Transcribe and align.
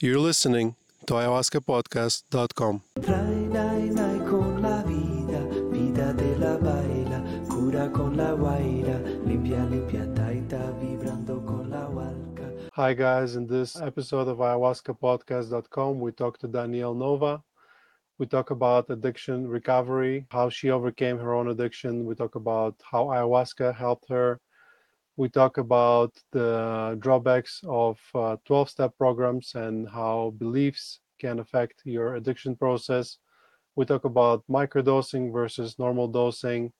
You're 0.00 0.18
listening 0.18 0.74
to 1.06 1.14
ayahuascapodcast.com. 1.14 2.82
Nai, 3.06 3.34
nai, 3.54 3.88
nai 3.90 4.18
con 4.28 4.60
la 4.60 4.82
vida, 4.82 5.38
vida 5.70 6.12
de 6.12 6.36
la 6.36 6.56
baila, 6.58 7.22
cura 7.48 7.88
con 7.90 8.16
la 8.16 8.34
guaira, 8.34 8.98
limpia, 9.24 9.64
limpia, 9.70 10.04
taita, 10.12 10.72
vibrando 10.80 11.46
con 11.46 11.70
la 11.70 11.86
hualca. 11.86 12.70
Hi, 12.72 12.92
guys. 12.92 13.36
In 13.36 13.46
this 13.46 13.80
episode 13.80 14.26
of 14.26 14.38
ayahuascapodcast.com, 14.38 16.00
we 16.00 16.10
talk 16.10 16.38
to 16.38 16.48
Danielle 16.48 16.94
Nova. 16.94 17.40
We 18.18 18.26
talk 18.26 18.50
about 18.50 18.90
addiction 18.90 19.46
recovery, 19.46 20.26
how 20.30 20.48
she 20.48 20.70
overcame 20.70 21.18
her 21.18 21.34
own 21.34 21.48
addiction. 21.50 22.04
We 22.04 22.16
talk 22.16 22.34
about 22.34 22.74
how 22.82 23.04
ayahuasca 23.06 23.76
helped 23.76 24.08
her. 24.08 24.40
We 25.16 25.28
talk 25.28 25.58
about 25.58 26.12
the 26.32 26.96
drawbacks 26.98 27.60
of 27.68 28.00
12 28.12 28.68
step 28.68 28.98
programs 28.98 29.54
and 29.54 29.88
how 29.88 30.34
beliefs 30.38 31.00
can 31.20 31.38
affect 31.38 31.82
your 31.84 32.16
addiction 32.16 32.56
process. 32.56 33.18
We 33.76 33.84
talk 33.84 34.04
about 34.04 34.44
microdosing 34.50 35.32
versus 35.32 35.78
normal 35.78 36.08
dosing 36.08 36.72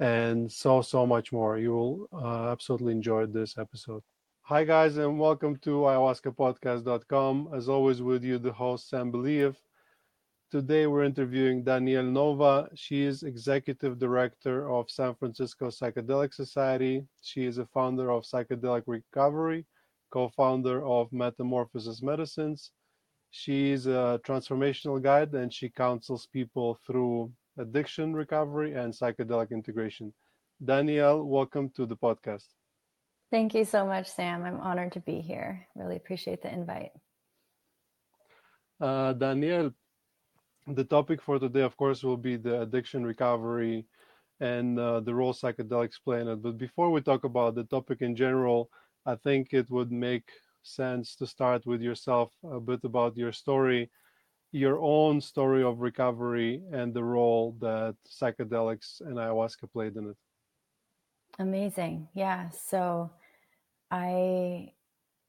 and 0.00 0.52
so, 0.52 0.82
so 0.82 1.06
much 1.06 1.32
more. 1.32 1.56
You 1.56 1.72
will 1.72 2.08
uh, 2.12 2.52
absolutely 2.52 2.92
enjoy 2.92 3.26
this 3.26 3.56
episode. 3.56 4.02
Hi, 4.42 4.62
guys, 4.62 4.98
and 4.98 5.18
welcome 5.18 5.56
to 5.62 5.70
ayahuascapodcast.com. 5.70 7.48
As 7.54 7.68
always, 7.70 8.02
with 8.02 8.22
you, 8.22 8.38
the 8.38 8.52
host, 8.52 8.90
Sam 8.90 9.10
Believ. 9.10 9.56
Today, 10.48 10.86
we're 10.86 11.02
interviewing 11.02 11.64
Danielle 11.64 12.04
Nova. 12.04 12.68
She 12.76 13.02
is 13.02 13.24
executive 13.24 13.98
director 13.98 14.70
of 14.70 14.88
San 14.88 15.16
Francisco 15.16 15.70
Psychedelic 15.70 16.32
Society. 16.32 17.04
She 17.20 17.46
is 17.46 17.58
a 17.58 17.66
founder 17.66 18.12
of 18.12 18.22
Psychedelic 18.22 18.84
Recovery, 18.86 19.66
co 20.12 20.28
founder 20.28 20.86
of 20.86 21.12
Metamorphosis 21.12 22.00
Medicines. 22.00 22.70
She 23.32 23.72
is 23.72 23.88
a 23.88 24.20
transformational 24.24 25.02
guide 25.02 25.34
and 25.34 25.52
she 25.52 25.68
counsels 25.68 26.28
people 26.32 26.78
through 26.86 27.32
addiction 27.58 28.14
recovery 28.14 28.74
and 28.74 28.94
psychedelic 28.94 29.50
integration. 29.50 30.14
Danielle, 30.64 31.24
welcome 31.24 31.70
to 31.70 31.86
the 31.86 31.96
podcast. 31.96 32.46
Thank 33.32 33.52
you 33.52 33.64
so 33.64 33.84
much, 33.84 34.06
Sam. 34.06 34.44
I'm 34.44 34.60
honored 34.60 34.92
to 34.92 35.00
be 35.00 35.20
here. 35.20 35.66
Really 35.74 35.96
appreciate 35.96 36.40
the 36.40 36.54
invite. 36.54 36.92
Uh, 38.80 39.12
Danielle, 39.14 39.72
the 40.66 40.84
topic 40.84 41.22
for 41.22 41.38
today, 41.38 41.62
of 41.62 41.76
course, 41.76 42.02
will 42.02 42.16
be 42.16 42.36
the 42.36 42.62
addiction 42.62 43.04
recovery 43.04 43.86
and 44.40 44.78
uh, 44.78 45.00
the 45.00 45.14
role 45.14 45.32
psychedelics 45.32 46.02
play 46.02 46.20
in 46.20 46.28
it. 46.28 46.42
But 46.42 46.58
before 46.58 46.90
we 46.90 47.00
talk 47.00 47.24
about 47.24 47.54
the 47.54 47.64
topic 47.64 48.02
in 48.02 48.16
general, 48.16 48.70
I 49.06 49.14
think 49.14 49.52
it 49.52 49.70
would 49.70 49.92
make 49.92 50.28
sense 50.62 51.14
to 51.16 51.26
start 51.26 51.64
with 51.64 51.80
yourself 51.80 52.32
a 52.50 52.60
bit 52.60 52.80
about 52.84 53.16
your 53.16 53.32
story, 53.32 53.90
your 54.50 54.80
own 54.80 55.20
story 55.20 55.62
of 55.62 55.80
recovery, 55.80 56.62
and 56.72 56.92
the 56.92 57.04
role 57.04 57.56
that 57.60 57.94
psychedelics 58.08 59.00
and 59.00 59.16
ayahuasca 59.16 59.72
played 59.72 59.96
in 59.96 60.10
it. 60.10 60.16
Amazing. 61.38 62.08
Yeah. 62.14 62.50
So, 62.50 63.10
I, 63.90 64.72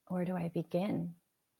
where 0.07 0.25
do 0.25 0.35
I 0.35 0.49
begin? 0.53 1.13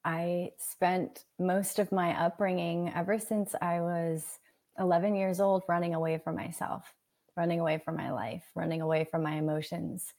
I 0.08 0.52
spent 0.58 1.26
most 1.38 1.80
of 1.80 1.92
my 1.92 2.18
upbringing 2.18 2.94
ever 2.96 3.20
since 3.20 3.54
I 3.62 3.82
was 3.82 4.40
11 4.80 5.16
years 5.16 5.42
old 5.42 5.64
running 5.68 5.94
away 5.94 6.18
from 6.18 6.38
myself, 6.38 6.94
running 7.36 7.60
away 7.60 7.82
from 7.84 7.98
my 7.98 8.14
life, 8.14 8.46
running 8.56 8.80
away 8.80 9.04
from 9.04 9.22
my 9.22 9.34
emotions. 9.34 10.14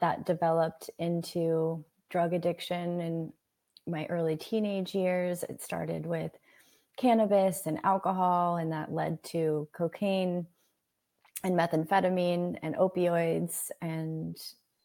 That 0.00 0.26
developed 0.26 0.90
into 1.00 1.84
drug 2.08 2.34
addiction 2.34 3.00
in 3.00 3.32
my 3.88 4.06
early 4.06 4.36
teenage 4.36 4.94
years. 4.94 5.42
It 5.42 5.60
started 5.60 6.06
with 6.06 6.30
cannabis 6.96 7.66
and 7.66 7.80
alcohol, 7.82 8.58
and 8.58 8.70
that 8.70 8.92
led 8.92 9.24
to 9.24 9.66
cocaine 9.72 10.46
and 11.42 11.58
methamphetamine 11.58 12.58
and 12.62 12.76
opioids 12.76 13.72
and 13.80 14.40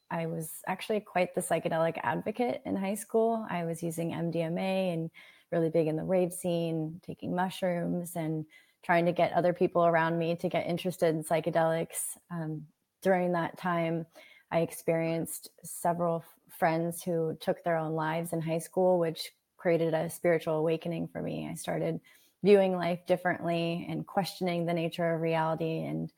I 0.10 0.26
was 0.28 0.62
actually 0.68 1.02
quite 1.02 1.36
the 1.36 1.42
psychedelic 1.42 2.00
advocate 2.04 2.62
in 2.66 2.76
high 2.76 2.96
school. 2.96 3.46
I 3.50 3.66
was 3.66 3.84
using 3.84 4.12
MDMA 4.12 4.94
and 4.94 5.10
really 5.52 5.70
big 5.70 5.88
in 5.88 5.96
the 5.96 6.04
rave 6.04 6.34
scene, 6.34 7.02
taking 7.06 7.36
mushrooms 7.36 8.16
and 8.16 8.46
trying 8.84 9.06
to 9.06 9.12
get 9.12 9.34
other 9.34 9.54
people 9.54 9.86
around 9.86 10.18
me 10.18 10.36
to 10.36 10.50
get 10.50 10.68
interested 10.68 11.14
in 11.14 11.24
psychedelics. 11.24 12.18
Um, 12.32 12.64
during 13.02 13.34
that 13.34 13.58
time, 13.58 14.06
I 14.52 14.60
experienced 14.60 15.50
several 15.64 16.24
friends 16.58 17.04
who 17.04 17.38
took 17.40 17.64
their 17.64 17.78
own 17.78 17.94
lives 17.94 18.34
in 18.34 18.42
high 18.42 18.60
school, 18.60 19.00
which 19.00 19.32
created 19.58 19.94
a 19.94 20.10
spiritual 20.10 20.56
awakening 20.56 21.08
for 21.08 21.22
me. 21.22 21.50
I 21.52 21.56
started 21.56 22.00
viewing 22.44 22.76
life 22.76 23.06
differently 23.08 23.86
and 23.90 24.06
questioning 24.06 24.66
the 24.66 24.74
nature 24.74 25.14
of 25.14 25.22
reality 25.22 25.84
and 25.84 26.12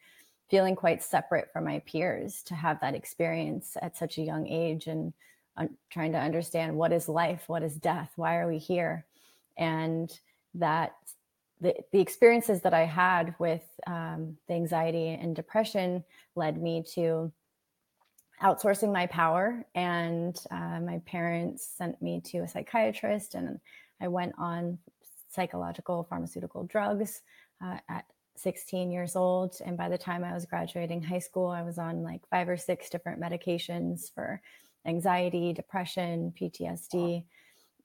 feeling 0.50 0.76
quite 0.76 1.04
separate 1.04 1.52
from 1.52 1.66
my 1.66 1.80
peers 1.86 2.42
to 2.44 2.56
have 2.56 2.80
that 2.82 2.96
experience 2.96 3.78
at 3.82 3.98
such 3.98 4.18
a 4.18 4.24
young 4.24 4.48
age 4.48 4.88
and 4.88 5.14
trying 5.90 6.12
to 6.14 6.18
understand 6.18 6.76
what 6.76 6.94
is 6.94 7.10
life, 7.10 7.44
what 7.48 7.64
is 7.64 7.76
death, 7.76 8.12
why 8.16 8.38
are 8.38 8.48
we 8.48 8.58
here, 8.58 9.06
and 9.58 10.20
that 10.54 10.96
the, 11.62 11.76
the 11.92 12.00
experiences 12.00 12.62
that 12.62 12.74
I 12.74 12.86
had 12.86 13.36
with 13.40 13.66
um, 13.86 14.38
the 14.48 14.54
anxiety 14.54 15.10
and 15.10 15.36
depression 15.36 16.04
led 16.36 16.62
me 16.62 16.84
to 16.94 17.32
outsourcing 18.42 18.94
my 18.94 19.08
power. 19.08 19.66
And 19.76 20.38
uh, 20.50 20.80
my 20.80 21.02
parents 21.06 21.68
sent 21.78 22.02
me 22.02 22.22
to 22.26 22.40
a 22.40 22.48
psychiatrist, 22.48 23.36
and 23.36 23.60
I 24.02 24.08
went 24.08 24.34
on 24.38 24.78
psychological 25.30 26.08
pharmaceutical 26.10 26.64
drugs 26.64 27.22
uh, 27.64 27.78
at 27.90 28.06
16 28.42 28.92
years 28.92 29.16
old. 29.16 29.56
And 29.66 29.78
by 29.78 29.90
the 29.90 29.98
time 29.98 30.24
I 30.24 30.34
was 30.34 30.46
graduating 30.46 31.02
high 31.02 31.20
school, 31.20 31.48
I 31.48 31.64
was 31.64 31.78
on 31.78 32.04
like 32.04 32.22
five 32.30 32.50
or 32.50 32.58
six 32.58 32.90
different 32.90 33.22
medications 33.22 34.14
for 34.14 34.42
anxiety, 34.86 35.54
depression, 35.54 36.34
PTSD. 36.40 37.24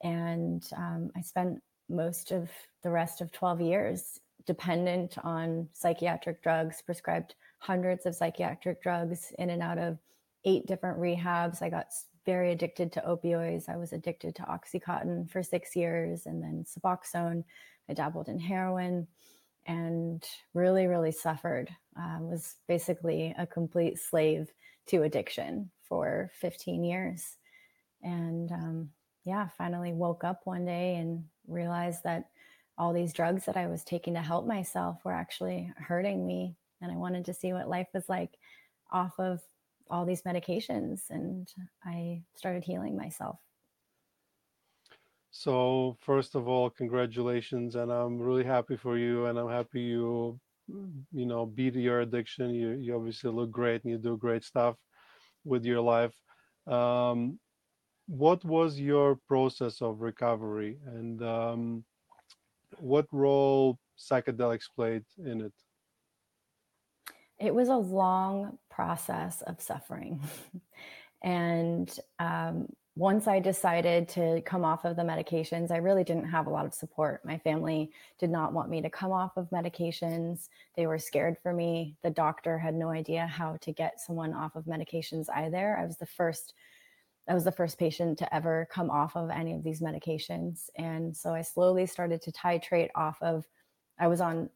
And 0.03 0.64
um, 0.76 1.10
I 1.16 1.20
spent 1.20 1.62
most 1.88 2.31
of 2.31 2.50
the 2.82 2.91
rest 2.91 3.20
of 3.20 3.32
12 3.32 3.60
years 3.60 4.20
dependent 4.47 5.16
on 5.25 5.69
psychiatric 5.72 6.43
drugs, 6.43 6.82
prescribed 6.82 7.34
hundreds 7.59 8.04
of 8.06 8.14
psychiatric 8.14 8.82
drugs 8.82 9.32
in 9.38 9.50
and 9.50 9.62
out 9.62 9.78
of 9.78 9.98
eight 10.44 10.66
different 10.66 10.98
rehabs. 10.98 11.62
I 11.62 11.70
got 11.70 11.87
very 12.26 12.53
addicted 12.53 12.93
to 12.93 13.00
opioids. 13.06 13.69
I 13.69 13.76
was 13.76 13.93
addicted 13.93 14.34
to 14.37 14.43
Oxycontin 14.43 15.31
for 15.31 15.43
six 15.43 15.75
years 15.75 16.26
and 16.26 16.43
then 16.43 16.64
Suboxone. 16.64 17.44
I 17.88 17.94
dabbled 17.94 18.28
in 18.28 18.38
heroin 18.38 19.06
and 19.66 20.22
really, 20.52 20.86
really 20.86 21.12
suffered. 21.12 21.70
Uh, 21.98 22.19
was 22.20 22.56
basically 22.66 23.34
a 23.38 23.47
complete 23.47 23.98
slave 23.98 24.52
to 24.86 25.02
addiction 25.02 25.70
for 25.88 26.30
15 26.41 26.84
years. 26.84 27.36
And 28.02 28.50
um, 28.52 28.91
yeah, 29.25 29.48
finally 29.56 29.92
woke 29.92 30.25
up 30.25 30.41
one 30.44 30.64
day 30.64 30.97
and 30.97 31.25
realized 31.47 32.02
that 32.04 32.28
all 32.76 32.92
these 32.92 33.12
drugs 33.12 33.44
that 33.47 33.56
I 33.56 33.69
was 33.69 33.84
taking 33.84 34.14
to 34.14 34.20
help 34.20 34.47
myself 34.47 34.98
were 35.04 35.12
actually 35.12 35.72
hurting 35.76 36.26
me. 36.26 36.56
And 36.82 36.91
I 36.92 36.96
wanted 36.96 37.25
to 37.26 37.34
see 37.34 37.52
what 37.52 37.69
life 37.69 37.88
was 37.94 38.08
like 38.08 38.36
off 38.91 39.19
of 39.19 39.41
all 39.88 40.04
these 40.04 40.22
medications. 40.22 41.02
And 41.10 41.48
I 41.84 42.22
started 42.34 42.64
healing 42.64 42.96
myself. 42.96 43.38
So, 45.37 45.97
first 45.99 46.37
of 46.37 46.47
all, 46.47 46.71
congratulations, 46.71 47.75
and 47.75 47.91
I'm 47.91 48.21
really 48.21 48.45
happy 48.45 48.77
for 48.77 48.97
you, 48.97 49.27
and 49.27 49.37
I'm 49.37 49.49
happy 49.49 49.81
you, 49.81 50.39
you 50.69 51.27
know, 51.27 51.45
beat 51.45 51.75
your 51.75 52.03
addiction. 52.03 52.55
You 52.55 52.71
you 52.71 52.95
obviously 52.95 53.33
look 53.33 53.50
great, 53.50 53.83
and 53.83 53.91
you 53.91 53.99
do 53.99 54.17
great 54.17 54.44
stuff 54.44 54.77
with 55.44 55.65
your 55.65 55.81
life. 55.81 56.15
Um, 56.69 57.41
what 58.06 58.44
was 58.44 58.78
your 58.78 59.19
process 59.27 59.83
of 59.83 60.03
recovery, 60.03 60.78
and 60.87 61.21
um, 61.25 61.84
what 62.79 63.08
role 63.11 63.81
psychedelics 63.99 64.70
played 64.73 65.05
in 65.19 65.41
it? 65.41 65.55
It 67.41 67.53
was 67.53 67.69
a 67.70 67.76
long 67.76 68.58
process 68.70 69.43
of 69.43 69.61
suffering, 69.61 70.20
and 71.25 71.91
um, 72.20 72.69
once 72.96 73.26
I 73.26 73.41
decided 73.41 74.08
to 74.11 74.41
come 74.43 74.64
off 74.64 74.85
of 74.85 74.94
the 74.94 75.02
medications, 75.02 75.73
I 75.73 75.79
really 75.79 76.05
didn't 76.05 76.29
have 76.29 76.46
a 76.46 76.50
lot 76.50 76.64
of 76.64 76.73
support. 76.73 77.25
My 77.25 77.38
family 77.38 77.91
did 78.20 78.31
not 78.31 78.52
want 78.52 78.70
me 78.70 78.81
to 78.82 78.91
come 78.91 79.11
off 79.11 79.37
of 79.37 79.50
medications. 79.50 80.49
They 80.76 80.87
were 80.87 80.99
scared 80.99 81.37
for 81.43 81.52
me. 81.52 81.96
The 82.05 82.11
doctor 82.11 82.56
had 82.56 82.75
no 82.75 82.91
idea 82.91 83.26
how 83.26 83.56
to 83.62 83.73
get 83.73 84.00
someone 84.00 84.32
off 84.32 84.55
of 84.55 84.67
medications 84.67 85.26
either. 85.35 85.76
I 85.76 85.85
was 85.85 85.96
the 85.99 86.06
first 86.06 86.55
I 87.26 87.32
was 87.32 87.44
the 87.44 87.52
first 87.52 87.79
patient 87.79 88.19
to 88.19 88.35
ever 88.35 88.69
come 88.70 88.91
off 88.91 89.17
of 89.17 89.31
any 89.31 89.55
of 89.55 89.64
these 89.64 89.81
medications. 89.81 90.69
And 90.76 91.17
so 91.17 91.32
I 91.32 91.41
slowly 91.41 91.87
started 91.87 92.20
to 92.23 92.32
titrate 92.32 92.91
off 92.94 93.17
of 93.23 93.46
I 93.99 94.08
was 94.08 94.20
on 94.20 94.50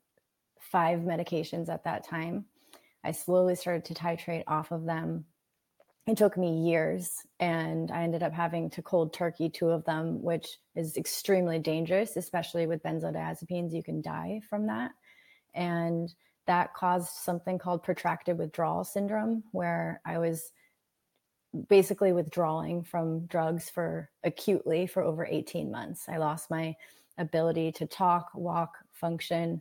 five 0.60 1.00
medications 1.00 1.70
at 1.70 1.84
that 1.84 2.06
time. 2.06 2.44
I 3.02 3.12
slowly 3.12 3.54
started 3.54 3.86
to 3.86 3.94
titrate 3.94 4.44
off 4.46 4.70
of 4.70 4.84
them 4.84 5.24
it 6.08 6.16
took 6.16 6.38
me 6.38 6.62
years 6.62 7.26
and 7.38 7.90
I 7.90 8.02
ended 8.02 8.22
up 8.22 8.32
having 8.32 8.70
to 8.70 8.82
cold 8.82 9.12
turkey 9.12 9.50
two 9.50 9.68
of 9.68 9.84
them, 9.84 10.22
which 10.22 10.58
is 10.74 10.96
extremely 10.96 11.58
dangerous, 11.58 12.16
especially 12.16 12.66
with 12.66 12.82
benzodiazepines. 12.82 13.74
You 13.74 13.82
can 13.82 14.00
die 14.00 14.40
from 14.48 14.66
that. 14.68 14.92
And 15.54 16.12
that 16.46 16.72
caused 16.72 17.10
something 17.10 17.58
called 17.58 17.82
protracted 17.82 18.38
withdrawal 18.38 18.84
syndrome, 18.84 19.44
where 19.52 20.00
I 20.06 20.16
was 20.18 20.50
basically 21.68 22.12
withdrawing 22.12 22.84
from 22.84 23.26
drugs 23.26 23.68
for 23.68 24.08
acutely 24.24 24.86
for 24.86 25.02
over 25.02 25.26
18 25.26 25.70
months. 25.70 26.08
I 26.08 26.16
lost 26.16 26.50
my 26.50 26.74
ability 27.18 27.72
to 27.72 27.86
talk, 27.86 28.30
walk, 28.34 28.78
function. 28.94 29.60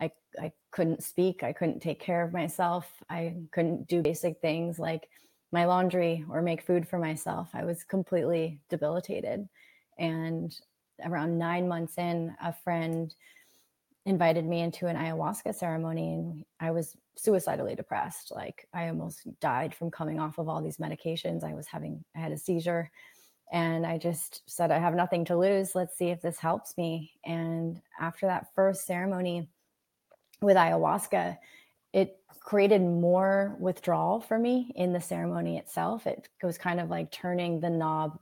I, 0.00 0.12
I 0.40 0.52
couldn't 0.70 1.02
speak. 1.02 1.42
I 1.42 1.52
couldn't 1.52 1.80
take 1.80 2.00
care 2.00 2.22
of 2.22 2.32
myself. 2.32 2.88
I 3.08 3.34
couldn't 3.50 3.88
do 3.88 4.02
basic 4.02 4.40
things 4.40 4.78
like 4.78 5.08
my 5.52 5.64
laundry 5.64 6.24
or 6.30 6.42
make 6.42 6.62
food 6.62 6.86
for 6.86 6.98
myself. 6.98 7.50
I 7.54 7.64
was 7.64 7.84
completely 7.84 8.60
debilitated. 8.68 9.48
And 9.98 10.54
around 11.04 11.38
nine 11.38 11.68
months 11.68 11.98
in, 11.98 12.34
a 12.42 12.52
friend 12.52 13.14
invited 14.06 14.46
me 14.46 14.60
into 14.60 14.86
an 14.86 14.96
ayahuasca 14.96 15.54
ceremony 15.54 16.14
and 16.14 16.44
I 16.58 16.70
was 16.70 16.96
suicidally 17.16 17.74
depressed. 17.74 18.32
Like 18.34 18.66
I 18.72 18.88
almost 18.88 19.20
died 19.40 19.74
from 19.74 19.90
coming 19.90 20.18
off 20.18 20.38
of 20.38 20.48
all 20.48 20.62
these 20.62 20.78
medications. 20.78 21.44
I 21.44 21.54
was 21.54 21.66
having, 21.66 22.04
I 22.16 22.20
had 22.20 22.32
a 22.32 22.38
seizure. 22.38 22.90
And 23.52 23.84
I 23.84 23.98
just 23.98 24.42
said, 24.46 24.70
I 24.70 24.78
have 24.78 24.94
nothing 24.94 25.24
to 25.26 25.36
lose. 25.36 25.74
Let's 25.74 25.98
see 25.98 26.10
if 26.10 26.22
this 26.22 26.38
helps 26.38 26.76
me. 26.78 27.12
And 27.24 27.80
after 28.00 28.26
that 28.26 28.46
first 28.54 28.86
ceremony 28.86 29.48
with 30.40 30.56
ayahuasca, 30.56 31.36
it 31.92 32.18
created 32.40 32.80
more 32.80 33.56
withdrawal 33.60 34.20
for 34.20 34.38
me 34.38 34.72
in 34.76 34.92
the 34.92 35.00
ceremony 35.00 35.58
itself. 35.58 36.06
It 36.06 36.28
was 36.42 36.58
kind 36.58 36.80
of 36.80 36.88
like 36.88 37.10
turning 37.10 37.60
the 37.60 37.70
knob 37.70 38.18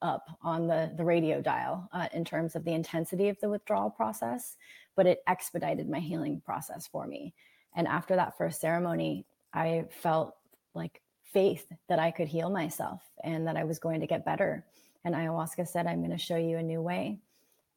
up 0.00 0.36
on 0.42 0.66
the, 0.66 0.90
the 0.96 1.04
radio 1.04 1.40
dial 1.40 1.88
uh, 1.92 2.08
in 2.12 2.24
terms 2.24 2.56
of 2.56 2.64
the 2.64 2.72
intensity 2.72 3.28
of 3.28 3.38
the 3.40 3.48
withdrawal 3.48 3.88
process, 3.88 4.56
but 4.96 5.06
it 5.06 5.22
expedited 5.26 5.88
my 5.88 6.00
healing 6.00 6.42
process 6.44 6.86
for 6.86 7.06
me. 7.06 7.32
And 7.74 7.86
after 7.86 8.16
that 8.16 8.36
first 8.36 8.60
ceremony, 8.60 9.24
I 9.54 9.84
felt 9.90 10.34
like 10.74 11.00
faith 11.22 11.66
that 11.88 11.98
I 11.98 12.10
could 12.10 12.28
heal 12.28 12.50
myself 12.50 13.02
and 13.22 13.46
that 13.46 13.56
I 13.56 13.64
was 13.64 13.78
going 13.78 14.00
to 14.00 14.06
get 14.06 14.24
better. 14.24 14.64
And 15.04 15.14
ayahuasca 15.14 15.68
said, 15.68 15.86
I'm 15.86 16.00
going 16.00 16.10
to 16.10 16.18
show 16.18 16.36
you 16.36 16.58
a 16.58 16.62
new 16.62 16.82
way. 16.82 17.18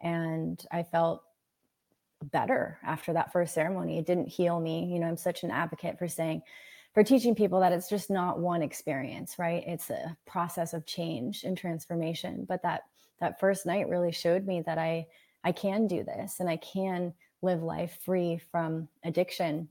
And 0.02 0.64
I 0.72 0.84
felt 0.84 1.24
better 2.32 2.80
after 2.84 3.14
that 3.14 3.32
first 3.32 3.54
ceremony. 3.54 3.98
It 3.98 4.06
didn't 4.06 4.28
heal 4.28 4.60
me. 4.60 4.86
You 4.86 5.00
know, 5.00 5.08
I'm 5.08 5.18
such 5.18 5.44
an 5.44 5.52
advocate 5.52 5.98
for 5.98 6.08
saying, 6.08 6.42
for 6.94 7.04
teaching 7.04 7.36
people 7.36 7.60
that 7.60 7.74
it's 7.74 7.90
just 7.90 8.10
not 8.10 8.40
one 8.40 8.62
experience, 8.62 9.38
right? 9.38 9.64
It's 9.68 9.90
a 9.90 10.16
process 10.26 10.74
of 10.74 10.86
change 10.86 11.44
and 11.44 11.58
transformation. 11.58 12.46
But 12.48 12.64
that 12.64 12.84
that 13.20 13.40
first 13.40 13.66
night 13.66 13.90
really 13.90 14.12
showed 14.12 14.46
me 14.46 14.62
that 14.66 14.78
I 14.78 15.08
I 15.44 15.52
can 15.52 15.88
do 15.88 16.04
this 16.04 16.40
and 16.40 16.50
I 16.50 16.58
can 16.58 17.14
live 17.42 17.62
life 17.62 18.00
free 18.04 18.40
from 18.52 18.88
addiction. 19.04 19.70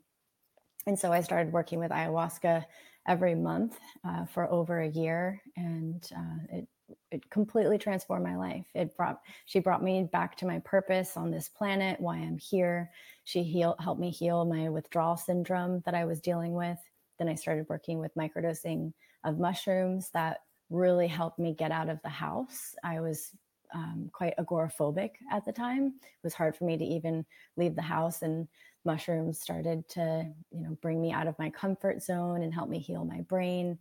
And 0.87 0.99
so 0.99 1.13
I 1.13 1.21
started 1.23 1.53
working 1.53 1.79
with 1.79 1.91
ayahuasca 1.91 2.65
every 3.07 3.35
month 3.35 3.79
uh, 4.05 4.27
for 4.27 4.51
over 4.51 4.81
a 4.81 4.89
year, 4.89 5.43
and 5.57 6.07
uh, 6.17 6.57
it 6.57 6.69
it 7.11 7.29
completely 7.31 7.79
transformed 7.79 8.25
my 8.25 8.37
life. 8.37 8.67
It 8.75 8.97
brought 8.97 9.21
she 9.47 9.61
brought 9.61 9.83
me 9.83 10.05
back 10.05 10.37
to 10.39 10.47
my 10.47 10.59
purpose 10.61 11.17
on 11.17 11.31
this 11.31 11.49
planet, 11.49 12.01
why 12.01 12.17
I'm 12.17 12.39
here. 12.39 12.91
She 13.25 13.43
heal, 13.43 13.77
helped 13.81 14.01
me 14.01 14.11
heal 14.11 14.45
my 14.45 14.69
withdrawal 14.69 15.17
syndrome 15.17 15.83
that 15.87 15.95
I 15.95 16.05
was 16.05 16.21
dealing 16.21 16.53
with. 16.55 16.79
Then 17.19 17.29
I 17.29 17.35
started 17.35 17.67
working 17.69 17.99
with 17.99 18.15
microdosing 18.15 18.93
of 19.25 19.39
mushrooms 19.39 20.11
that 20.15 20.41
really 20.71 21.07
helped 21.07 21.39
me 21.39 21.55
get 21.55 21.71
out 21.71 21.89
of 21.89 22.01
the 22.03 22.09
house. 22.09 22.75
I 22.83 23.01
was 23.01 23.31
um, 23.75 24.11
quite 24.13 24.37
agoraphobic 24.39 25.11
at 25.31 25.45
the 25.45 25.53
time. 25.53 25.95
It 26.03 26.25
was 26.25 26.35
hard 26.35 26.57
for 26.57 26.65
me 26.65 26.77
to 26.77 26.85
even 26.85 27.25
leave 27.57 27.75
the 27.75 27.83
house, 27.83 28.23
and 28.23 28.47
mushrooms 28.85 29.41
started 29.41 29.89
to, 29.89 30.31
you 30.51 30.63
know, 30.63 30.77
bring 30.83 31.01
me 31.01 31.13
out 31.13 31.27
of 31.27 31.39
my 31.39 31.51
comfort 31.51 32.03
zone 32.03 32.43
and 32.43 32.53
help 32.53 32.69
me 32.69 32.79
heal 32.79 33.05
my 33.05 33.23
brain 33.23 33.79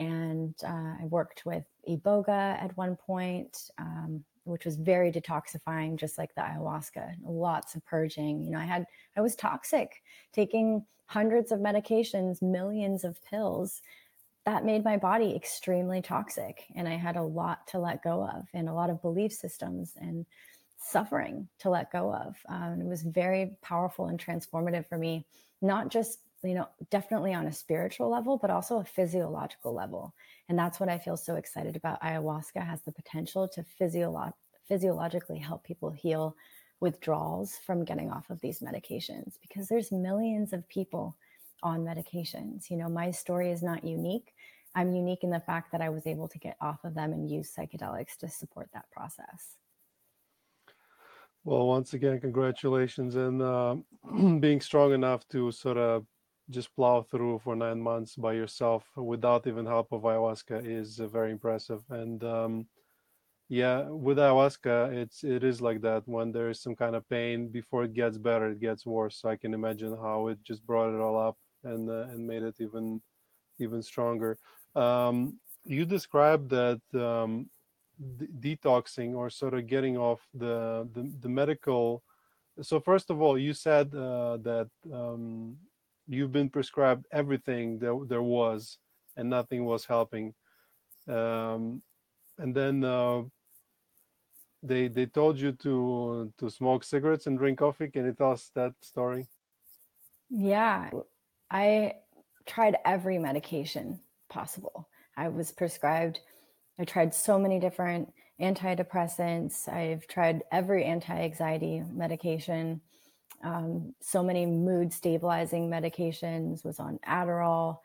and 0.00 0.54
uh, 0.66 0.94
I 1.00 1.04
worked 1.04 1.44
with 1.46 1.64
iboga 1.88 2.28
at 2.60 2.76
one 2.76 2.96
point, 2.96 3.70
um, 3.78 4.24
which 4.44 4.64
was 4.64 4.76
very 4.76 5.12
detoxifying, 5.12 5.96
just 5.96 6.18
like 6.18 6.34
the 6.34 6.40
ayahuasca. 6.40 7.16
Lots 7.22 7.74
of 7.74 7.84
purging. 7.84 8.42
You 8.42 8.50
know, 8.50 8.58
I 8.58 8.64
had 8.64 8.86
I 9.16 9.20
was 9.20 9.36
toxic, 9.36 10.02
taking 10.32 10.84
hundreds 11.06 11.52
of 11.52 11.60
medications, 11.60 12.42
millions 12.42 13.04
of 13.04 13.22
pills. 13.24 13.82
That 14.46 14.64
made 14.64 14.84
my 14.84 14.96
body 14.96 15.36
extremely 15.36 16.00
toxic, 16.00 16.64
and 16.74 16.88
I 16.88 16.96
had 16.96 17.16
a 17.16 17.22
lot 17.22 17.66
to 17.68 17.78
let 17.78 18.02
go 18.02 18.26
of, 18.26 18.48
and 18.54 18.68
a 18.68 18.72
lot 18.72 18.88
of 18.88 19.02
belief 19.02 19.32
systems 19.32 19.92
and 20.00 20.24
suffering 20.78 21.46
to 21.58 21.68
let 21.68 21.92
go 21.92 22.12
of. 22.12 22.36
Um, 22.48 22.80
it 22.80 22.86
was 22.86 23.02
very 23.02 23.58
powerful 23.60 24.06
and 24.06 24.18
transformative 24.18 24.86
for 24.88 24.96
me, 24.96 25.26
not 25.60 25.90
just 25.90 26.20
you 26.42 26.54
know, 26.54 26.68
definitely 26.90 27.34
on 27.34 27.46
a 27.46 27.52
spiritual 27.52 28.08
level, 28.08 28.38
but 28.38 28.50
also 28.50 28.78
a 28.78 28.84
physiological 28.84 29.74
level. 29.74 30.14
And 30.48 30.58
that's 30.58 30.80
what 30.80 30.88
I 30.88 30.98
feel 30.98 31.16
so 31.16 31.36
excited 31.36 31.76
about. 31.76 32.00
Ayahuasca 32.02 32.64
has 32.64 32.82
the 32.82 32.92
potential 32.92 33.46
to 33.48 33.64
physiolo- 33.80 34.32
physiologically 34.66 35.38
help 35.38 35.64
people 35.64 35.90
heal 35.90 36.36
withdrawals 36.80 37.58
from 37.66 37.84
getting 37.84 38.10
off 38.10 38.30
of 38.30 38.40
these 38.40 38.60
medications 38.60 39.34
because 39.42 39.68
there's 39.68 39.92
millions 39.92 40.52
of 40.52 40.66
people 40.68 41.16
on 41.62 41.84
medications. 41.84 42.70
You 42.70 42.78
know, 42.78 42.88
my 42.88 43.10
story 43.10 43.50
is 43.50 43.62
not 43.62 43.84
unique. 43.84 44.32
I'm 44.74 44.94
unique 44.94 45.24
in 45.24 45.30
the 45.30 45.40
fact 45.40 45.72
that 45.72 45.82
I 45.82 45.90
was 45.90 46.06
able 46.06 46.28
to 46.28 46.38
get 46.38 46.56
off 46.60 46.84
of 46.84 46.94
them 46.94 47.12
and 47.12 47.28
use 47.28 47.52
psychedelics 47.54 48.16
to 48.20 48.28
support 48.28 48.70
that 48.72 48.90
process. 48.90 49.56
Well, 51.44 51.66
once 51.66 51.94
again, 51.94 52.20
congratulations 52.20 53.16
and 53.16 53.42
uh, 53.42 53.76
being 54.40 54.60
strong 54.60 54.92
enough 54.92 55.26
to 55.28 55.50
sort 55.50 55.78
of 55.78 56.06
just 56.50 56.74
plow 56.74 57.02
through 57.02 57.40
for 57.44 57.54
nine 57.56 57.80
months 57.80 58.16
by 58.16 58.32
yourself 58.32 58.84
without 58.96 59.46
even 59.46 59.66
help 59.66 59.92
of 59.92 60.02
ayahuasca 60.02 60.66
is 60.66 61.00
uh, 61.00 61.06
very 61.06 61.30
impressive. 61.30 61.82
And 61.90 62.22
um, 62.24 62.66
yeah, 63.48 63.82
with 63.88 64.18
ayahuasca, 64.18 64.94
it's 64.94 65.24
it 65.24 65.42
is 65.42 65.60
like 65.60 65.80
that. 65.82 66.02
When 66.06 66.32
there 66.32 66.50
is 66.50 66.60
some 66.60 66.76
kind 66.76 66.94
of 66.94 67.08
pain, 67.08 67.48
before 67.48 67.84
it 67.84 67.94
gets 67.94 68.18
better, 68.18 68.50
it 68.50 68.60
gets 68.60 68.86
worse. 68.86 69.16
So 69.20 69.28
I 69.28 69.36
can 69.36 69.54
imagine 69.54 69.96
how 69.96 70.28
it 70.28 70.38
just 70.42 70.66
brought 70.66 70.94
it 70.94 71.00
all 71.00 71.18
up 71.18 71.36
and 71.64 71.88
uh, 71.90 72.06
and 72.12 72.26
made 72.26 72.42
it 72.42 72.56
even 72.60 73.00
even 73.58 73.82
stronger. 73.82 74.38
Um, 74.74 75.38
you 75.64 75.84
described 75.84 76.50
that 76.50 76.80
um, 76.94 77.50
de- 78.16 78.56
detoxing 78.56 79.14
or 79.14 79.30
sort 79.30 79.54
of 79.54 79.66
getting 79.66 79.96
off 79.96 80.20
the 80.34 80.88
the, 80.94 81.10
the 81.20 81.28
medical. 81.28 82.02
So 82.62 82.78
first 82.78 83.10
of 83.10 83.20
all, 83.22 83.38
you 83.38 83.54
said 83.54 83.94
uh, 83.94 84.36
that 84.38 84.68
um, 84.92 85.56
you've 86.10 86.32
been 86.32 86.50
prescribed 86.50 87.06
everything 87.12 87.78
that 87.78 88.06
there 88.08 88.22
was 88.22 88.78
and 89.16 89.30
nothing 89.30 89.64
was 89.64 89.84
helping. 89.84 90.34
Um, 91.08 91.82
and 92.38 92.54
then 92.54 92.84
uh, 92.84 93.22
they 94.62 94.88
they 94.88 95.06
told 95.06 95.38
you 95.38 95.52
to 95.52 96.32
to 96.38 96.50
smoke 96.50 96.84
cigarettes 96.84 97.26
and 97.26 97.38
drink 97.38 97.58
coffee. 97.58 97.88
Can 97.88 98.04
you 98.06 98.12
tell 98.12 98.32
us 98.32 98.50
that 98.54 98.74
story? 98.82 99.26
Yeah. 100.28 100.90
I 101.50 101.94
tried 102.46 102.76
every 102.84 103.18
medication 103.18 104.00
possible. 104.28 104.88
I 105.16 105.28
was 105.28 105.52
prescribed 105.52 106.20
i 106.80 106.84
tried 106.84 107.12
so 107.12 107.38
many 107.38 107.60
different 107.60 108.10
antidepressants. 108.40 109.68
I've 109.68 110.06
tried 110.06 110.42
every 110.50 110.84
anti-anxiety 110.84 111.82
medication 111.92 112.80
um, 113.42 113.94
so 114.00 114.22
many 114.22 114.46
mood 114.46 114.92
stabilizing 114.92 115.70
medications, 115.70 116.64
was 116.64 116.78
on 116.78 116.98
Adderall, 117.06 117.78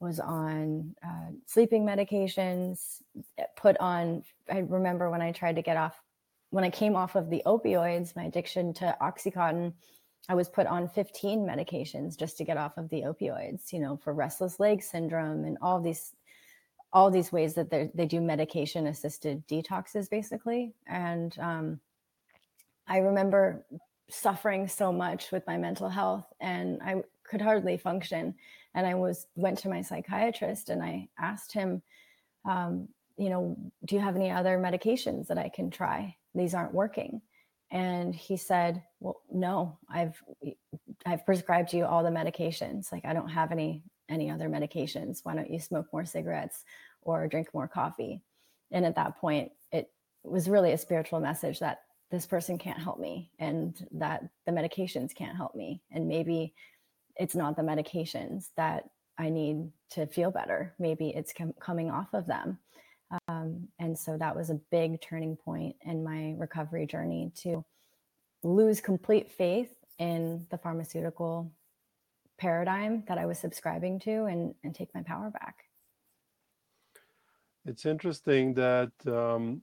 was 0.00 0.20
on 0.20 0.94
uh, 1.04 1.30
sleeping 1.46 1.84
medications, 1.84 3.02
eh, 3.38 3.44
put 3.56 3.76
on, 3.78 4.22
I 4.50 4.58
remember 4.58 5.10
when 5.10 5.22
I 5.22 5.32
tried 5.32 5.56
to 5.56 5.62
get 5.62 5.76
off, 5.76 6.00
when 6.50 6.64
I 6.64 6.70
came 6.70 6.96
off 6.96 7.14
of 7.14 7.30
the 7.30 7.42
opioids, 7.46 8.14
my 8.14 8.24
addiction 8.24 8.74
to 8.74 8.96
Oxycontin, 9.00 9.72
I 10.28 10.34
was 10.34 10.48
put 10.48 10.66
on 10.66 10.88
15 10.88 11.46
medications 11.46 12.18
just 12.18 12.36
to 12.38 12.44
get 12.44 12.56
off 12.56 12.76
of 12.76 12.88
the 12.88 13.02
opioids, 13.02 13.72
you 13.72 13.78
know, 13.78 13.96
for 13.96 14.12
restless 14.12 14.58
leg 14.58 14.82
syndrome 14.82 15.44
and 15.44 15.56
all 15.62 15.80
these 15.80 16.12
all 16.92 17.10
these 17.10 17.30
ways 17.30 17.52
that 17.54 17.68
they 17.70 18.06
do 18.06 18.20
medication 18.20 18.86
assisted 18.86 19.46
detoxes 19.48 20.08
basically. 20.08 20.72
And 20.86 21.36
um, 21.38 21.80
i 22.86 22.98
remember 22.98 23.66
suffering 24.08 24.68
so 24.68 24.92
much 24.92 25.32
with 25.32 25.46
my 25.46 25.56
mental 25.56 25.88
health 25.88 26.26
and 26.40 26.80
I 26.82 27.02
could 27.24 27.40
hardly 27.40 27.76
function. 27.76 28.34
And 28.74 28.86
I 28.86 28.94
was 28.94 29.26
went 29.34 29.58
to 29.58 29.68
my 29.68 29.82
psychiatrist 29.82 30.68
and 30.68 30.82
I 30.82 31.08
asked 31.18 31.52
him, 31.52 31.82
um, 32.44 32.88
you 33.16 33.30
know, 33.30 33.56
do 33.84 33.94
you 33.94 34.00
have 34.00 34.16
any 34.16 34.30
other 34.30 34.58
medications 34.58 35.26
that 35.28 35.38
I 35.38 35.48
can 35.48 35.70
try? 35.70 36.16
These 36.34 36.54
aren't 36.54 36.74
working. 36.74 37.22
And 37.70 38.14
he 38.14 38.36
said, 38.36 38.82
well, 39.00 39.22
no, 39.32 39.78
I've 39.90 40.22
I've 41.04 41.26
prescribed 41.26 41.72
you 41.72 41.84
all 41.84 42.04
the 42.04 42.10
medications. 42.10 42.92
Like 42.92 43.04
I 43.04 43.12
don't 43.12 43.28
have 43.28 43.50
any 43.50 43.82
any 44.08 44.30
other 44.30 44.48
medications? 44.48 45.20
Why 45.24 45.34
don't 45.34 45.50
you 45.50 45.58
smoke 45.58 45.86
more 45.92 46.04
cigarettes 46.04 46.64
or 47.02 47.26
drink 47.26 47.48
more 47.52 47.68
coffee? 47.68 48.22
And 48.70 48.84
at 48.84 48.96
that 48.96 49.16
point, 49.16 49.52
it 49.72 49.90
was 50.22 50.48
really 50.48 50.72
a 50.72 50.78
spiritual 50.78 51.20
message 51.20 51.60
that 51.60 51.80
this 52.10 52.26
person 52.26 52.58
can't 52.58 52.78
help 52.78 53.00
me 53.00 53.30
and 53.38 53.86
that 53.92 54.24
the 54.46 54.52
medications 54.52 55.14
can't 55.14 55.36
help 55.36 55.54
me. 55.54 55.82
And 55.90 56.08
maybe 56.08 56.54
it's 57.16 57.34
not 57.34 57.56
the 57.56 57.62
medications 57.62 58.50
that 58.56 58.88
I 59.18 59.30
need 59.30 59.70
to 59.90 60.06
feel 60.06 60.30
better. 60.30 60.74
Maybe 60.78 61.08
it's 61.08 61.32
com- 61.32 61.54
coming 61.60 61.90
off 61.90 62.12
of 62.12 62.26
them. 62.26 62.58
Um, 63.28 63.68
and 63.78 63.98
so 63.98 64.16
that 64.18 64.36
was 64.36 64.50
a 64.50 64.60
big 64.70 65.00
turning 65.00 65.36
point 65.36 65.76
in 65.82 66.04
my 66.04 66.34
recovery 66.38 66.86
journey 66.86 67.32
to 67.42 67.64
lose 68.42 68.80
complete 68.80 69.32
faith 69.32 69.72
in 69.98 70.46
the 70.50 70.58
pharmaceutical 70.58 71.50
paradigm 72.38 73.04
that 73.08 73.18
I 73.18 73.26
was 73.26 73.38
subscribing 73.38 73.98
to 74.00 74.24
and, 74.24 74.54
and 74.62 74.74
take 74.74 74.94
my 74.94 75.02
power 75.02 75.30
back. 75.30 75.64
It's 77.64 77.86
interesting 77.86 78.54
that 78.54 78.92
um, 79.06 79.62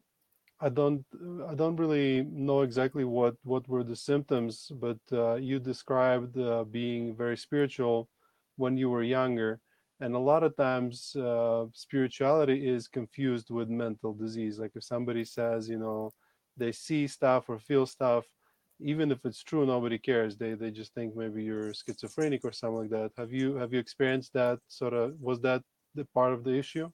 I 0.63 0.70
don't 0.70 1.05
I 1.51 1.55
don't 1.55 1.75
really 1.75 2.24
know 2.32 2.62
exactly 2.62 3.03
what 3.03 3.36
what 3.43 3.67
were 3.67 3.84
the 3.84 3.98
symptoms, 3.98 4.72
but 4.86 5.01
uh, 5.12 5.36
you 5.36 5.60
described 5.60 6.38
uh, 6.38 6.63
being 6.63 7.15
very 7.17 7.36
spiritual 7.36 8.08
when 8.55 8.77
you 8.77 8.89
were 8.89 9.03
younger, 9.03 9.60
and 10.00 10.15
a 10.15 10.25
lot 10.32 10.43
of 10.43 10.55
times 10.55 11.15
uh, 11.17 11.65
spirituality 11.74 12.58
is 12.75 12.88
confused 12.88 13.50
with 13.50 13.67
mental 13.67 14.13
disease. 14.13 14.58
Like 14.58 14.72
if 14.75 14.86
somebody 14.86 15.25
says, 15.25 15.67
you 15.67 15.79
know, 15.79 16.12
they 16.55 16.72
see 16.72 17.08
stuff 17.08 17.50
or 17.50 17.60
feel 17.60 17.86
stuff, 17.86 18.24
even 18.79 19.12
if 19.12 19.20
it's 19.25 19.43
true, 19.43 19.65
nobody 19.65 19.98
cares. 19.98 20.38
They 20.38 20.53
they 20.53 20.72
just 20.72 20.93
think 20.93 21.13
maybe 21.13 21.43
you're 21.43 21.74
schizophrenic 21.74 22.41
or 22.46 22.53
something 22.53 22.82
like 22.84 22.93
that. 22.98 23.12
Have 23.17 23.34
you 23.34 23.55
have 23.55 23.74
you 23.74 23.79
experienced 23.79 24.32
that 24.34 24.60
sort 24.70 24.93
of? 24.93 25.20
Was 25.20 25.41
that 25.41 25.62
the 25.93 26.05
part 26.13 26.32
of 26.32 26.46
the 26.46 26.55
issue? 26.63 26.89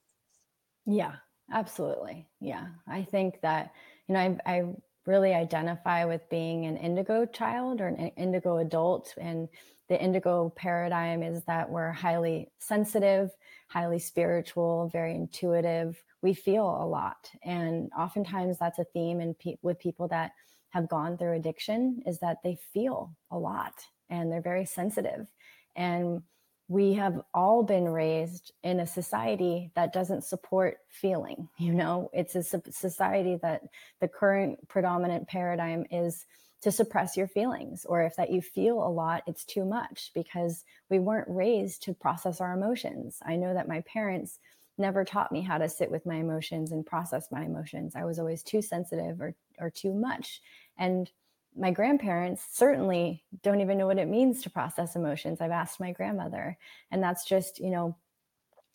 Yeah, 0.87 1.15
absolutely. 1.51 2.27
Yeah, 2.39 2.67
I 2.87 3.03
think 3.03 3.41
that 3.41 3.73
you 4.07 4.13
know 4.13 4.19
I 4.45 4.57
I 4.57 4.63
really 5.05 5.33
identify 5.33 6.05
with 6.05 6.29
being 6.29 6.65
an 6.65 6.77
indigo 6.77 7.25
child 7.25 7.81
or 7.81 7.87
an 7.87 8.09
indigo 8.17 8.57
adult 8.57 9.13
and 9.17 9.47
the 9.87 9.99
indigo 9.99 10.53
paradigm 10.55 11.23
is 11.23 11.43
that 11.45 11.69
we're 11.69 11.91
highly 11.91 12.51
sensitive 12.59 13.31
highly 13.69 13.97
spiritual 13.97 14.89
very 14.93 15.15
intuitive 15.15 16.03
we 16.21 16.33
feel 16.33 16.65
a 16.65 16.85
lot 16.85 17.31
and 17.43 17.89
oftentimes 17.97 18.59
that's 18.59 18.77
a 18.77 18.83
theme 18.93 19.19
in 19.19 19.33
pe- 19.33 19.55
with 19.63 19.79
people 19.79 20.07
that 20.07 20.31
have 20.69 20.87
gone 20.87 21.17
through 21.17 21.33
addiction 21.35 22.01
is 22.05 22.19
that 22.19 22.37
they 22.43 22.57
feel 22.73 23.15
a 23.31 23.37
lot 23.37 23.73
and 24.09 24.31
they're 24.31 24.41
very 24.41 24.65
sensitive. 24.65 25.27
And 25.75 26.21
we 26.69 26.93
have 26.93 27.19
all 27.33 27.63
been 27.63 27.89
raised 27.89 28.53
in 28.63 28.79
a 28.79 28.87
society 28.87 29.71
that 29.75 29.91
doesn't 29.91 30.23
support 30.23 30.77
feeling. 30.87 31.49
You 31.57 31.73
know, 31.73 32.09
it's 32.13 32.35
a 32.35 32.43
society 32.43 33.37
that 33.41 33.63
the 33.99 34.07
current 34.07 34.67
predominant 34.69 35.27
paradigm 35.27 35.85
is 35.91 36.25
to 36.61 36.71
suppress 36.71 37.15
your 37.15 37.27
feelings, 37.27 37.85
or 37.85 38.03
if 38.03 38.15
that 38.17 38.31
you 38.31 38.41
feel 38.41 38.85
a 38.85 38.89
lot, 38.89 39.23
it's 39.27 39.45
too 39.45 39.65
much 39.65 40.11
because 40.13 40.63
we 40.89 40.99
weren't 40.99 41.27
raised 41.29 41.83
to 41.83 41.93
process 41.93 42.41
our 42.41 42.53
emotions. 42.53 43.17
I 43.25 43.35
know 43.35 43.53
that 43.53 43.67
my 43.67 43.81
parents 43.81 44.39
never 44.77 45.03
taught 45.03 45.31
me 45.31 45.41
how 45.41 45.57
to 45.57 45.69
sit 45.69 45.91
with 45.91 46.05
my 46.05 46.15
emotions 46.15 46.71
and 46.71 46.85
process 46.85 47.27
my 47.31 47.43
emotions. 47.43 47.95
I 47.95 48.05
was 48.05 48.19
always 48.19 48.43
too 48.43 48.61
sensitive 48.61 49.21
or, 49.21 49.35
or 49.59 49.69
too 49.69 49.93
much. 49.93 50.41
And 50.77 51.09
my 51.57 51.71
grandparents 51.71 52.43
certainly 52.51 53.23
don't 53.43 53.61
even 53.61 53.77
know 53.77 53.87
what 53.87 53.97
it 53.97 54.07
means 54.07 54.41
to 54.41 54.49
process 54.49 54.95
emotions. 54.95 55.41
I've 55.41 55.51
asked 55.51 55.79
my 55.79 55.91
grandmother, 55.91 56.57
and 56.91 57.01
that's 57.01 57.25
just, 57.25 57.59
you 57.59 57.69
know, 57.69 57.95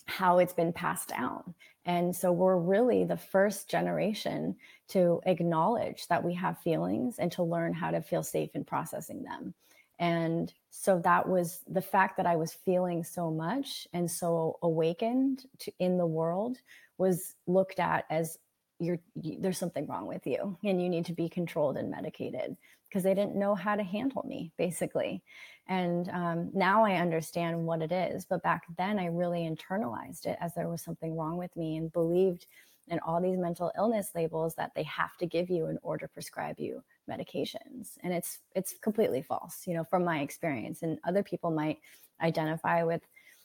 how 0.07 0.39
it's 0.39 0.53
been 0.53 0.73
passed 0.73 1.09
down. 1.09 1.55
And 1.87 2.15
so 2.15 2.33
we're 2.33 2.57
really 2.57 3.05
the 3.05 3.17
first 3.17 3.71
generation 3.71 4.57
to 4.89 5.21
acknowledge 5.27 6.07
that 6.09 6.25
we 6.25 6.35
have 6.35 6.59
feelings 6.59 7.19
and 7.19 7.31
to 7.33 7.43
learn 7.43 7.73
how 7.75 7.91
to 7.91 8.01
feel 8.01 8.23
safe 8.23 8.51
in 8.55 8.65
processing 8.65 9.23
them. 9.23 9.55
And 9.99 10.53
so 10.71 10.99
that 11.05 11.29
was 11.29 11.61
the 11.69 11.83
fact 11.83 12.17
that 12.17 12.27
I 12.27 12.37
was 12.37 12.53
feeling 12.53 13.05
so 13.05 13.31
much 13.31 13.87
and 13.93 14.11
so 14.11 14.59
awakened 14.63 15.45
to, 15.61 15.73
in 15.79 15.99
the 15.99 16.07
world 16.07 16.59
was 16.99 17.35
looked 17.47 17.79
at 17.79 18.05
as 18.11 18.39
you're 18.79 18.99
you, 19.21 19.37
there's 19.41 19.59
something 19.59 19.87
wrong 19.87 20.07
with 20.07 20.27
you 20.27 20.57
and 20.65 20.83
you 20.83 20.89
need 20.89 21.07
to 21.07 21.13
be 21.13 21.29
controlled 21.29 21.77
and 21.77 21.91
medicated 21.91 22.57
because 22.89 23.03
they 23.03 23.15
didn't 23.15 23.37
know 23.37 23.55
how 23.55 23.77
to 23.77 23.83
handle 23.83 24.25
me 24.27 24.53
basically. 24.57 25.23
And 25.67 26.11
um, 26.11 26.51
now 26.53 26.85
i 26.85 26.97
understand 26.97 27.65
what 27.65 27.81
it 27.81 27.91
is 27.91 28.27
but 28.27 28.43
back 28.43 28.65
then 28.77 28.99
i 28.99 29.07
really 29.07 29.49
internalized 29.49 30.27
it 30.27 30.37
as 30.39 30.53
there 30.55 30.69
was 30.69 30.83
something 30.83 31.17
wrong 31.17 31.39
with 31.39 31.57
me 31.57 31.79
and 31.79 31.91
believed 31.91 32.47
in 32.89 32.99
all 33.01 33.21
these 33.21 33.39
mental 33.39 33.73
illness 33.77 34.11
labels 34.15 34.55
that 34.57 34.73
they 34.75 34.83
have 34.83 35.17
to 35.19 35.27
give 35.27 35.49
you 35.49 35.67
in 35.67 35.79
order 35.83 36.07
to 36.07 36.13
prescribe 36.13 36.59
you 36.59 36.83
medications. 37.11 37.97
And 38.03 38.13
it's 38.13 38.41
it's 38.55 38.75
completely 38.83 39.23
false 39.23 39.63
you 39.67 39.75
know 39.75 39.85
from 39.85 40.05
my 40.05 40.21
experience. 40.21 40.83
And 40.83 40.99
other 41.07 41.23
people 41.23 41.51
might 41.51 41.79
identify 42.21 42.83
with 42.83 43.03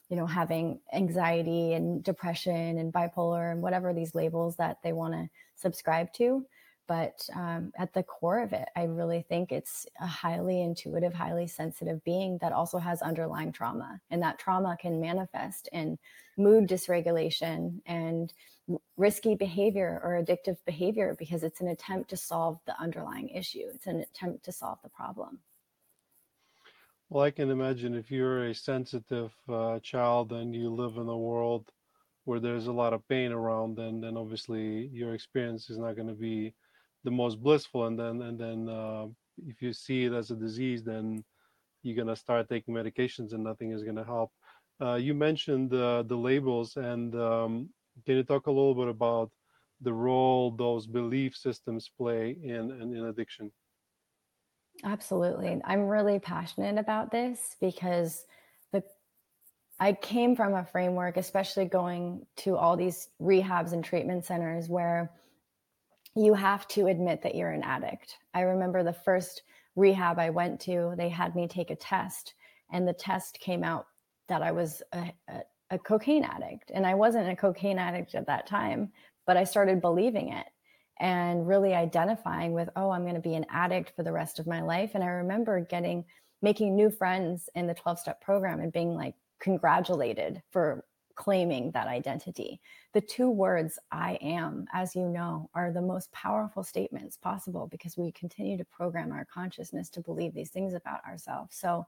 you 0.09 0.17
know 0.17 0.25
having 0.25 0.79
anxiety 0.93 1.73
and 1.73 2.03
depression 2.03 2.77
and 2.77 2.93
bipolar 2.93 3.51
and 3.51 3.61
whatever 3.61 3.93
these 3.93 4.15
labels 4.15 4.55
that 4.57 4.77
they 4.83 4.93
want 4.93 5.13
to 5.13 5.29
subscribe 5.55 6.11
to 6.13 6.45
but 6.87 7.21
um, 7.35 7.71
at 7.77 7.93
the 7.93 8.03
core 8.03 8.41
of 8.41 8.53
it 8.53 8.67
i 8.75 8.83
really 8.83 9.25
think 9.29 9.51
it's 9.51 9.85
a 10.01 10.07
highly 10.07 10.61
intuitive 10.61 11.13
highly 11.13 11.47
sensitive 11.47 12.03
being 12.03 12.37
that 12.41 12.51
also 12.51 12.77
has 12.77 13.01
underlying 13.01 13.51
trauma 13.51 13.99
and 14.09 14.21
that 14.21 14.39
trauma 14.39 14.75
can 14.79 14.99
manifest 14.99 15.69
in 15.71 15.97
mood 16.37 16.67
dysregulation 16.67 17.79
and 17.85 18.33
risky 18.97 19.35
behavior 19.35 19.99
or 20.03 20.21
addictive 20.21 20.57
behavior 20.65 21.15
because 21.17 21.43
it's 21.43 21.61
an 21.61 21.69
attempt 21.69 22.09
to 22.09 22.17
solve 22.17 22.59
the 22.65 22.79
underlying 22.79 23.29
issue. 23.29 23.63
It's 23.73 23.87
an 23.87 24.01
attempt 24.01 24.45
to 24.45 24.51
solve 24.51 24.79
the 24.83 24.89
problem. 24.89 25.39
Well, 27.09 27.23
I 27.23 27.31
can 27.31 27.49
imagine 27.49 27.95
if 27.95 28.11
you're 28.11 28.45
a 28.45 28.55
sensitive 28.55 29.33
uh, 29.47 29.79
child 29.79 30.31
and 30.31 30.53
you 30.55 30.69
live 30.69 30.97
in 30.97 31.07
a 31.07 31.17
world 31.17 31.71
where 32.25 32.39
there's 32.39 32.67
a 32.67 32.71
lot 32.71 32.93
of 32.93 33.07
pain 33.07 33.31
around, 33.31 33.77
then 33.77 34.01
then 34.01 34.15
obviously 34.17 34.87
your 34.93 35.13
experience 35.15 35.69
is 35.69 35.77
not 35.79 35.95
going 35.95 36.07
to 36.07 36.13
be 36.29 36.53
the 37.03 37.11
most 37.11 37.41
blissful. 37.41 37.87
And 37.87 37.97
then 37.99 38.21
and 38.21 38.39
then 38.39 38.69
uh, 38.69 39.07
if 39.47 39.61
you 39.61 39.73
see 39.73 40.05
it 40.05 40.13
as 40.13 40.29
a 40.31 40.35
disease, 40.35 40.83
then 40.83 41.23
you're 41.81 41.95
going 41.95 42.15
to 42.15 42.15
start 42.15 42.47
taking 42.49 42.75
medications 42.75 43.33
and 43.33 43.43
nothing 43.43 43.71
is 43.71 43.83
going 43.83 43.95
to 43.95 44.03
help. 44.03 44.31
Uh, 44.81 44.95
you 44.95 45.13
mentioned 45.13 45.71
the 45.71 46.17
labels, 46.29 46.77
and 46.77 47.15
um, 47.15 47.69
can 48.05 48.15
you 48.17 48.23
talk 48.23 48.47
a 48.47 48.51
little 48.51 48.75
bit 48.75 48.87
about 48.87 49.31
the 49.81 49.93
role 49.93 50.51
those 50.51 50.85
belief 50.87 51.35
systems 51.35 51.89
play 51.97 52.37
in, 52.43 52.71
in, 52.81 52.95
in 52.95 53.05
addiction? 53.05 53.51
Absolutely. 54.83 55.59
I'm 55.65 55.87
really 55.87 56.19
passionate 56.19 56.77
about 56.77 57.11
this 57.11 57.55
because 57.59 58.25
the 58.71 58.83
I 59.79 59.93
came 59.93 60.35
from 60.35 60.53
a 60.53 60.65
framework, 60.65 61.17
especially 61.17 61.65
going 61.65 62.25
to 62.37 62.55
all 62.55 62.77
these 62.77 63.09
rehabs 63.21 63.73
and 63.73 63.83
treatment 63.83 64.25
centers 64.25 64.69
where 64.69 65.11
you 66.15 66.33
have 66.33 66.67
to 66.69 66.87
admit 66.87 67.21
that 67.23 67.35
you're 67.35 67.51
an 67.51 67.63
addict. 67.63 68.17
I 68.33 68.41
remember 68.41 68.83
the 68.83 68.93
first 68.93 69.43
rehab 69.75 70.19
I 70.19 70.29
went 70.29 70.59
to, 70.61 70.93
they 70.97 71.09
had 71.09 71.35
me 71.35 71.47
take 71.47 71.71
a 71.71 71.75
test, 71.75 72.33
and 72.71 72.87
the 72.87 72.93
test 72.93 73.39
came 73.39 73.63
out 73.63 73.87
that 74.27 74.41
I 74.41 74.51
was 74.51 74.81
a, 74.93 75.11
a, 75.27 75.41
a 75.71 75.79
cocaine 75.79 76.23
addict. 76.23 76.71
And 76.73 76.85
I 76.85 76.95
wasn't 76.95 77.29
a 77.29 77.35
cocaine 77.35 77.79
addict 77.79 78.15
at 78.15 78.27
that 78.27 78.47
time, 78.47 78.91
but 79.25 79.37
I 79.37 79.43
started 79.43 79.81
believing 79.81 80.33
it 80.33 80.45
and 80.99 81.47
really 81.47 81.73
identifying 81.73 82.53
with, 82.53 82.69
oh, 82.75 82.89
I'm 82.89 83.03
going 83.03 83.15
to 83.15 83.21
be 83.21 83.35
an 83.35 83.45
addict 83.49 83.93
for 83.95 84.03
the 84.03 84.11
rest 84.11 84.39
of 84.39 84.47
my 84.47 84.61
life. 84.61 84.91
And 84.93 85.03
I 85.03 85.07
remember 85.07 85.61
getting, 85.61 86.05
making 86.41 86.75
new 86.75 86.89
friends 86.89 87.49
in 87.55 87.67
the 87.67 87.73
12 87.73 87.99
step 87.99 88.21
program 88.21 88.59
and 88.59 88.71
being 88.71 88.95
like 88.95 89.15
congratulated 89.39 90.41
for 90.51 90.83
claiming 91.15 91.69
that 91.71 91.87
identity. 91.87 92.61
The 92.93 93.01
two 93.01 93.29
words, 93.29 93.77
I 93.91 94.17
am, 94.21 94.65
as 94.73 94.95
you 94.95 95.07
know, 95.07 95.49
are 95.53 95.71
the 95.71 95.81
most 95.81 96.11
powerful 96.13 96.63
statements 96.63 97.17
possible 97.17 97.67
because 97.67 97.97
we 97.97 98.13
continue 98.13 98.57
to 98.57 98.65
program 98.65 99.11
our 99.11 99.25
consciousness 99.25 99.89
to 99.89 100.01
believe 100.01 100.33
these 100.33 100.49
things 100.49 100.73
about 100.73 101.03
ourselves. 101.05 101.55
So, 101.55 101.85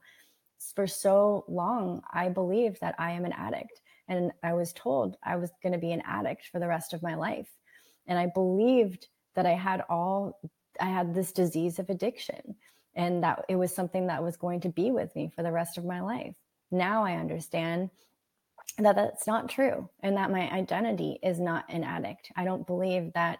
for 0.76 0.86
so 0.86 1.44
long, 1.48 2.02
I 2.12 2.28
believed 2.28 2.80
that 2.82 2.94
I 2.98 3.12
am 3.12 3.24
an 3.24 3.32
addict. 3.32 3.80
And 4.06 4.32
I 4.44 4.52
was 4.52 4.72
told 4.72 5.16
I 5.24 5.36
was 5.36 5.50
going 5.62 5.72
to 5.72 5.78
be 5.78 5.92
an 5.92 6.02
addict 6.04 6.46
for 6.52 6.60
the 6.60 6.68
rest 6.68 6.92
of 6.92 7.02
my 7.02 7.14
life. 7.14 7.48
And 8.06 8.18
I 8.18 8.26
believed 8.26 9.08
that 9.34 9.46
I 9.46 9.52
had 9.52 9.84
all, 9.88 10.40
I 10.80 10.86
had 10.86 11.14
this 11.14 11.32
disease 11.32 11.78
of 11.78 11.90
addiction 11.90 12.54
and 12.94 13.22
that 13.22 13.44
it 13.48 13.56
was 13.56 13.74
something 13.74 14.06
that 14.06 14.22
was 14.22 14.36
going 14.36 14.60
to 14.60 14.68
be 14.68 14.90
with 14.90 15.14
me 15.16 15.30
for 15.34 15.42
the 15.42 15.52
rest 15.52 15.78
of 15.78 15.84
my 15.84 16.00
life. 16.00 16.34
Now 16.70 17.04
I 17.04 17.14
understand 17.14 17.90
that 18.78 18.96
that's 18.96 19.26
not 19.26 19.48
true 19.48 19.88
and 20.00 20.16
that 20.16 20.30
my 20.30 20.50
identity 20.50 21.18
is 21.22 21.38
not 21.40 21.64
an 21.68 21.84
addict. 21.84 22.30
I 22.36 22.44
don't 22.44 22.66
believe 22.66 23.12
that 23.14 23.38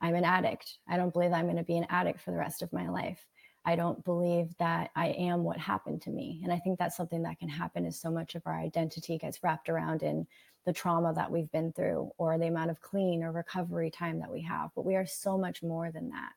I'm 0.00 0.14
an 0.14 0.24
addict. 0.24 0.78
I 0.88 0.96
don't 0.96 1.12
believe 1.12 1.32
I'm 1.32 1.44
going 1.46 1.56
to 1.56 1.62
be 1.62 1.76
an 1.76 1.86
addict 1.90 2.20
for 2.20 2.30
the 2.30 2.38
rest 2.38 2.62
of 2.62 2.72
my 2.72 2.88
life. 2.88 3.26
I 3.64 3.76
don't 3.76 4.02
believe 4.04 4.56
that 4.58 4.90
I 4.96 5.08
am 5.08 5.44
what 5.44 5.58
happened 5.58 6.00
to 6.02 6.10
me. 6.10 6.40
And 6.42 6.52
I 6.52 6.58
think 6.58 6.78
that's 6.78 6.96
something 6.96 7.22
that 7.22 7.38
can 7.38 7.48
happen 7.48 7.84
is 7.84 8.00
so 8.00 8.10
much 8.10 8.34
of 8.34 8.42
our 8.46 8.58
identity 8.58 9.18
gets 9.18 9.42
wrapped 9.42 9.68
around 9.68 10.02
in 10.02 10.26
the 10.66 10.72
trauma 10.72 11.12
that 11.14 11.30
we've 11.30 11.50
been 11.50 11.72
through 11.72 12.10
or 12.18 12.38
the 12.38 12.46
amount 12.46 12.70
of 12.70 12.80
clean 12.80 13.22
or 13.22 13.32
recovery 13.32 13.90
time 13.90 14.18
that 14.20 14.30
we 14.30 14.42
have. 14.42 14.70
But 14.74 14.84
we 14.84 14.96
are 14.96 15.06
so 15.06 15.38
much 15.38 15.62
more 15.62 15.90
than 15.90 16.10
that. 16.10 16.32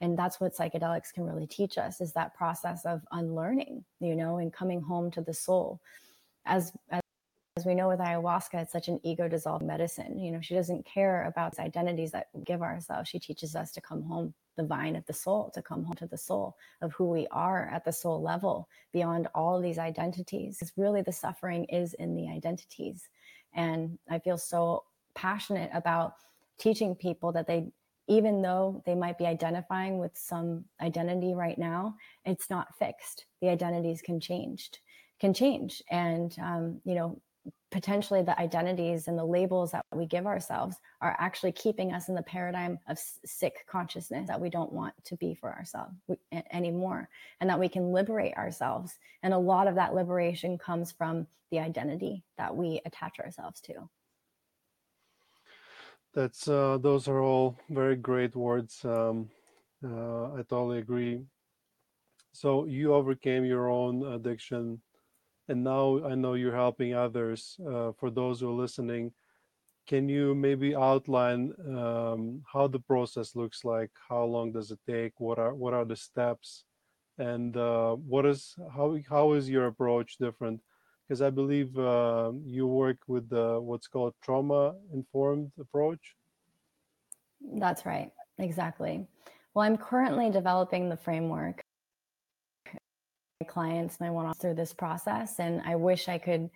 And 0.00 0.16
that's 0.16 0.40
what 0.40 0.56
psychedelics 0.56 1.12
can 1.12 1.24
really 1.24 1.46
teach 1.46 1.76
us 1.76 2.00
is 2.00 2.12
that 2.12 2.34
process 2.34 2.86
of 2.86 3.02
unlearning, 3.10 3.84
you 4.00 4.14
know, 4.14 4.38
and 4.38 4.52
coming 4.52 4.80
home 4.80 5.10
to 5.12 5.20
the 5.20 5.34
soul. 5.34 5.80
As, 6.46 6.72
as 6.90 7.00
as 7.58 7.66
we 7.66 7.74
know 7.74 7.88
with 7.88 7.98
ayahuasca, 7.98 8.54
it's 8.54 8.72
such 8.72 8.86
an 8.86 9.00
ego 9.02 9.26
dissolved 9.26 9.64
medicine. 9.64 10.16
You 10.16 10.30
know, 10.30 10.40
she 10.40 10.54
doesn't 10.54 10.86
care 10.86 11.24
about 11.24 11.58
identities 11.58 12.12
that 12.12 12.28
we 12.32 12.44
give 12.44 12.62
ourselves. 12.62 13.08
She 13.08 13.18
teaches 13.18 13.56
us 13.56 13.72
to 13.72 13.80
come 13.80 14.00
home, 14.00 14.32
the 14.56 14.62
vine 14.62 14.94
of 14.94 15.04
the 15.06 15.12
soul, 15.12 15.50
to 15.54 15.60
come 15.60 15.82
home 15.82 15.96
to 15.96 16.06
the 16.06 16.16
soul 16.16 16.56
of 16.82 16.92
who 16.92 17.06
we 17.06 17.26
are 17.32 17.68
at 17.68 17.84
the 17.84 17.92
soul 17.92 18.22
level 18.22 18.68
beyond 18.92 19.26
all 19.34 19.60
these 19.60 19.78
identities. 19.78 20.58
Because 20.58 20.72
really 20.76 21.02
the 21.02 21.10
suffering 21.10 21.64
is 21.64 21.94
in 21.94 22.14
the 22.14 22.28
identities. 22.28 23.08
And 23.54 23.98
I 24.10 24.18
feel 24.18 24.38
so 24.38 24.84
passionate 25.14 25.70
about 25.72 26.14
teaching 26.58 26.94
people 26.94 27.32
that 27.32 27.46
they, 27.46 27.66
even 28.08 28.42
though 28.42 28.82
they 28.86 28.94
might 28.94 29.18
be 29.18 29.26
identifying 29.26 29.98
with 29.98 30.16
some 30.16 30.64
identity 30.80 31.34
right 31.34 31.58
now, 31.58 31.94
it's 32.24 32.50
not 32.50 32.68
fixed. 32.78 33.26
The 33.40 33.48
identities 33.48 34.02
can 34.02 34.20
change, 34.20 34.70
can 35.20 35.34
change. 35.34 35.82
And, 35.90 36.34
um, 36.40 36.80
you 36.84 36.94
know, 36.94 37.20
potentially 37.70 38.22
the 38.22 38.38
identities 38.40 39.08
and 39.08 39.18
the 39.18 39.24
labels 39.24 39.72
that 39.72 39.84
we 39.94 40.06
give 40.06 40.26
ourselves 40.26 40.76
are 41.00 41.16
actually 41.18 41.52
keeping 41.52 41.92
us 41.92 42.08
in 42.08 42.14
the 42.14 42.22
paradigm 42.22 42.78
of 42.88 42.98
sick 42.98 43.66
consciousness 43.70 44.28
that 44.28 44.40
we 44.40 44.48
don't 44.48 44.72
want 44.72 44.94
to 45.04 45.16
be 45.16 45.34
for 45.34 45.52
ourselves 45.52 45.94
anymore 46.52 47.08
and 47.40 47.50
that 47.50 47.60
we 47.60 47.68
can 47.68 47.92
liberate 47.92 48.34
ourselves. 48.34 48.98
And 49.22 49.34
a 49.34 49.38
lot 49.38 49.68
of 49.68 49.74
that 49.74 49.94
liberation 49.94 50.56
comes 50.56 50.92
from 50.92 51.26
the 51.50 51.58
identity 51.58 52.24
that 52.38 52.56
we 52.56 52.80
attach 52.86 53.18
ourselves 53.20 53.60
to. 53.62 53.88
That's 56.14 56.48
uh, 56.48 56.78
those 56.80 57.06
are 57.06 57.20
all 57.20 57.58
very 57.68 57.96
great 57.96 58.34
words 58.34 58.84
um, 58.84 59.28
uh, 59.84 60.32
i 60.34 60.42
totally 60.48 60.78
agree. 60.78 61.20
So 62.32 62.66
you 62.66 62.94
overcame 62.94 63.44
your 63.44 63.68
own 63.68 64.04
addiction 64.14 64.80
and 65.48 65.64
now 65.64 66.04
I 66.04 66.14
know 66.14 66.34
you're 66.34 66.54
helping 66.54 66.94
others. 66.94 67.58
Uh, 67.66 67.92
for 67.92 68.10
those 68.10 68.40
who 68.40 68.50
are 68.50 68.62
listening, 68.62 69.12
can 69.86 70.08
you 70.08 70.34
maybe 70.34 70.76
outline 70.76 71.52
um, 71.66 72.42
how 72.52 72.68
the 72.68 72.78
process 72.78 73.34
looks 73.34 73.64
like? 73.64 73.90
How 74.08 74.24
long 74.24 74.52
does 74.52 74.70
it 74.70 74.78
take? 74.86 75.18
What 75.18 75.38
are 75.38 75.54
what 75.54 75.72
are 75.72 75.86
the 75.86 75.96
steps? 75.96 76.64
And 77.16 77.56
uh, 77.56 77.94
what 77.94 78.26
is 78.26 78.54
how 78.74 78.98
how 79.08 79.32
is 79.32 79.48
your 79.48 79.66
approach 79.66 80.18
different? 80.18 80.60
Because 81.08 81.22
I 81.22 81.30
believe 81.30 81.76
uh, 81.78 82.32
you 82.44 82.66
work 82.66 82.98
with 83.06 83.30
the, 83.30 83.58
what's 83.58 83.88
called 83.88 84.12
trauma 84.22 84.74
informed 84.92 85.52
approach. 85.58 86.14
That's 87.54 87.86
right, 87.86 88.12
exactly. 88.38 89.06
Well, 89.54 89.64
I'm 89.64 89.78
currently 89.78 90.28
developing 90.28 90.90
the 90.90 90.98
framework 90.98 91.64
clients 93.46 94.00
my 94.00 94.10
one-off 94.10 94.36
through 94.38 94.54
this 94.54 94.72
process 94.72 95.38
and 95.38 95.62
i 95.64 95.76
wish 95.76 96.08
i 96.08 96.18
could 96.18 96.50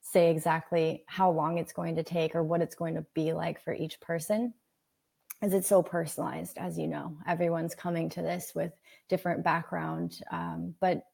say 0.00 0.30
exactly 0.30 1.04
how 1.06 1.30
long 1.30 1.58
it's 1.58 1.72
going 1.72 1.96
to 1.96 2.02
take 2.02 2.34
or 2.34 2.42
what 2.42 2.62
it's 2.62 2.74
going 2.74 2.94
to 2.94 3.04
be 3.14 3.32
like 3.32 3.62
for 3.62 3.74
each 3.74 4.00
person 4.00 4.54
as 5.42 5.52
it's 5.52 5.68
so 5.68 5.82
personalized 5.82 6.56
as 6.58 6.78
you 6.78 6.86
know. 6.86 7.16
Everyone's 7.26 7.74
coming 7.74 8.08
to 8.10 8.22
this 8.22 8.52
with 8.54 8.72
different 9.08 9.44
background 9.44 10.20
um, 10.30 10.74
but 10.80 11.04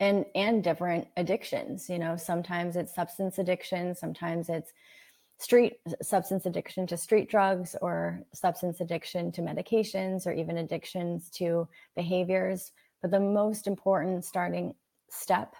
and 0.00 0.24
and 0.34 0.64
different 0.64 1.06
addictions 1.16 1.88
you 1.88 1.98
know. 1.98 2.16
Sometimes 2.16 2.76
it's 2.76 2.94
substance 2.94 3.38
addiction 3.38 3.94
sometimes 3.94 4.48
it's 4.48 4.72
street 5.38 5.74
substance 6.02 6.44
addiction 6.44 6.86
to 6.86 6.96
street 6.96 7.30
drugs 7.30 7.76
or 7.80 8.22
substance 8.34 8.80
addiction 8.80 9.32
to 9.32 9.40
medications 9.40 10.26
or 10.26 10.32
even 10.32 10.58
addictions 10.58 11.30
to 11.30 11.66
behaviors 11.96 12.72
but 13.02 13.10
the 13.10 13.20
most 13.20 13.66
important 13.66 14.24
starting 14.24 14.74
step 15.08 15.54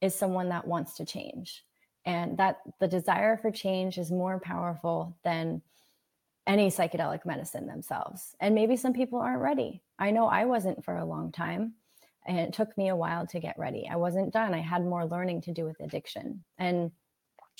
is 0.00 0.14
someone 0.14 0.48
that 0.50 0.66
wants 0.66 0.94
to 0.96 1.04
change. 1.04 1.64
And 2.04 2.36
that 2.38 2.58
the 2.80 2.88
desire 2.88 3.36
for 3.36 3.52
change 3.52 3.96
is 3.96 4.10
more 4.10 4.40
powerful 4.40 5.16
than 5.22 5.62
any 6.46 6.68
psychedelic 6.68 7.24
medicine 7.24 7.66
themselves. 7.66 8.34
And 8.40 8.54
maybe 8.54 8.76
some 8.76 8.92
people 8.92 9.20
aren't 9.20 9.40
ready. 9.40 9.82
I 9.98 10.10
know 10.10 10.26
I 10.26 10.44
wasn't 10.44 10.84
for 10.84 10.96
a 10.96 11.04
long 11.04 11.30
time. 11.30 11.74
And 12.26 12.38
it 12.38 12.52
took 12.52 12.76
me 12.76 12.88
a 12.88 12.96
while 12.96 13.26
to 13.28 13.40
get 13.40 13.58
ready. 13.58 13.88
I 13.90 13.96
wasn't 13.96 14.32
done. 14.32 14.54
I 14.54 14.60
had 14.60 14.84
more 14.84 15.06
learning 15.06 15.42
to 15.42 15.52
do 15.52 15.64
with 15.64 15.80
addiction. 15.80 16.44
And 16.58 16.90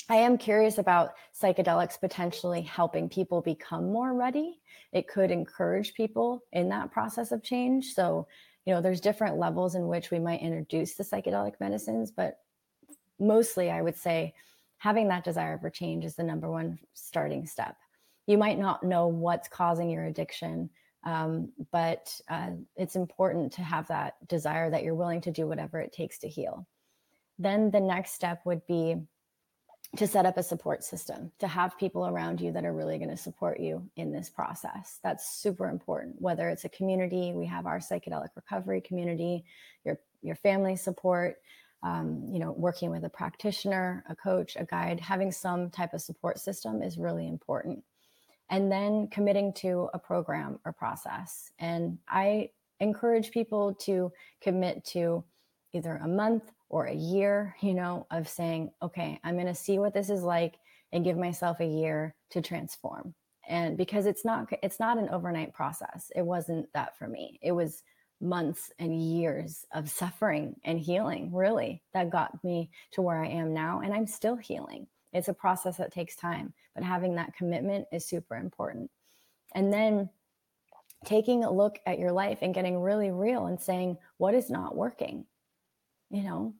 I 0.09 0.17
am 0.17 0.39
curious 0.39 0.79
about 0.79 1.13
psychedelics 1.41 2.01
potentially 2.01 2.63
helping 2.63 3.09
people 3.09 3.41
become 3.41 3.93
more 3.93 4.15
ready. 4.15 4.59
It 4.93 5.09
could 5.09 5.31
encourage 5.31 5.95
people 5.95 6.43
in 6.53 6.69
that 6.71 6.91
process 6.91 7.33
of 7.33 7.43
change. 7.43 7.95
So 7.95 8.27
you 8.65 8.73
know, 8.73 8.81
there's 8.81 9.01
different 9.01 9.39
levels 9.39 9.75
in 9.75 9.89
which 9.89 10.11
we 10.11 10.19
might 10.19 10.41
introduce 10.41 10.95
the 10.95 11.05
psychedelic 11.05 11.55
medicines, 11.61 12.11
but 12.11 12.39
mostly 13.19 13.71
I 13.71 13.83
would 13.83 13.97
say 13.97 14.35
having 14.79 15.09
that 15.09 15.25
desire 15.25 15.59
for 15.59 15.71
change 15.71 16.05
is 16.05 16.17
the 16.17 16.23
number 16.23 16.51
one 16.51 16.79
starting 16.95 17.47
step. 17.47 17.77
You 18.27 18.39
might 18.39 18.59
not 18.59 18.83
know 18.83 19.09
what's 19.09 19.49
causing 19.49 19.91
your 19.91 20.05
addiction, 20.05 20.71
um, 21.05 21.53
but 21.73 22.21
uh, 22.29 22.51
it's 22.77 22.97
important 22.97 23.53
to 23.55 23.63
have 23.63 23.89
that 23.89 24.15
desire 24.29 24.71
that 24.71 24.85
you're 24.85 24.95
willing 24.95 25.21
to 25.23 25.33
do 25.33 25.47
whatever 25.47 25.81
it 25.81 25.93
takes 25.93 26.19
to 26.19 26.29
heal. 26.29 26.67
Then 27.39 27.71
the 27.71 27.81
next 27.81 28.15
step 28.15 28.43
would 28.45 28.65
be 28.67 28.97
to 29.97 30.07
set 30.07 30.25
up 30.25 30.39
a 30.39 30.43
support 30.43 30.83
system, 30.83 31.31
to 31.39 31.47
have 31.47 31.77
people 31.77 32.07
around 32.07 32.41
you 32.41 32.51
that 32.53 32.65
are 32.65 32.73
really 32.73 32.97
going 32.97 33.11
to 33.11 33.17
support 33.17 33.61
you 33.61 33.91
in 33.97 34.11
this 34.11 34.31
process. 34.31 34.99
That's 35.03 35.37
super 35.37 35.69
important. 35.69 36.17
Whether 36.19 36.49
it's 36.49 36.65
a 36.65 36.71
community, 36.71 37.33
we 37.35 37.47
have 37.47 37.67
our 37.67 37.79
psychedelic 37.79 38.29
recovery 38.35 38.81
community, 38.81 39.45
your 39.85 39.99
your 40.23 40.37
family 40.37 40.77
support, 40.77 41.37
um, 41.83 42.29
you 42.31 42.39
know, 42.39 42.53
working 42.53 42.91
with 42.91 43.05
a 43.05 43.11
practitioner, 43.11 44.05
a 44.09 44.17
coach, 44.17 44.57
a 44.57 44.65
guide, 44.65 45.01
having 45.01 45.33
some 45.33 45.69
type 45.69 45.93
of 45.93 46.01
support 46.01 46.39
system 46.39 46.81
is 46.81 46.97
really 46.97 47.27
important. 47.27 47.85
And 48.49 48.71
then 48.71 49.09
committing 49.09 49.53
to 49.55 49.89
a 49.93 49.99
program 49.99 50.59
or 50.65 50.73
process. 50.73 51.51
And 51.59 51.99
I 52.09 52.51
encourage 52.81 53.31
people 53.31 53.75
to 53.75 54.13
commit 54.41 54.85
to 54.87 55.25
either 55.73 55.97
a 56.03 56.09
month 56.09 56.53
or 56.69 56.87
a 56.87 56.95
year, 56.95 57.57
you 57.61 57.75
know, 57.75 58.07
of 58.11 58.29
saying, 58.29 58.71
okay, 58.83 59.21
I'm 59.25 59.35
going 59.35 59.47
to 59.47 59.55
see 59.55 59.79
what 59.79 59.95
this 59.95 60.11
is 60.11 60.23
like 60.23 60.57
and 60.93 61.05
give 61.05 61.17
myself 61.17 61.61
a 61.61 61.67
year 61.67 62.15
to 62.31 62.43
transform. 62.43 63.15
And 63.49 63.77
because 63.77 64.07
it's 64.07 64.25
not 64.25 64.49
it's 64.63 64.79
not 64.79 64.99
an 64.99 65.09
overnight 65.09 65.53
process. 65.53 66.13
It 66.15 66.23
wasn't 66.23 66.73
that 66.75 66.97
for 66.97 67.09
me. 67.09 67.39
It 67.43 67.53
was 67.53 67.83
months 68.21 68.71
and 68.79 69.03
years 69.03 69.67
of 69.75 69.91
suffering 69.91 70.55
and 70.65 70.79
healing, 70.79 71.35
really, 71.35 71.83
that 71.93 72.11
got 72.11 72.43
me 72.45 72.71
to 72.93 73.03
where 73.03 73.23
I 73.23 73.27
am 73.27 73.53
now 73.53 73.81
and 73.81 73.93
I'm 73.93 74.07
still 74.07 74.37
healing. 74.37 74.87
It's 75.13 75.29
a 75.29 75.35
process 75.35 75.77
that 75.79 75.93
takes 75.93 76.15
time, 76.15 76.55
but 76.75 76.85
having 76.85 77.17
that 77.17 77.35
commitment 77.35 77.87
is 77.93 78.07
super 78.07 78.37
important. 78.37 78.91
And 79.55 79.73
then 79.73 80.09
taking 81.05 81.45
a 81.45 81.53
look 81.53 81.81
at 81.85 81.99
your 81.99 82.13
life 82.13 82.39
and 82.43 82.55
getting 82.55 82.81
really 82.81 83.11
real 83.11 83.47
and 83.47 83.61
saying 83.61 83.99
what 84.19 84.35
is 84.35 84.49
not 84.49 84.77
working 84.77 85.27
you 86.13 86.23
know 86.23 86.55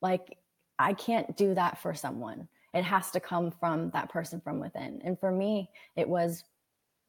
like 0.00 0.38
i 0.78 0.92
can't 0.92 1.36
do 1.36 1.54
that 1.54 1.80
for 1.82 1.94
someone. 1.94 2.46
It 2.74 2.84
has 2.84 3.10
to 3.12 3.20
come 3.20 3.50
from 3.50 3.90
that 3.90 4.10
person 4.10 4.40
from 4.40 4.60
within. 4.60 5.00
And 5.02 5.18
for 5.18 5.32
me 5.32 5.70
it 5.96 6.08
was 6.08 6.44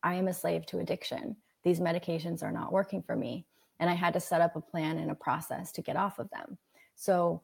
i 0.02 0.16
am 0.16 0.28
a 0.28 0.34
slave 0.34 0.66
to 0.68 0.80
addiction. 0.80 1.36
These 1.64 1.82
medications 1.82 2.42
are 2.42 2.52
not 2.52 2.72
working 2.72 3.04
for 3.04 3.16
me. 3.16 3.46
And 3.80 3.90
i 3.90 3.94
had 3.94 4.14
to 4.14 4.20
set 4.20 4.42
up 4.42 4.56
a 4.56 4.62
plan 4.62 4.98
and 4.98 5.12
a 5.12 5.16
process 5.16 5.72
to 5.74 5.84
get 5.84 5.98
off 5.98 6.18
of 6.18 6.30
them. 6.32 6.58
So 6.96 7.42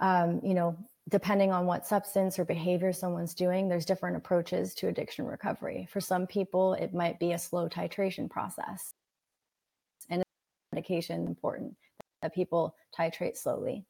um, 0.00 0.40
you 0.42 0.54
know 0.54 0.76
depending 1.08 1.50
on 1.50 1.66
what 1.66 1.86
substance 1.86 2.38
or 2.38 2.44
behavior 2.44 2.92
someone's 2.92 3.34
doing 3.34 3.68
there's 3.68 3.84
different 3.84 4.16
approaches 4.16 4.74
to 4.74 4.88
addiction 4.88 5.26
recovery. 5.26 5.86
For 5.92 6.00
some 6.00 6.26
people 6.26 6.74
it 6.74 6.94
might 6.94 7.20
be 7.20 7.32
a 7.32 7.38
slow 7.38 7.68
titration 7.68 8.28
process. 8.30 8.94
And 10.08 10.22
medication 10.72 11.26
important 11.26 11.76
that 12.22 12.34
people 12.34 12.74
titrate 12.96 13.36
slowly. 13.36 13.84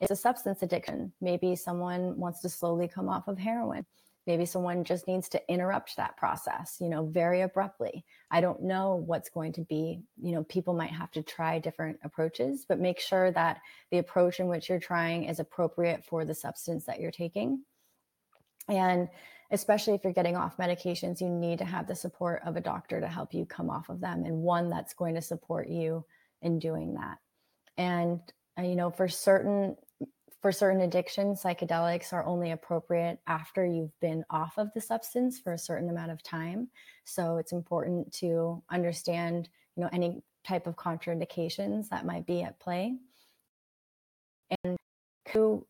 It's 0.00 0.10
a 0.10 0.16
substance 0.16 0.62
addiction. 0.62 1.12
Maybe 1.20 1.54
someone 1.54 2.16
wants 2.16 2.40
to 2.40 2.48
slowly 2.48 2.88
come 2.88 3.08
off 3.08 3.28
of 3.28 3.38
heroin. 3.38 3.86
Maybe 4.26 4.46
someone 4.46 4.84
just 4.84 5.08
needs 5.08 5.28
to 5.30 5.50
interrupt 5.50 5.96
that 5.96 6.16
process, 6.16 6.76
you 6.80 6.88
know, 6.88 7.06
very 7.06 7.40
abruptly. 7.40 8.04
I 8.30 8.40
don't 8.40 8.62
know 8.62 9.02
what's 9.06 9.28
going 9.28 9.52
to 9.54 9.62
be, 9.62 10.00
you 10.20 10.32
know, 10.32 10.44
people 10.44 10.74
might 10.74 10.92
have 10.92 11.10
to 11.12 11.22
try 11.22 11.58
different 11.58 11.98
approaches, 12.04 12.64
but 12.68 12.78
make 12.78 13.00
sure 13.00 13.32
that 13.32 13.60
the 13.90 13.98
approach 13.98 14.38
in 14.38 14.46
which 14.46 14.68
you're 14.68 14.78
trying 14.78 15.24
is 15.24 15.40
appropriate 15.40 16.04
for 16.04 16.24
the 16.24 16.34
substance 16.34 16.84
that 16.84 17.00
you're 17.00 17.10
taking. 17.10 17.62
And 18.68 19.08
especially 19.50 19.94
if 19.94 20.04
you're 20.04 20.12
getting 20.12 20.36
off 20.36 20.56
medications, 20.56 21.20
you 21.20 21.28
need 21.28 21.58
to 21.58 21.64
have 21.64 21.88
the 21.88 21.96
support 21.96 22.42
of 22.46 22.56
a 22.56 22.60
doctor 22.60 23.00
to 23.00 23.08
help 23.08 23.34
you 23.34 23.44
come 23.44 23.70
off 23.70 23.88
of 23.88 24.00
them 24.00 24.24
and 24.24 24.38
one 24.38 24.70
that's 24.70 24.94
going 24.94 25.16
to 25.16 25.22
support 25.22 25.68
you 25.68 26.04
in 26.42 26.60
doing 26.60 26.94
that. 26.94 27.18
And 27.76 28.20
uh, 28.58 28.62
you 28.62 28.76
know 28.76 28.90
for 28.90 29.08
certain 29.08 29.76
for 30.40 30.50
certain 30.50 30.80
addictions 30.80 31.42
psychedelics 31.42 32.12
are 32.12 32.26
only 32.26 32.50
appropriate 32.50 33.18
after 33.28 33.64
you've 33.64 33.98
been 34.00 34.24
off 34.28 34.58
of 34.58 34.68
the 34.74 34.80
substance 34.80 35.38
for 35.38 35.52
a 35.52 35.58
certain 35.58 35.88
amount 35.88 36.10
of 36.10 36.22
time. 36.22 36.68
So 37.04 37.36
it's 37.36 37.52
important 37.52 38.12
to 38.14 38.62
understand 38.70 39.48
you 39.76 39.84
know 39.84 39.90
any 39.92 40.22
type 40.44 40.66
of 40.66 40.76
contraindications 40.76 41.88
that 41.90 42.04
might 42.04 42.26
be 42.26 42.42
at 42.42 42.58
play. 42.58 42.96
And 44.64 44.76
to 45.32 45.64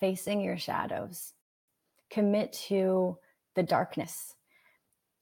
facing 0.00 0.40
your 0.40 0.58
shadows 0.58 1.34
commit 2.10 2.52
to 2.52 3.16
the 3.54 3.62
darkness. 3.62 4.34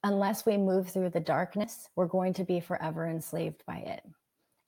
Unless 0.05 0.47
we 0.47 0.57
move 0.57 0.89
through 0.89 1.11
the 1.11 1.21
darkness 1.21 1.89
we're 1.95 2.07
going 2.07 2.33
to 2.35 2.45
be 2.45 2.61
forever 2.61 3.07
enslaved 3.07 3.63
by 3.67 3.77
it 3.77 4.03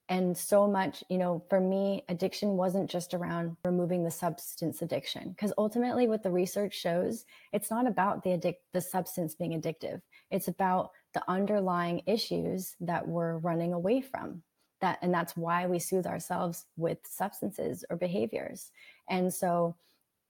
and 0.08 0.36
so 0.36 0.68
much 0.68 1.02
you 1.08 1.16
know 1.16 1.42
for 1.48 1.60
me 1.60 2.04
addiction 2.08 2.56
wasn't 2.56 2.90
just 2.90 3.14
around 3.14 3.56
removing 3.64 4.04
the 4.04 4.10
substance 4.10 4.82
addiction 4.82 5.30
because 5.30 5.52
ultimately 5.56 6.06
what 6.06 6.22
the 6.22 6.30
research 6.30 6.74
shows 6.74 7.24
it's 7.52 7.70
not 7.70 7.86
about 7.86 8.22
the 8.22 8.32
addict 8.32 8.60
the 8.72 8.80
substance 8.80 9.34
being 9.34 9.58
addictive. 9.58 10.02
It's 10.30 10.48
about 10.48 10.90
the 11.14 11.22
underlying 11.28 12.02
issues 12.06 12.74
that 12.80 13.06
we're 13.06 13.38
running 13.38 13.72
away 13.72 14.02
from 14.02 14.42
that 14.80 14.98
and 15.00 15.14
that's 15.14 15.36
why 15.36 15.66
we 15.66 15.78
soothe 15.78 16.06
ourselves 16.06 16.66
with 16.76 16.98
substances 17.04 17.84
or 17.88 17.96
behaviors. 17.96 18.70
And 19.08 19.32
so 19.32 19.76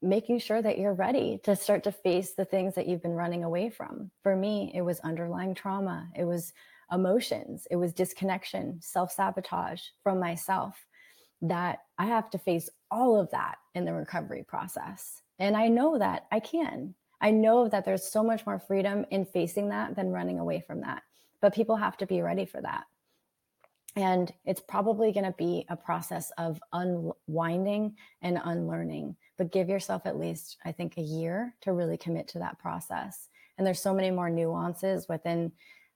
making 0.01 0.39
sure 0.39 0.61
that 0.61 0.77
you're 0.77 0.93
ready 0.93 1.39
to 1.43 1.55
start 1.55 1.83
to 1.85 1.91
face 1.91 2.33
the 2.33 2.45
things 2.45 2.75
that 2.75 2.87
you've 2.87 3.01
been 3.01 3.13
running 3.13 3.43
away 3.43 3.69
from. 3.69 4.11
For 4.21 4.35
me 4.35 4.71
it 4.75 4.81
was 4.81 4.99
underlying 4.99 5.55
trauma. 5.55 6.07
It 6.15 6.25
was 6.25 6.53
emotions, 6.91 7.67
it 7.71 7.75
was 7.75 7.93
disconnection, 7.93 8.79
self 8.81 9.11
sabotage 9.11 9.81
from 10.03 10.19
myself 10.19 10.85
that 11.41 11.79
I 11.97 12.05
have 12.05 12.29
to 12.31 12.37
face 12.37 12.69
all 12.91 13.19
of 13.19 13.29
that 13.31 13.55
in 13.73 13.85
the 13.85 13.93
recovery 13.93 14.43
process. 14.47 15.21
And 15.39 15.55
I 15.55 15.67
know 15.67 15.97
that 15.97 16.25
I 16.31 16.39
can. 16.39 16.95
I 17.21 17.31
know 17.31 17.67
that 17.67 17.85
there's 17.85 18.09
so 18.09 18.23
much 18.23 18.45
more 18.45 18.59
freedom 18.59 19.05
in 19.11 19.25
facing 19.25 19.69
that 19.69 19.95
than 19.95 20.11
running 20.11 20.39
away 20.39 20.63
from 20.65 20.81
that. 20.81 21.03
But 21.41 21.53
people 21.53 21.75
have 21.75 21.97
to 21.97 22.05
be 22.05 22.21
ready 22.21 22.45
for 22.45 22.61
that. 22.61 22.85
And 23.95 24.31
it's 24.43 24.61
probably 24.61 25.13
going 25.13 25.25
to 25.25 25.35
be 25.37 25.65
a 25.69 25.75
process 25.75 26.31
of 26.37 26.59
unwinding 26.73 27.95
and 28.21 28.39
unlearning. 28.43 29.15
But 29.37 29.51
give 29.53 29.69
yourself 29.69 30.05
at 30.05 30.19
least, 30.19 30.57
I 30.65 30.71
think, 30.71 30.97
a 30.97 31.01
year 31.01 31.55
to 31.61 31.73
really 31.73 31.97
commit 31.97 32.27
to 32.29 32.39
that 32.39 32.59
process. 32.59 33.29
And 33.57 33.65
there's 33.65 33.81
so 33.81 33.93
many 33.93 34.11
more 34.11 34.29
nuances 34.29 35.07
within 35.07 35.51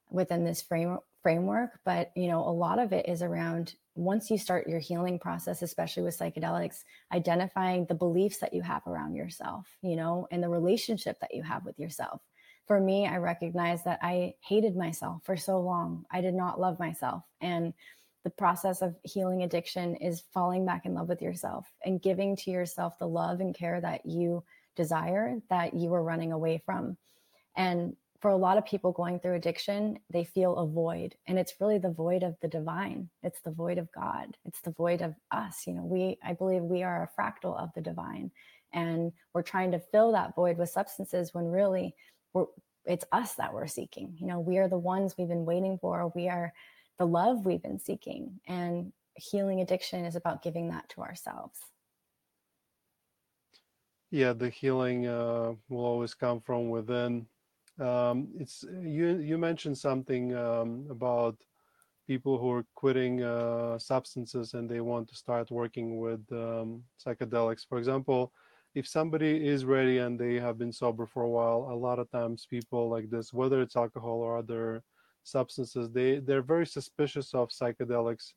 within 0.10 0.44
this 0.44 0.62
frame, 0.62 0.98
framework 1.22 1.80
but 1.86 2.12
you 2.16 2.28
know 2.28 2.40
a 2.40 2.50
lot 2.50 2.80
of 2.80 2.94
it 2.94 3.08
is 3.08 3.22
around 3.22 3.76
once 3.96 4.30
you 4.30 4.38
start 4.38 4.68
your 4.68 4.80
healing 4.80 5.20
process 5.20 5.62
especially 5.62 6.04
with 6.04 6.18
psychedelics 6.18 6.84
identifying 7.12 7.86
the 7.86 7.94
beliefs 7.94 8.38
that 8.38 8.54
you 8.54 8.62
have 8.62 8.82
around 8.88 9.14
yourself 9.14 9.68
you 9.82 9.96
know 9.96 10.28
and 10.32 10.42
the 10.42 10.50
relationship 10.50 11.20
that 11.20 11.34
you 11.34 11.44
have 11.44 11.66
with 11.66 11.78
yourself. 11.78 12.22
For 12.68 12.80
me 12.80 13.08
i 13.08 13.18
recognize 13.18 13.84
that 13.84 14.00
i 14.02 14.34
hated 14.42 14.76
myself 14.76 15.24
for 15.24 15.36
so 15.36 15.60
long. 15.60 16.06
I 16.12 16.22
did 16.22 16.36
not 16.36 16.60
love 16.60 16.80
myself. 16.80 17.24
And 17.42 17.74
the 18.24 18.30
process 18.30 18.82
of 18.82 18.96
healing 19.04 19.44
addiction 19.44 19.96
is 19.96 20.24
falling 20.34 20.66
back 20.66 20.86
in 20.86 20.94
love 20.94 21.08
with 21.08 21.22
yourself 21.22 21.66
and 21.86 22.02
giving 22.02 22.36
to 22.36 22.52
yourself 22.52 23.00
the 23.00 23.08
love 23.08 23.40
and 23.40 23.56
care 23.56 23.80
that 23.82 24.06
you 24.06 24.44
desire 24.76 25.40
that 25.50 25.74
you 25.74 25.90
were 25.90 26.04
running 26.04 26.32
away 26.32 26.62
from. 26.66 26.98
And 27.56 27.96
for 28.22 28.32
a 28.32 28.38
lot 28.38 28.58
of 28.58 28.66
people 28.66 28.92
going 28.92 29.20
through 29.20 29.36
addiction, 29.36 29.98
they 30.10 30.26
feel 30.26 30.58
a 30.58 30.68
void. 30.68 31.16
And 31.28 31.40
it's 31.40 31.56
really 31.60 31.78
the 31.78 31.92
void 31.92 32.24
of 32.24 32.36
the 32.42 32.50
divine. 32.50 33.10
It's 33.24 33.40
the 33.42 33.52
void 33.52 33.78
of 33.78 33.92
God. 33.94 34.36
It's 34.46 34.62
the 34.62 34.72
void 34.72 35.02
of 35.02 35.16
us. 35.32 35.66
You 35.66 35.74
know, 35.74 35.86
we, 35.86 36.18
I 36.24 36.34
believe 36.34 36.62
we 36.64 36.84
are 36.84 37.04
a 37.04 37.22
fractal 37.22 37.58
of 37.58 37.70
the 37.76 37.82
divine. 37.82 38.32
And 38.74 39.14
we're 39.34 39.42
trying 39.42 39.72
to 39.72 39.80
fill 39.80 40.12
that 40.12 40.36
void 40.36 40.58
with 40.58 40.70
substances 40.70 41.34
when 41.34 41.46
really 41.46 41.96
it's 42.86 43.06
us 43.12 43.36
that 43.36 43.54
we're 43.54 43.68
seeking. 43.68 44.16
You 44.20 44.28
know, 44.28 44.40
we 44.40 44.58
are 44.58 44.68
the 44.68 44.78
ones 44.78 45.16
we've 45.18 45.28
been 45.28 45.46
waiting 45.46 45.78
for. 45.80 46.12
We 46.14 46.28
are 46.28 46.54
the 46.98 47.08
love 47.08 47.46
we've 47.46 47.64
been 47.64 47.80
seeking. 47.80 48.40
And 48.48 48.92
healing 49.16 49.62
addiction 49.62 50.04
is 50.06 50.16
about 50.16 50.44
giving 50.44 50.70
that 50.70 50.90
to 50.90 51.02
ourselves. 51.02 51.60
Yeah, 54.12 54.34
the 54.34 54.50
healing 54.50 55.08
uh, 55.08 55.54
will 55.70 55.86
always 55.86 56.14
come 56.14 56.42
from 56.42 56.70
within 56.70 57.28
um, 57.80 58.28
it's 58.40 58.64
you. 58.82 59.18
You 59.20 59.38
mentioned 59.38 59.78
something 59.78 60.36
um, 60.36 60.86
about 60.90 61.38
people 62.08 62.38
who 62.40 62.50
are 62.52 62.66
quitting 62.76 63.22
uh, 63.24 63.78
substances 63.78 64.54
and 64.56 64.68
they 64.68 64.82
want 64.82 65.08
to 65.08 65.16
start 65.16 65.52
working 65.52 66.00
with 66.00 66.22
um, 66.32 66.84
psychedelics. 67.04 67.68
For 67.68 67.78
example, 67.78 68.34
if 68.74 68.88
somebody 68.88 69.48
is 69.48 69.64
ready 69.64 70.00
and 70.00 70.20
they 70.20 70.36
have 70.36 70.58
been 70.58 70.72
sober 70.72 71.06
for 71.06 71.24
a 71.24 71.30
while, 71.30 71.70
a 71.72 71.76
lot 71.76 72.00
of 72.00 72.10
times 72.10 72.48
people 72.50 72.90
like 72.90 73.10
this, 73.10 73.32
whether 73.32 73.62
it's 73.62 73.76
alcohol 73.76 74.20
or 74.22 74.38
other 74.38 74.84
substances, 75.24 75.92
they 75.92 76.20
they're 76.20 76.42
very 76.42 76.66
suspicious 76.66 77.34
of 77.34 77.50
psychedelics 77.50 78.34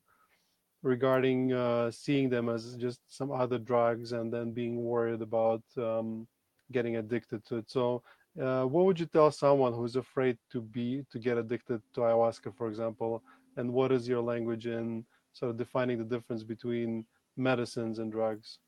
regarding 0.83 1.53
uh, 1.53 1.89
seeing 1.89 2.29
them 2.29 2.49
as 2.49 2.75
just 2.75 2.99
some 3.07 3.31
other 3.31 3.57
drugs 3.57 4.11
and 4.11 4.31
then 4.31 4.51
being 4.51 4.83
worried 4.83 5.21
about 5.21 5.63
um, 5.77 6.27
getting 6.71 6.97
addicted 6.97 7.43
to 7.45 7.57
it. 7.57 7.71
So 7.71 8.03
uh, 8.41 8.63
what 8.63 8.85
would 8.85 8.99
you 8.99 9.05
tell 9.05 9.31
someone 9.31 9.73
who's 9.73 9.95
afraid 9.95 10.37
to 10.51 10.61
be 10.61 11.05
to 11.11 11.19
get 11.19 11.37
addicted 11.37 11.81
to 11.93 12.01
ayahuasca, 12.01 12.55
for 12.55 12.67
example? 12.67 13.23
And 13.57 13.71
what 13.71 13.91
is 13.91 14.07
your 14.07 14.21
language 14.21 14.65
in 14.65 15.05
sort 15.33 15.51
of 15.51 15.57
defining 15.57 15.97
the 15.97 16.03
difference 16.03 16.43
between 16.43 17.05
medicines 17.37 17.99
and 17.99 18.11
drugs? 18.11 18.59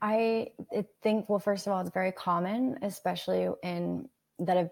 I 0.00 0.48
think, 1.02 1.28
well, 1.28 1.38
first 1.38 1.66
of 1.66 1.72
all, 1.72 1.80
it's 1.80 1.90
very 1.90 2.12
common, 2.12 2.78
especially 2.82 3.48
in 3.62 4.08
that 4.38 4.56
have 4.56 4.70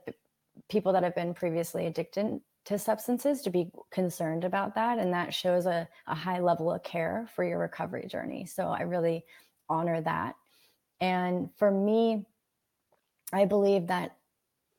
people 0.69 0.93
that 0.93 1.03
have 1.03 1.15
been 1.15 1.35
previously 1.35 1.87
addicted 1.87 2.41
to 2.67 2.79
substances 2.79 3.43
to 3.43 3.51
be 3.51 3.71
concerned 3.91 4.45
about 4.45 4.75
that. 4.75 4.99
And 4.99 5.13
that 5.13 5.35
shows 5.35 5.67
a, 5.67 5.89
a 6.07 6.15
high 6.15 6.41
level 6.41 6.73
of 6.73 6.83
care 6.83 7.29
for 7.35 7.45
your 7.45 7.59
recovery 7.59 8.07
journey. 8.09 8.47
So 8.47 8.69
I 8.69 8.83
really 8.83 9.25
honor 9.69 10.01
that. 10.01 10.37
And 11.01 11.51
for 11.57 11.71
me, 11.71 12.27
I 13.33 13.45
believe 13.45 13.89
that, 13.89 14.17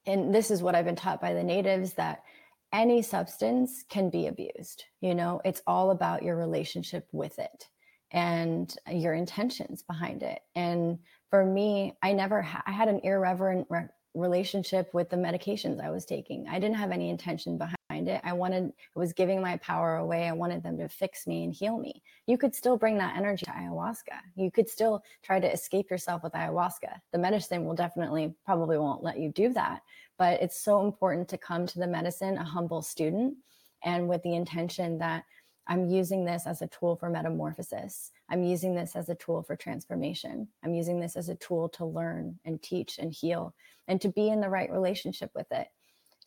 and 0.06 0.34
this 0.34 0.52
is 0.52 0.64
what 0.64 0.76
I've 0.76 0.86
been 0.86 0.96
taught 0.96 1.22
by 1.22 1.34
the 1.34 1.44
natives, 1.44 1.94
that 1.94 2.24
any 2.72 3.02
substance 3.02 3.84
can 3.90 4.10
be 4.10 4.28
abused. 4.28 4.86
You 5.02 5.16
know, 5.16 5.42
it's 5.46 5.62
all 5.68 5.92
about 5.92 6.24
your 6.24 6.36
relationship 6.36 7.08
with 7.12 7.40
it 7.40 7.68
and 8.12 8.74
your 8.92 9.14
intentions 9.14 9.84
behind 9.84 10.24
it. 10.24 10.40
And 10.56 11.00
for 11.30 11.46
me, 11.46 11.98
I 12.02 12.14
never 12.14 12.42
ha- 12.42 12.64
I 12.66 12.72
had 12.72 12.88
an 12.88 13.02
irreverent 13.04 13.68
re- 13.70 13.88
relationship 14.18 14.94
with 14.94 15.10
the 15.10 15.18
medications 15.18 15.84
I 15.84 15.90
was 15.90 16.06
taking. 16.06 16.48
I 16.48 16.60
didn't 16.60 16.78
have 16.78 16.92
any 16.92 17.10
intention 17.10 17.58
behind 17.58 18.08
it. 18.08 18.22
I 18.24 18.34
wanted, 18.34 18.66
it 18.66 18.74
was 19.00 19.14
giving 19.14 19.42
my 19.42 19.58
power 19.58 19.98
away. 19.98 20.28
I 20.28 20.34
wanted 20.34 20.64
them 20.64 20.78
to 20.78 20.90
fix 20.90 21.28
me 21.28 21.44
and 21.44 21.54
heal 21.54 21.78
me. 21.78 22.02
You 22.26 22.38
could 22.38 22.54
still 22.54 22.78
bring 22.78 22.98
that 22.98 23.18
energy 23.18 23.46
to 23.46 23.52
ayahuasca. 23.52 24.20
You 24.36 24.52
could 24.52 24.70
still 24.70 25.04
try 25.24 25.40
to 25.40 25.52
escape 25.52 25.90
yourself 25.90 26.24
with 26.24 26.34
ayahuasca. 26.34 27.00
The 27.12 27.18
medicine 27.18 27.66
will 27.66 27.76
definitely, 27.76 28.34
probably 28.46 28.78
won't 28.78 29.04
let 29.04 29.20
you 29.20 29.32
do 29.32 29.54
that. 29.54 29.82
But 30.18 30.42
it's 30.42 30.60
so 30.60 30.84
important 30.84 31.30
to 31.30 31.38
come 31.38 31.66
to 31.68 31.80
the 31.80 31.88
medicine 31.88 32.38
a 32.38 32.44
humble 32.44 32.82
student 32.82 33.36
and 33.84 34.08
with 34.08 34.24
the 34.24 34.36
intention 34.36 34.98
that 35.00 35.24
I'm 35.68 35.90
using 35.90 36.24
this 36.24 36.48
as 36.48 36.62
a 36.62 36.68
tool 36.68 36.96
for 36.96 37.10
metamorphosis. 37.10 38.12
I'm 38.30 38.44
using 38.44 38.74
this 38.74 38.96
as 38.96 39.10
a 39.10 39.16
tool 39.16 39.44
for 39.44 39.56
transformation. 39.56 40.48
I'm 40.64 40.74
using 40.74 41.00
this 41.00 41.16
as 41.16 41.30
a 41.30 41.36
tool 41.36 41.70
to 41.70 41.86
learn 41.86 42.40
and 42.46 42.62
teach 42.62 42.98
and 42.98 43.12
heal 43.12 43.54
and 43.88 44.00
to 44.02 44.10
be 44.10 44.30
in 44.30 44.40
the 44.40 44.50
right 44.50 44.72
relationship 44.72 45.32
with 45.36 45.52
it, 45.52 45.68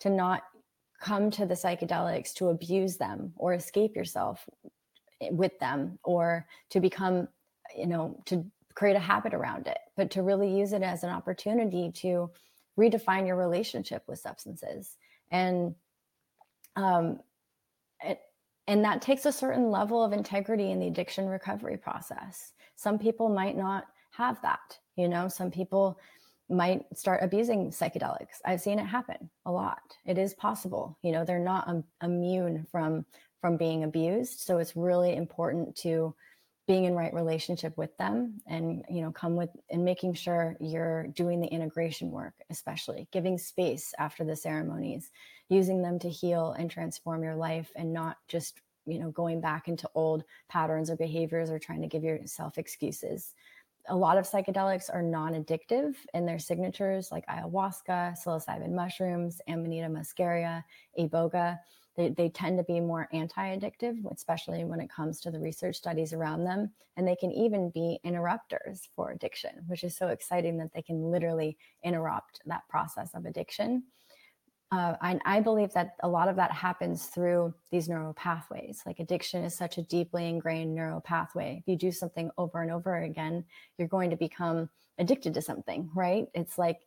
to 0.01 0.11
not 0.11 0.43
come 1.01 1.31
to 1.31 1.47
the 1.47 1.55
psychedelics 1.55 2.35
to 2.35 2.49
abuse 2.49 2.99
them 2.99 3.33
or 3.37 3.55
escape 3.55 3.97
yourself 3.97 4.47
with 5.31 5.59
them 5.59 5.99
or 6.05 6.47
to 6.69 6.81
become, 6.81 7.29
you 7.77 7.87
know, 7.87 8.23
to 8.27 8.45
create 8.75 8.97
a 8.97 9.01
habit 9.01 9.35
around 9.35 9.67
it, 9.67 9.79
but 9.97 10.11
to 10.11 10.23
really 10.23 10.55
use 10.55 10.73
it 10.73 10.83
as 10.83 11.03
an 11.03 11.11
opportunity 11.11 11.91
to 11.93 12.31
redefine 12.79 13.27
your 13.27 13.37
relationship 13.37 14.03
with 14.07 14.19
substances. 14.19 14.97
And, 15.31 15.75
um, 16.77 17.21
and 18.71 18.85
that 18.85 19.03
takes 19.03 19.27
a 19.27 19.33
certain 19.33 19.69
level 19.69 20.03
of 20.03 20.13
integrity 20.13 20.71
in 20.71 20.79
the 20.79 20.87
addiction 20.87 21.27
recovery 21.27 21.77
process. 21.77 22.53
Some 22.77 23.01
people 23.01 23.29
might 23.29 23.57
not 23.57 23.89
have 24.13 24.41
that, 24.43 24.79
you 24.95 25.09
know, 25.09 25.27
some 25.27 25.51
people 25.51 25.99
might 26.49 26.85
start 26.97 27.25
abusing 27.25 27.71
psychedelics. 27.71 28.39
I've 28.45 28.61
seen 28.61 28.79
it 28.79 28.87
happen 28.87 29.29
a 29.45 29.51
lot. 29.51 29.81
It 30.07 30.19
is 30.19 30.35
possible. 30.35 30.97
You 31.03 31.11
know, 31.11 31.25
they're 31.25 31.41
not 31.41 31.67
um, 31.67 31.83
immune 32.01 32.65
from 32.71 33.05
from 33.41 33.57
being 33.57 33.83
abused, 33.83 34.39
so 34.41 34.59
it's 34.59 34.77
really 34.77 35.17
important 35.17 35.75
to 35.75 36.15
being 36.71 36.85
in 36.85 36.95
right 36.95 37.13
relationship 37.13 37.77
with 37.77 37.97
them 37.97 38.41
and 38.47 38.85
you 38.89 39.03
know 39.03 39.11
come 39.11 39.35
with 39.35 39.51
and 39.71 39.85
making 39.85 40.15
sure 40.15 40.57
you're 40.61 41.09
doing 41.09 41.41
the 41.41 41.49
integration 41.49 42.13
work 42.13 42.35
especially 42.49 43.09
giving 43.11 43.37
space 43.37 43.93
after 43.99 44.23
the 44.23 44.37
ceremonies 44.37 45.11
using 45.49 45.83
them 45.83 45.99
to 45.99 46.09
heal 46.09 46.55
and 46.57 46.71
transform 46.71 47.25
your 47.25 47.35
life 47.35 47.73
and 47.75 47.93
not 47.93 48.19
just 48.29 48.61
you 48.87 49.01
know 49.01 49.11
going 49.11 49.41
back 49.41 49.67
into 49.67 49.91
old 49.97 50.23
patterns 50.49 50.89
or 50.91 50.97
behaviors 50.97 51.51
or 51.51 51.59
trying 51.59 51.83
to 51.83 51.89
give 51.89 52.05
yourself 52.05 52.57
excuses. 52.57 53.35
A 53.89 53.97
lot 53.97 54.17
of 54.17 54.25
psychedelics 54.25 54.95
are 54.95 55.03
non-addictive 55.03 55.97
in 56.15 56.25
their 56.25 56.39
signatures 56.39 57.11
like 57.11 57.27
ayahuasca 57.27 58.15
psilocybin 58.17 58.71
mushrooms 58.71 59.41
amanita 59.49 59.89
muscaria 59.89 60.63
iboga 60.97 61.59
they, 61.97 62.09
they 62.11 62.29
tend 62.29 62.59
to 62.59 62.65
be 62.65 62.81
more 62.81 63.09
anti-addictive 63.13 63.97
especially 64.13 64.65
when 64.65 64.81
it 64.81 64.91
comes 64.91 65.21
to 65.21 65.31
the 65.31 65.41
research 65.41 65.77
studies 65.77 66.13
around 66.13 66.45
them 66.45 66.71
and 66.97 67.07
they 67.07 67.17
can 67.17 67.33
even 67.33 67.71
be 67.71 67.99
interrupters 68.05 68.89
for 68.95 69.11
addiction 69.11 69.51
which 69.67 69.85
is 69.85 69.97
so 69.97 70.09
exciting 70.09 70.59
that 70.59 70.73
they 70.75 70.83
can 70.83 71.11
literally 71.11 71.57
interrupt 71.85 72.41
that 72.47 72.63
process 72.69 73.11
of 73.15 73.27
addiction 73.27 73.83
uh, 74.73 74.95
I, 75.01 75.19
I, 75.25 75.41
believe 75.41 75.73
that 75.73 75.97
a 76.05 76.09
lot 76.09 76.29
of 76.29 76.37
that 76.37 76.53
happens 76.53 77.07
through 77.07 77.53
these 77.73 77.89
neural 77.89 78.15
pathways. 78.15 78.83
Like 78.87 79.01
addiction 79.01 79.43
is 79.43 79.57
such 79.57 79.79
a 79.79 79.83
deeply 79.83 80.29
ingrained 80.29 80.73
neural 80.73 81.01
pathway. 81.01 81.59
If 81.61 81.67
you 81.67 81.77
do 81.77 81.91
something 81.91 82.31
over 82.39 82.63
and 82.63 82.71
over 82.71 82.97
again, 83.03 83.45
you're 83.77 83.89
going 83.89 84.11
to 84.11 84.17
become 84.17 84.71
addicted 84.97 85.35
to 85.35 85.43
something, 85.43 85.91
right? 85.93 86.27
It's 86.35 86.57
like 86.57 86.79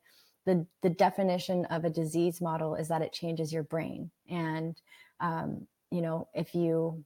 the 0.45 0.65
the 0.81 0.89
definition 0.89 1.65
of 1.65 1.85
a 1.85 1.89
disease 1.89 2.41
model 2.41 2.75
is 2.75 2.87
that 2.89 3.01
it 3.01 3.13
changes 3.13 3.53
your 3.53 3.63
brain, 3.63 4.11
and 4.29 4.79
um, 5.19 5.67
you 5.91 6.01
know 6.01 6.27
if 6.33 6.53
you 6.53 7.03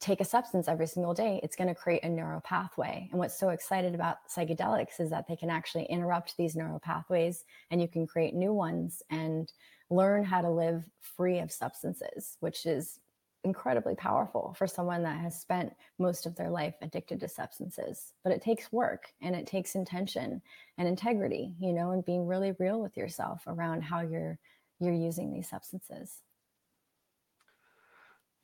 take 0.00 0.20
a 0.20 0.24
substance 0.24 0.66
every 0.66 0.86
single 0.86 1.14
day, 1.14 1.40
it's 1.42 1.54
going 1.56 1.68
to 1.68 1.74
create 1.74 2.02
a 2.02 2.08
neural 2.08 2.40
pathway. 2.40 3.08
And 3.10 3.18
what's 3.18 3.38
so 3.38 3.50
excited 3.50 3.94
about 3.94 4.16
psychedelics 4.28 4.98
is 4.98 5.10
that 5.10 5.26
they 5.28 5.36
can 5.36 5.50
actually 5.50 5.84
interrupt 5.84 6.36
these 6.36 6.56
neural 6.56 6.80
pathways, 6.80 7.44
and 7.70 7.80
you 7.80 7.88
can 7.88 8.06
create 8.06 8.34
new 8.34 8.52
ones 8.52 9.02
and 9.10 9.52
learn 9.90 10.24
how 10.24 10.40
to 10.40 10.50
live 10.50 10.84
free 11.00 11.38
of 11.38 11.50
substances, 11.50 12.36
which 12.40 12.66
is 12.66 12.98
incredibly 13.44 13.94
powerful 13.94 14.54
for 14.58 14.66
someone 14.66 15.02
that 15.02 15.20
has 15.20 15.40
spent 15.40 15.72
most 15.98 16.26
of 16.26 16.34
their 16.36 16.50
life 16.50 16.74
addicted 16.82 17.20
to 17.20 17.28
substances. 17.28 18.12
But 18.24 18.32
it 18.32 18.42
takes 18.42 18.72
work 18.72 19.12
and 19.22 19.34
it 19.34 19.46
takes 19.46 19.74
intention 19.74 20.42
and 20.76 20.88
integrity, 20.88 21.54
you 21.58 21.72
know, 21.72 21.92
and 21.92 22.04
being 22.04 22.26
really 22.26 22.52
real 22.58 22.80
with 22.80 22.96
yourself 22.96 23.42
around 23.46 23.82
how 23.82 24.00
you're 24.00 24.38
you're 24.80 24.94
using 24.94 25.32
these 25.32 25.48
substances. 25.48 26.22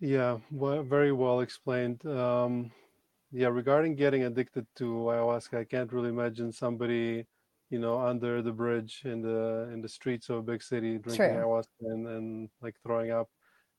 Yeah, 0.00 0.38
well, 0.50 0.82
very 0.82 1.12
well 1.12 1.40
explained. 1.40 2.04
Um, 2.06 2.72
yeah, 3.30 3.48
regarding 3.48 3.94
getting 3.94 4.24
addicted 4.24 4.66
to 4.76 4.84
ayahuasca, 4.84 5.58
I 5.58 5.64
can't 5.64 5.92
really 5.92 6.08
imagine 6.08 6.50
somebody 6.52 7.26
you 7.70 7.78
know, 7.78 7.98
under 7.98 8.42
the 8.42 8.52
bridge 8.52 9.02
in 9.04 9.20
the 9.20 9.68
in 9.72 9.80
the 9.80 9.88
streets 9.88 10.28
of 10.28 10.36
a 10.36 10.42
big 10.42 10.62
city, 10.62 10.98
drinking 10.98 11.26
True. 11.26 11.34
ayahuasca 11.34 11.80
and, 11.80 12.06
and 12.06 12.48
like 12.62 12.76
throwing 12.84 13.10
up. 13.10 13.28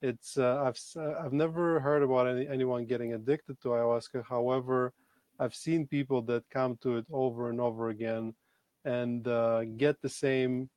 It's 0.10 0.38
uh, 0.38 0.58
I've 0.68 0.80
uh, 1.04 1.16
I've 1.24 1.34
never 1.34 1.80
heard 1.80 2.04
about 2.04 2.28
any, 2.28 2.48
anyone 2.48 2.86
getting 2.86 3.14
addicted 3.14 3.60
to 3.62 3.70
ayahuasca. 3.70 4.24
However, 4.36 4.94
I've 5.40 5.56
seen 5.56 5.88
people 5.88 6.22
that 6.30 6.44
come 6.58 6.78
to 6.84 6.98
it 6.98 7.08
over 7.12 7.50
and 7.50 7.60
over 7.60 7.90
again, 7.90 8.36
and 8.84 9.28
uh, 9.28 9.64
get 9.84 9.96
the 10.02 10.14
same 10.26 10.70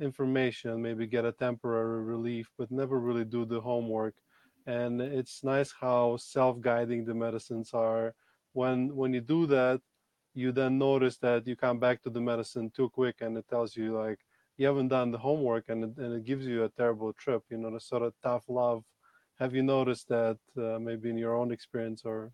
information, 0.00 0.80
maybe 0.80 1.06
get 1.06 1.26
a 1.26 1.32
temporary 1.32 2.02
relief, 2.02 2.46
but 2.58 2.70
never 2.70 2.98
really 2.98 3.26
do 3.26 3.44
the 3.44 3.60
homework. 3.60 4.14
And 4.66 5.02
it's 5.02 5.44
nice 5.44 5.70
how 5.78 6.16
self-guiding 6.16 7.04
the 7.04 7.14
medicines 7.14 7.70
are. 7.74 8.14
When 8.54 8.96
when 8.96 9.12
you 9.12 9.20
do 9.20 9.46
that, 9.56 9.80
you 10.34 10.50
then 10.52 10.78
notice 10.78 11.18
that 11.18 11.46
you 11.46 11.56
come 11.56 11.78
back 11.78 12.02
to 12.02 12.10
the 12.10 12.20
medicine 12.20 12.70
too 12.70 12.88
quick 12.88 13.16
and 13.20 13.36
it 13.36 13.46
tells 13.48 13.76
you 13.76 13.98
like 13.98 14.20
you 14.58 14.66
haven't 14.66 14.88
done 14.88 15.10
the 15.10 15.18
homework 15.18 15.64
and 15.68 15.84
it, 15.84 15.96
and 15.96 16.14
it 16.14 16.24
gives 16.24 16.46
you 16.46 16.64
a 16.64 16.68
terrible 16.68 17.12
trip 17.14 17.42
you 17.50 17.58
know 17.58 17.70
the 17.70 17.80
sort 17.80 18.02
of 18.02 18.12
tough 18.22 18.44
love. 18.48 18.82
Have 19.38 19.54
you 19.54 19.62
noticed 19.62 20.08
that 20.08 20.38
uh, 20.56 20.78
maybe 20.78 21.10
in 21.10 21.18
your 21.18 21.34
own 21.34 21.50
experience 21.52 22.02
or? 22.04 22.32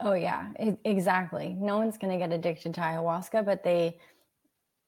Oh 0.00 0.14
yeah 0.14 0.48
it, 0.58 0.78
exactly. 0.84 1.56
No 1.58 1.78
one's 1.78 1.98
going 1.98 2.12
to 2.12 2.18
get 2.18 2.32
addicted 2.32 2.74
to 2.74 2.80
ayahuasca 2.80 3.44
but 3.44 3.62
they 3.62 3.98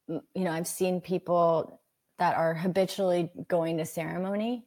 you 0.09 0.45
know 0.45 0.51
i've 0.51 0.67
seen 0.67 1.01
people 1.01 1.81
that 2.19 2.37
are 2.37 2.53
habitually 2.53 3.31
going 3.49 3.79
to 3.79 3.87
ceremony 3.87 4.67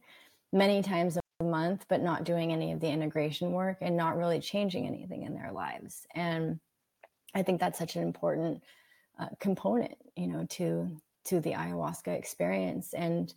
many 0.52 0.82
times 0.82 1.16
a 1.16 1.44
month 1.44 1.84
but 1.88 2.02
not 2.02 2.24
doing 2.24 2.52
any 2.52 2.72
of 2.72 2.80
the 2.80 2.88
integration 2.88 3.52
work 3.52 3.78
and 3.80 3.96
not 3.96 4.16
really 4.16 4.40
changing 4.40 4.86
anything 4.86 5.22
in 5.22 5.34
their 5.34 5.52
lives. 5.52 6.06
And 6.14 6.58
I 7.34 7.42
think 7.42 7.60
that's 7.60 7.78
such 7.78 7.96
an 7.96 8.02
important 8.02 8.62
uh, 9.18 9.28
component, 9.40 9.94
you 10.16 10.26
know, 10.26 10.46
to 10.50 10.90
to 11.28 11.40
the 11.40 11.52
ayahuasca 11.52 12.08
experience. 12.08 12.92
And 12.94 13.32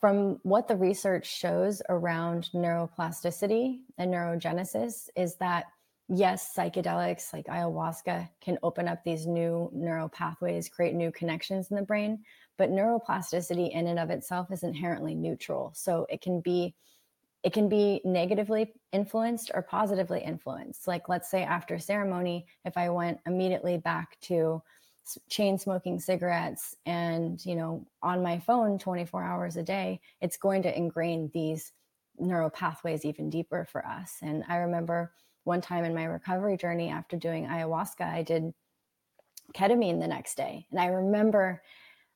from 0.00 0.38
what 0.42 0.68
the 0.68 0.76
research 0.76 1.26
shows 1.26 1.82
around 1.88 2.50
neuroplasticity 2.54 3.80
and 3.98 4.12
neurogenesis 4.12 5.08
is 5.16 5.36
that 5.36 5.66
yes, 6.08 6.54
psychedelics 6.56 7.32
like 7.32 7.46
ayahuasca 7.46 8.28
can 8.40 8.58
open 8.62 8.88
up 8.88 9.02
these 9.02 9.26
new 9.26 9.70
neural 9.72 10.08
pathways, 10.08 10.68
create 10.68 10.94
new 10.94 11.10
connections 11.10 11.70
in 11.70 11.76
the 11.76 11.82
brain, 11.82 12.22
but 12.56 12.70
neuroplasticity 12.70 13.70
in 13.70 13.86
and 13.88 13.98
of 13.98 14.10
itself 14.10 14.50
is 14.52 14.62
inherently 14.62 15.14
neutral. 15.14 15.72
So 15.74 16.06
it 16.08 16.20
can 16.20 16.40
be 16.40 16.74
it 17.42 17.52
can 17.52 17.68
be 17.68 18.00
negatively 18.04 18.72
influenced 18.92 19.52
or 19.54 19.62
positively 19.62 20.20
influenced. 20.20 20.88
Like, 20.88 21.08
let's 21.08 21.30
say 21.30 21.44
after 21.44 21.78
ceremony, 21.78 22.46
if 22.64 22.76
I 22.76 22.88
went 22.88 23.20
immediately 23.24 23.78
back 23.78 24.18
to 24.22 24.62
chain 25.28 25.58
smoking 25.58 26.00
cigarettes 26.00 26.74
and, 26.84 27.44
you 27.44 27.54
know, 27.54 27.86
on 28.02 28.22
my 28.22 28.38
phone 28.38 28.78
24 28.78 29.22
hours 29.22 29.56
a 29.56 29.62
day, 29.62 30.00
it's 30.20 30.36
going 30.36 30.62
to 30.62 30.76
ingrain 30.76 31.30
these 31.32 31.72
neural 32.18 32.50
pathways 32.50 33.04
even 33.04 33.30
deeper 33.30 33.66
for 33.70 33.86
us. 33.86 34.16
And 34.22 34.44
I 34.48 34.56
remember 34.56 35.12
one 35.44 35.60
time 35.60 35.84
in 35.84 35.94
my 35.94 36.04
recovery 36.04 36.56
journey 36.56 36.88
after 36.88 37.16
doing 37.16 37.46
ayahuasca, 37.46 38.02
I 38.02 38.22
did 38.22 38.52
ketamine 39.54 40.00
the 40.00 40.08
next 40.08 40.36
day. 40.36 40.66
And 40.70 40.80
I 40.80 40.86
remember 40.86 41.62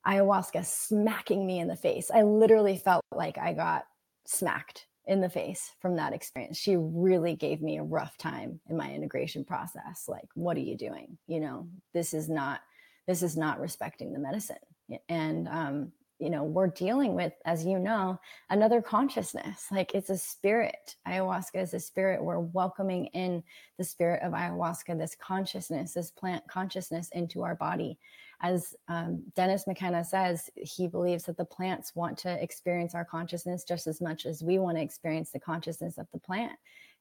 ayahuasca 0.07 0.65
smacking 0.65 1.47
me 1.47 1.61
in 1.61 1.69
the 1.69 1.77
face. 1.77 2.11
I 2.13 2.23
literally 2.23 2.77
felt 2.77 3.05
like 3.15 3.39
I 3.39 3.53
got 3.53 3.85
smacked 4.27 4.87
in 5.07 5.21
the 5.21 5.29
face 5.29 5.73
from 5.81 5.97
that 5.97 6.13
experience. 6.13 6.59
She 6.59 6.77
really 6.77 7.35
gave 7.35 7.61
me 7.63 7.79
a 7.79 7.83
rough 7.83 8.17
time 8.17 8.61
in 8.69 8.77
my 8.77 8.93
integration 8.93 9.45
process. 9.45 10.05
Like, 10.09 10.29
what 10.35 10.57
are 10.57 10.61
you 10.61 10.77
doing? 10.77 11.19
You 11.27 11.41
know, 11.41 11.69
this 11.95 12.15
is 12.15 12.29
not 12.29 12.61
this 13.11 13.25
is 13.25 13.37
not 13.37 13.59
respecting 13.59 14.13
the 14.13 14.21
medicine. 14.21 14.55
And 15.09 15.49
um, 15.49 15.93
you 16.21 16.31
know, 16.31 16.45
we're 16.45 16.69
dealing 16.69 17.17
with, 17.17 17.33
as 17.45 17.65
you 17.65 17.81
know, 17.81 18.21
another 18.51 18.81
consciousness. 18.81 19.67
Like 19.73 19.97
it's 19.97 20.11
a 20.11 20.17
spirit. 20.17 20.95
Ayahuasca 21.09 21.61
is 21.61 21.75
a 21.75 21.81
spirit. 21.81 22.23
We're 22.23 22.39
welcoming 22.39 23.07
in 23.07 23.43
the 23.79 23.85
spirit 23.85 24.23
of 24.23 24.33
ayahuasca, 24.33 24.97
this 24.97 25.17
consciousness, 25.21 25.95
this 25.95 26.13
plant 26.13 26.45
consciousness 26.49 27.09
into 27.11 27.43
our 27.43 27.57
body 27.57 27.99
as 28.43 28.75
um, 28.89 29.23
Dennis 29.37 29.67
McKenna 29.67 30.03
says, 30.03 30.49
he 30.57 30.87
believes 30.87 31.25
that 31.25 31.37
the 31.37 31.45
plants 31.45 31.95
want 31.95 32.17
to 32.19 32.43
experience 32.43 32.95
our 32.95 33.05
consciousness 33.05 33.65
just 33.65 33.87
as 33.87 34.01
much 34.01 34.25
as 34.25 34.43
we 34.43 34.59
want 34.59 34.79
to 34.79 34.83
experience 34.83 35.31
the 35.31 35.39
consciousness 35.39 35.99
of 35.99 36.07
the 36.13 36.19
plant. 36.19 36.53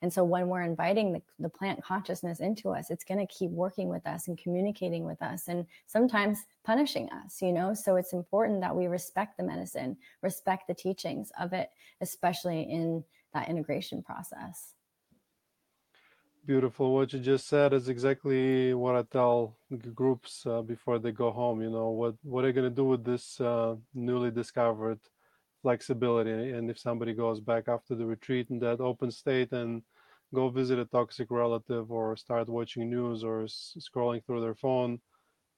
And 0.02 0.12
so 0.12 0.24
when 0.24 0.48
we're 0.48 0.64
inviting 0.64 1.14
the, 1.14 1.22
the 1.40 1.50
plant 1.50 1.84
consciousness 1.84 2.40
into 2.40 2.70
us, 2.70 2.90
it's 2.90 3.04
going 3.04 3.26
to 3.26 3.34
keep 3.34 3.52
working 3.52 3.90
with 3.90 4.06
us 4.06 4.28
and 4.28 4.38
communicating 4.38 5.06
with 5.06 5.22
us 5.22 5.48
and 5.48 5.66
sometimes 5.88 6.46
punishing 6.64 7.10
us, 7.10 7.42
you 7.42 7.52
know? 7.52 7.74
So 7.74 7.96
it's 7.96 8.14
important 8.14 8.62
that 8.62 8.76
we 8.76 8.88
respect 8.88 9.38
the 9.38 9.44
medicine, 9.44 9.98
respect 10.22 10.68
the 10.68 10.74
teachings 10.74 11.32
of 11.40 11.54
it, 11.54 11.70
especially 12.02 12.64
in 12.64 13.04
that 13.34 13.50
integration 13.50 14.02
process. 14.02 14.74
Beautiful. 16.50 16.94
What 16.96 17.14
you 17.14 17.20
just 17.20 17.48
said 17.48 17.74
is 17.74 17.90
exactly 17.90 18.74
what 18.74 18.96
I 18.96 19.04
tell 19.04 19.56
groups 19.94 20.46
uh, 20.48 20.62
before 20.64 20.98
they 20.98 21.12
go 21.12 21.32
home. 21.32 21.62
You 21.62 21.70
know, 21.70 21.90
what 21.92 22.16
what 22.24 22.44
are 22.44 22.48
you 22.48 22.54
going 22.54 22.70
to 22.72 22.76
do 22.82 22.86
with 22.86 23.04
this 23.06 23.40
uh, 23.40 23.76
newly 23.94 24.32
discovered 24.32 25.00
flexibility? 25.62 26.52
And 26.54 26.70
if 26.72 26.80
somebody 26.80 27.14
goes 27.14 27.40
back 27.40 27.68
after 27.68 27.94
the 27.96 28.06
retreat 28.08 28.50
in 28.50 28.58
that 28.62 28.82
open 28.82 29.12
state 29.12 29.52
and 29.54 29.84
go 30.34 30.50
visit 30.50 30.80
a 30.80 30.86
toxic 30.86 31.30
relative 31.30 31.92
or 31.92 32.18
start 32.18 32.50
watching 32.50 32.90
news 32.90 33.24
or 33.24 33.44
s- 33.44 33.78
scrolling 33.80 34.26
through 34.26 34.42
their 34.42 34.56
phone, 34.56 35.00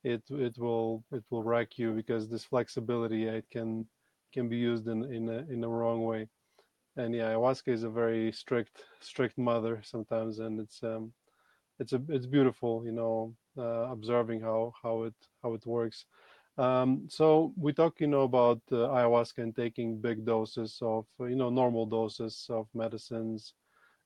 it 0.04 0.24
it 0.32 0.58
will 0.58 1.04
it 1.12 1.24
will 1.32 1.44
wreck 1.44 1.78
you 1.80 1.94
because 1.94 2.30
this 2.30 2.46
flexibility 2.46 3.28
it 3.28 3.46
can 3.52 3.88
can 4.34 4.50
be 4.50 4.58
used 4.58 4.88
in 4.88 5.04
in 5.18 5.30
a, 5.30 5.40
in 5.54 5.64
a 5.64 5.70
wrong 5.70 6.04
way 6.04 6.28
and 7.02 7.16
yeah, 7.16 7.34
ayahuasca 7.34 7.70
is 7.70 7.84
a 7.84 7.90
very 7.90 8.32
strict 8.32 8.84
strict 9.02 9.38
mother 9.38 9.82
sometimes, 9.84 10.40
and 10.40 10.60
it's 10.60 10.82
um, 10.84 11.14
it's 11.80 11.94
a 11.94 12.02
it's 12.10 12.26
beautiful, 12.26 12.84
you 12.86 12.92
know, 12.92 13.36
uh, 13.58 13.92
observing 13.92 14.42
how 14.42 14.74
how 14.82 15.04
it 15.04 15.16
how 15.42 15.54
it 15.54 15.66
works. 15.66 16.06
Um, 16.58 17.08
so 17.10 17.54
we 17.58 17.74
talk, 17.74 18.00
you 18.02 18.08
know, 18.08 18.22
about 18.22 18.62
uh, 18.72 18.90
ayahuasca 18.98 19.40
and 19.40 19.56
taking 19.56 20.00
big 20.00 20.26
doses 20.26 20.78
of, 20.82 21.06
you 21.20 21.36
know, 21.36 21.50
normal 21.50 21.86
doses 21.86 22.46
of 22.50 22.68
medicines. 22.74 23.54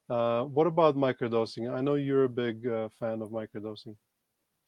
Uh, 0.10 0.44
what 0.44 0.68
about 0.68 0.96
microdosing? 0.96 1.74
I 1.74 1.82
know 1.82 1.96
you're 1.96 2.26
a 2.26 2.30
big 2.30 2.68
uh, 2.68 2.90
fan 3.00 3.22
of 3.22 3.30
microdosing. 3.30 3.96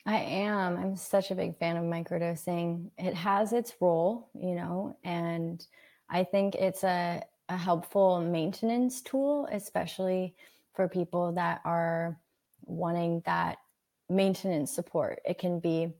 I 0.05 0.17
am. 0.17 0.77
I'm 0.77 0.95
such 0.95 1.31
a 1.31 1.35
big 1.35 1.57
fan 1.59 1.77
of 1.77 1.83
microdosing. 1.83 2.89
It 2.97 3.13
has 3.13 3.53
its 3.53 3.73
role, 3.79 4.31
you 4.33 4.55
know, 4.55 4.97
and 5.03 5.65
I 6.09 6.23
think 6.23 6.55
it's 6.55 6.83
a 6.83 7.23
a 7.49 7.57
helpful 7.57 8.19
maintenance 8.19 9.01
tool, 9.01 9.47
especially 9.51 10.35
for 10.73 10.87
people 10.87 11.31
that 11.33 11.61
are 11.65 12.19
wanting 12.65 13.21
that 13.25 13.57
maintenance 14.09 14.71
support. 14.71 15.19
It 15.25 15.37
can 15.37 15.59
be, 15.59 15.93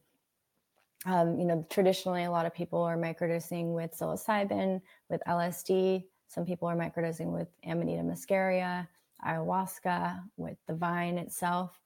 um, 1.06 1.40
you 1.40 1.46
know, 1.46 1.66
traditionally 1.70 2.24
a 2.24 2.32
lot 2.32 2.46
of 2.46 2.54
people 2.54 2.82
are 2.82 2.98
microdosing 2.98 3.74
with 3.74 3.98
psilocybin, 3.98 4.82
with 5.10 5.22
LSD. 5.28 6.04
Some 6.28 6.46
people 6.46 6.68
are 6.68 6.76
microdosing 6.76 7.28
with 7.28 7.48
Amanita 7.66 8.04
muscaria, 8.04 8.88
ayahuasca, 9.26 10.22
with 10.36 10.58
the 10.68 10.76
vine 10.76 11.18
itself. 11.18 11.80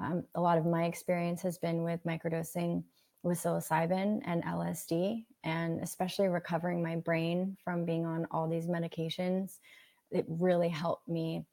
Um, 0.00 0.24
a 0.36 0.40
lot 0.40 0.58
of 0.58 0.66
my 0.66 0.84
experience 0.84 1.42
has 1.42 1.58
been 1.58 1.82
with 1.82 2.04
microdosing 2.04 2.84
with 3.22 3.38
psilocybin 3.42 4.20
and 4.24 4.44
LSD, 4.44 5.24
and 5.44 5.80
especially 5.80 6.28
recovering 6.28 6.82
my 6.82 6.96
brain 6.96 7.56
from 7.64 7.84
being 7.84 8.06
on 8.06 8.26
all 8.30 8.48
these 8.48 8.66
medications. 8.66 9.58
It 10.10 10.24
really 10.28 10.68
helped 10.68 11.08
me 11.08 11.44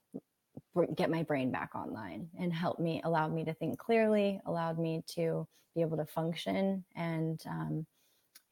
get 0.95 1.09
my 1.09 1.23
brain 1.23 1.51
back 1.51 1.75
online 1.75 2.29
and 2.39 2.53
helped 2.53 2.79
me, 2.79 3.01
allowed 3.03 3.33
me 3.33 3.43
to 3.45 3.53
think 3.53 3.79
clearly, 3.79 4.39
allowed 4.45 4.77
me 4.77 5.03
to 5.07 5.47
be 5.73 5.81
able 5.81 5.97
to 5.97 6.05
function. 6.05 6.83
And, 6.95 7.41
um, 7.47 7.85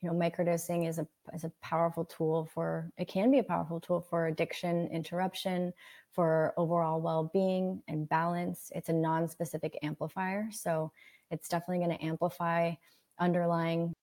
you 0.02 0.10
know, 0.10 0.15
microdosing 0.15 0.88
is 0.88 0.99
a, 0.99 1.08
is 1.34 1.43
a 1.45 1.52
powerful 1.62 2.04
tool 2.06 2.49
for, 2.54 2.91
it 2.97 3.08
can 3.08 3.32
be 3.32 3.39
a 3.39 3.43
powerful 3.43 3.80
tool 3.80 4.02
for 4.02 4.28
addiction 4.28 4.88
interruption, 4.88 5.73
for 6.12 6.54
overall 6.58 7.02
well 7.02 7.30
being 7.34 7.82
and 7.88 8.08
balance. 8.08 8.71
It's 8.76 8.89
a 8.89 8.93
non 8.93 9.28
specific 9.28 9.78
amplifier. 9.82 10.47
So 10.52 10.91
it's 11.32 11.49
definitely 11.49 11.86
going 11.86 11.97
to 11.97 12.06
amplify 12.06 12.73
underlying 13.19 13.93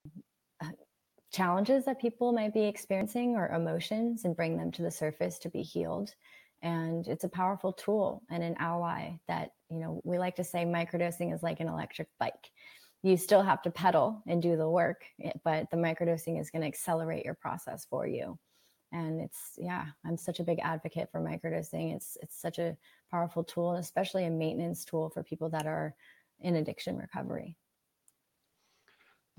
uh, 0.63 0.71
challenges 1.33 1.85
that 1.85 2.01
people 2.01 2.33
might 2.33 2.55
be 2.55 2.65
experiencing 2.65 3.37
or 3.37 3.49
emotions 3.49 4.25
and 4.25 4.37
bring 4.37 4.57
them 4.57 4.71
to 4.73 4.83
the 4.83 4.91
surface 4.91 5.39
to 5.39 5.49
be 5.49 5.63
healed. 5.63 6.15
And 6.63 7.07
it's 7.09 7.25
a 7.25 7.29
powerful 7.29 7.73
tool 7.73 8.23
and 8.31 8.43
an 8.43 8.57
ally 8.59 9.13
that 9.29 9.53
you 9.71 9.79
know 9.79 10.01
we 10.05 10.19
like 10.19 10.37
to 10.37 10.45
say 10.45 10.65
microdosing 10.65 11.35
is 11.35 11.43
like 11.43 11.61
an 11.61 11.69
electric 11.69 12.09
bike. 12.19 12.51
You 13.03 13.17
still 13.17 13.43
have 13.43 13.63
to 13.63 13.71
pedal 13.71 14.23
and 14.27 14.43
do 14.43 14.57
the 14.57 14.69
work 14.69 15.05
eh, 15.23 15.33
but 15.43 15.71
the 15.71 15.79
microdosing 15.79 16.39
is 16.39 16.51
going 16.51 16.63
to 16.63 16.69
accelerate 16.69 17.25
your 17.25 17.35
process 17.35 17.87
for 17.89 18.07
you. 18.07 18.39
And 18.93 19.21
it's 19.21 19.53
yeah 19.57 19.87
i'm 20.05 20.19
such 20.19 20.41
a 20.41 20.45
big 20.45 20.59
advocate 20.63 21.09
for 21.11 21.21
microdosing. 21.21 21.95
It's 21.97 22.19
it's 22.21 22.39
such 22.41 22.59
a 22.59 22.77
powerful 23.11 23.45
tool 23.45 23.77
especially 23.77 24.27
a 24.27 24.31
maintenance 24.31 24.85
tool 24.85 25.09
for 25.11 25.23
people 25.23 25.49
that 25.51 25.67
are 25.67 25.95
in 26.41 26.57
addiction 26.57 26.97
recovery 26.99 27.57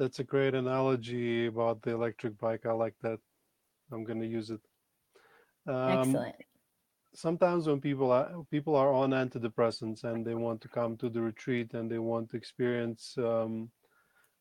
that's 0.02 0.18
a 0.18 0.24
great 0.24 0.56
analogy 0.56 1.46
about 1.46 1.84
the 1.84 1.92
electric 1.92 2.36
bike. 2.40 2.66
I 2.66 2.72
like 2.72 2.96
that. 3.04 3.20
I'm 3.92 4.04
going 4.04 4.20
to 4.20 4.26
use 4.26 4.50
it. 4.50 4.62
Um, 5.68 6.00
excellent. 6.00 6.36
sometimes 7.14 7.68
when 7.68 7.80
people 7.80 8.12
are 8.12 8.32
people 8.50 8.76
are 8.76 8.92
on 8.92 9.12
antidepressants 9.12 10.04
and 10.04 10.26
they 10.26 10.34
want 10.34 10.60
to 10.62 10.68
come 10.68 10.98
to 10.98 11.08
the 11.08 11.22
retreat 11.22 11.76
and 11.76 11.92
they 11.92 12.00
want 12.00 12.32
to 12.32 12.38
experience 12.38 13.14
um, 13.20 13.70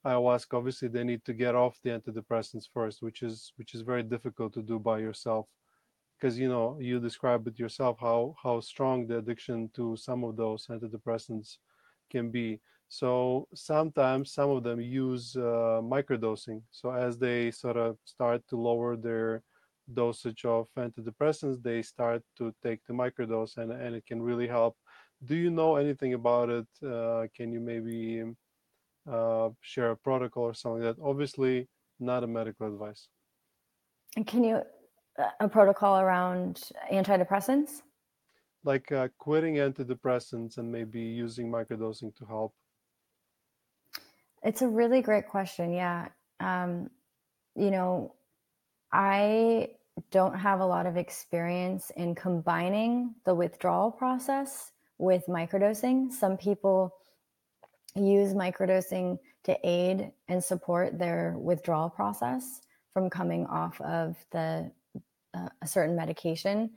ayahuasca 0.07 0.55
obviously 0.57 0.89
they 0.89 1.05
need 1.05 1.23
to 1.27 1.35
get 1.35 1.55
off 1.55 1.79
the 1.83 1.91
antidepressants 1.91 2.65
first 2.73 3.03
which 3.03 3.21
is 3.23 3.53
which 3.57 3.75
is 3.75 3.83
very 3.83 4.03
difficult 4.03 4.55
to 4.55 4.63
do 4.63 4.79
by 4.79 4.99
yourself. 4.99 5.47
Because 6.17 6.39
you 6.39 6.49
know 6.49 6.79
you 6.81 7.01
describe 7.01 7.47
it 7.49 7.59
yourself 7.59 7.99
how 8.01 8.35
how 8.43 8.61
strong 8.61 9.07
the 9.07 9.19
addiction 9.19 9.69
to 9.75 9.95
some 9.99 10.25
of 10.25 10.37
those 10.37 10.67
antidepressants 10.69 11.59
can 12.11 12.31
be 12.31 12.61
so 12.91 13.47
sometimes 13.55 14.33
some 14.33 14.51
of 14.51 14.63
them 14.63 14.81
use 14.81 15.35
uh, 15.37 15.81
microdosing 15.95 16.61
so 16.71 16.91
as 16.91 17.17
they 17.17 17.51
sort 17.51 17.79
of 17.79 17.97
start 18.05 18.43
to 18.49 18.57
lower 18.57 18.97
their 18.97 19.43
dosage 19.95 20.45
of 20.45 20.69
antidepressants, 20.77 21.63
they 21.63 21.83
start 21.83 22.23
to 22.39 22.55
take 22.63 22.85
the 22.87 22.93
microdose 22.93 23.57
and, 23.57 23.73
and 23.73 23.95
it 23.95 24.07
can 24.07 24.23
really 24.23 24.47
help. 24.47 24.77
Do 25.25 25.35
you 25.35 25.51
know 25.51 25.77
anything 25.77 26.15
about 26.15 26.49
it? 26.49 26.67
Uh, 26.85 27.27
can 27.37 27.53
you 27.53 27.61
maybe 27.61 28.23
uh, 29.11 29.49
share 29.61 29.91
a 29.91 29.97
protocol 29.97 30.45
or 30.45 30.55
something 30.55 30.83
like 30.83 30.97
that? 30.97 31.03
Obviously, 31.03 31.69
not 31.99 32.25
a 32.25 32.27
medical 32.27 32.67
advice. 32.67 33.09
And 34.17 34.27
can 34.27 34.45
you, 34.45 34.63
uh, 35.19 35.31
a 35.41 35.49
protocol 35.49 36.01
around 36.01 36.63
antidepressants? 36.93 37.83
Like 38.65 38.93
uh, 38.93 39.09
quitting 39.19 39.57
antidepressants 39.57 40.59
and 40.59 40.71
maybe 40.71 41.01
using 41.01 41.51
microdosing 41.51 42.15
to 42.17 42.25
help? 42.27 42.55
It's 44.43 44.63
a 44.63 44.69
really 44.69 45.03
great 45.03 45.29
question. 45.29 45.73
Yeah. 45.73 46.09
Um, 46.41 46.91
you 47.57 47.71
know, 47.71 48.15
I 48.93 49.69
don't 50.11 50.35
have 50.35 50.61
a 50.61 50.67
lot 50.67 50.87
of 50.87 50.97
experience 50.97 51.91
in 51.97 52.15
combining 52.15 53.15
the 53.25 53.35
withdrawal 53.35 53.91
process 53.91 54.73
with 54.99 55.25
microdosing. 55.29 56.13
Some 56.13 56.37
people 56.37 56.95
use 57.95 58.35
microdosing 58.35 59.19
to 59.45 59.59
aid 59.65 60.11
and 60.29 60.43
support 60.43 60.99
their 60.99 61.35
withdrawal 61.39 61.91
process 61.91 62.61
from 62.93 63.11
coming 63.11 63.47
off 63.47 63.81
of 63.81 64.17
the 64.33 64.71
uh, 65.35 65.49
a 65.63 65.67
certain 65.67 65.95
medication. 65.95 66.71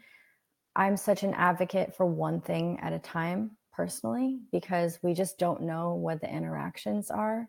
I'm 0.76 0.98
such 0.98 1.24
an 1.24 1.34
advocate 1.34 1.96
for 1.96 2.06
one 2.06 2.42
thing 2.42 2.80
at 2.82 2.94
a 2.94 3.00
time 3.00 3.52
personally 3.74 4.40
because 4.52 5.00
we 5.02 5.14
just 5.14 5.38
don't 5.38 5.62
know 5.62 5.94
what 5.94 6.22
the 6.22 6.30
interactions 6.30 7.10
are 7.10 7.48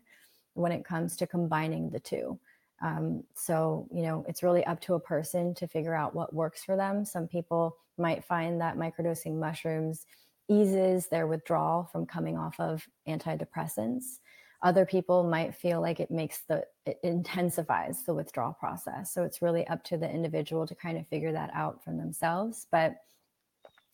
when 0.53 0.71
it 0.71 0.85
comes 0.85 1.15
to 1.17 1.27
combining 1.27 1.89
the 1.89 1.99
two. 1.99 2.39
Um, 2.81 3.23
so, 3.33 3.87
you 3.91 4.03
know, 4.03 4.25
it's 4.27 4.43
really 4.43 4.65
up 4.65 4.81
to 4.81 4.95
a 4.95 4.99
person 4.99 5.53
to 5.55 5.67
figure 5.67 5.95
out 5.95 6.15
what 6.15 6.33
works 6.33 6.63
for 6.63 6.75
them. 6.75 7.05
Some 7.05 7.27
people 7.27 7.77
might 7.97 8.25
find 8.25 8.59
that 8.61 8.77
microdosing 8.77 9.39
mushrooms 9.39 10.05
eases 10.49 11.07
their 11.07 11.27
withdrawal 11.27 11.89
from 11.91 12.05
coming 12.05 12.37
off 12.37 12.59
of 12.59 12.85
antidepressants. 13.07 14.19
Other 14.61 14.85
people 14.85 15.23
might 15.23 15.55
feel 15.55 15.81
like 15.81 15.99
it 15.99 16.11
makes 16.11 16.41
the, 16.47 16.65
it 16.85 16.99
intensifies 17.03 18.03
the 18.03 18.13
withdrawal 18.13 18.53
process. 18.53 19.13
So 19.13 19.23
it's 19.23 19.41
really 19.41 19.65
up 19.67 19.83
to 19.85 19.97
the 19.97 20.09
individual 20.09 20.67
to 20.67 20.75
kind 20.75 20.97
of 20.97 21.07
figure 21.07 21.31
that 21.31 21.51
out 21.53 21.83
for 21.83 21.91
themselves. 21.91 22.67
But 22.71 22.95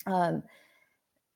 um, 0.05 0.43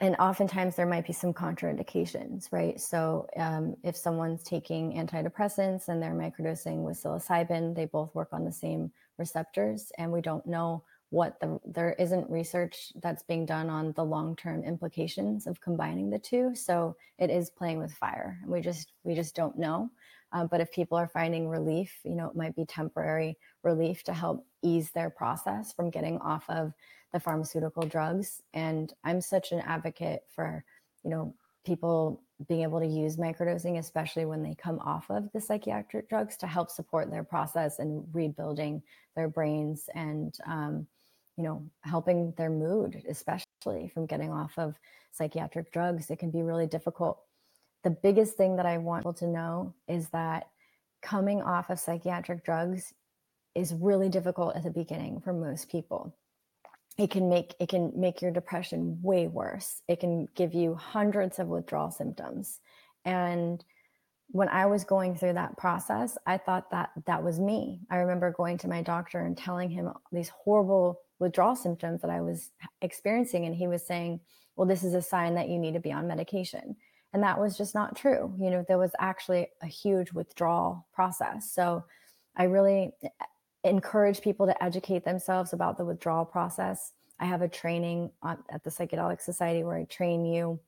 and 0.02 0.16
oftentimes 0.18 0.76
there 0.76 0.86
might 0.86 1.08
be 1.08 1.14
some 1.14 1.34
contraindications, 1.34 2.52
right? 2.52 2.80
So 2.80 3.28
um, 3.38 3.76
if 3.84 3.96
someone's 3.96 4.44
taking 4.44 4.94
antidepressants 4.94 5.88
and 5.88 6.02
they're 6.02 6.12
microdosing 6.12 6.84
with 6.84 7.02
psilocybin, 7.02 7.76
they 7.76 7.86
both 7.86 8.14
work 8.14 8.30
on 8.34 8.44
the 8.44 8.52
same 8.52 8.92
receptors, 9.18 9.92
and 9.98 10.12
we 10.12 10.22
don't 10.22 10.46
know 10.46 10.84
what 11.12 11.40
the 11.40 11.60
there 11.64 11.94
isn't 11.94 12.30
research 12.30 12.92
that's 13.02 13.24
being 13.24 13.46
done 13.46 13.70
on 13.70 13.94
the 13.94 14.04
long-term 14.04 14.64
implications 14.64 15.48
of 15.48 15.62
combining 15.62 16.10
the 16.10 16.20
two. 16.20 16.54
So 16.56 16.98
it 17.20 17.30
is 17.30 17.50
playing 17.50 17.78
with 17.80 17.94
fire. 17.94 18.38
And 18.42 18.52
we 18.52 18.60
just 18.60 18.92
we 19.04 19.16
just 19.16 19.36
don't 19.36 19.58
know. 19.58 19.90
Uh, 20.36 20.44
but 20.44 20.60
if 20.60 20.70
people 20.70 20.98
are 20.98 21.08
finding 21.08 21.48
relief, 21.48 21.98
you 22.04 22.14
know, 22.14 22.28
it 22.28 22.36
might 22.36 22.56
be 22.58 22.66
temporary 22.66 23.38
relief 23.64 24.04
to 24.04 24.14
help 24.14 24.46
ease 24.62 24.92
their 24.92 25.10
process 25.10 25.72
from 25.72 25.90
getting 25.90 26.18
off 26.18 26.44
of 26.50 26.74
the 27.14 27.20
pharmaceutical 27.22 27.84
drugs. 27.84 28.42
And 28.54 28.94
I'm 29.06 29.22
such 29.22 29.54
an 29.54 29.62
advocate 29.62 30.24
for, 30.36 30.66
you 31.06 31.10
know, 31.10 31.34
people 31.66 32.22
being 32.50 32.64
able 32.64 32.82
to 32.82 32.86
use 32.86 33.16
microdosing, 33.16 33.78
especially 33.78 34.26
when 34.26 34.44
they 34.44 34.56
come 34.56 34.78
off 34.80 35.10
of 35.10 35.32
the 35.32 35.40
psychiatric 35.40 36.10
drugs 36.10 36.36
to 36.38 36.48
help 36.48 36.70
support 36.70 37.10
their 37.10 37.24
process 37.24 37.80
and 37.80 38.04
rebuilding 38.12 38.84
their 39.16 39.30
brains 39.30 39.90
and, 39.96 40.38
um, 40.46 40.86
you 41.38 41.46
know, 41.46 41.66
helping 41.84 42.34
their 42.36 42.50
mood, 42.50 43.02
especially 43.08 43.88
from 43.94 44.06
getting 44.06 44.34
off 44.34 44.52
of 44.58 44.76
psychiatric 45.14 45.72
drugs. 45.72 46.10
It 46.10 46.20
can 46.20 46.30
be 46.30 46.42
really 46.42 46.68
difficult. 46.68 47.25
The 47.86 47.92
biggest 47.92 48.36
thing 48.36 48.56
that 48.56 48.66
I 48.66 48.80
want 48.80 49.02
people 49.04 49.14
to 49.14 49.28
know 49.28 49.76
is 49.88 50.10
that 50.10 50.50
coming 51.04 51.44
off 51.44 51.70
of 51.70 51.80
psychiatric 51.80 52.44
drugs 52.44 52.96
is 53.54 53.76
really 53.76 54.10
difficult 54.10 54.56
at 54.56 54.64
the 54.64 54.72
beginning 54.72 55.22
for 55.22 55.34
most 55.34 55.70
people. 55.70 56.16
It 56.98 57.12
can 57.12 57.30
make 57.30 57.54
it 57.60 57.70
can 57.70 57.94
make 57.96 58.24
your 58.24 58.32
depression 58.32 59.00
way 59.04 59.28
worse. 59.28 59.84
It 59.88 60.00
can 60.00 60.28
give 60.34 60.56
you 60.56 60.74
hundreds 60.74 61.38
of 61.38 61.48
withdrawal 61.48 61.92
symptoms. 61.92 62.60
And 63.06 63.64
when 64.30 64.50
i 64.50 64.66
was 64.66 64.84
going 64.84 65.16
through 65.16 65.34
that 65.34 65.56
process 65.56 66.18
i 66.26 66.36
thought 66.36 66.72
that 66.72 66.90
that 67.06 67.24
was 67.24 67.40
me. 67.40 67.82
I 67.92 67.98
remember 67.98 68.32
going 68.32 68.58
to 68.58 68.68
my 68.68 68.82
doctor 68.82 69.20
and 69.20 69.38
telling 69.38 69.70
him 69.70 69.94
these 70.12 70.30
horrible 70.30 71.02
withdrawal 71.20 71.56
symptoms 71.56 72.02
that 72.02 72.10
i 72.10 72.22
was 72.22 72.50
experiencing. 72.82 73.46
And 73.46 73.56
he 73.56 73.68
was 73.68 73.86
saying 73.86 74.22
well 74.56 74.68
this 74.68 74.84
is 74.84 74.96
a 74.96 75.02
sign 75.04 75.36
that 75.36 75.50
you 75.50 75.60
need 75.60 75.76
to 75.76 75.80
be 75.80 75.92
on 75.92 76.08
medication 76.08 76.76
and 77.16 77.24
that 77.24 77.40
was 77.40 77.58
just 77.58 77.74
not 77.74 77.96
true 77.96 78.32
you 78.38 78.52
know 78.52 78.64
there 78.68 78.78
was 78.78 78.92
actually 79.00 79.48
a 79.64 79.68
huge 79.68 80.12
withdrawal 80.12 80.86
process. 80.94 81.52
So 81.52 81.84
i 82.38 82.44
really 82.44 82.92
encourage 83.66 84.22
people 84.22 84.46
to 84.46 84.64
educate 84.64 85.04
themselves 85.04 85.52
about 85.52 85.78
the 85.78 85.84
withdrawal 85.84 86.24
process. 86.24 86.92
I 87.20 87.26
have 87.26 87.42
a 87.42 87.48
training 87.48 88.12
on, 88.22 88.38
at 88.50 88.64
the 88.64 88.70
Psychedelic 88.70 89.20
Society 89.22 89.64
where 89.64 89.78
I 89.78 89.86
train 89.86 90.26
you 90.26 90.60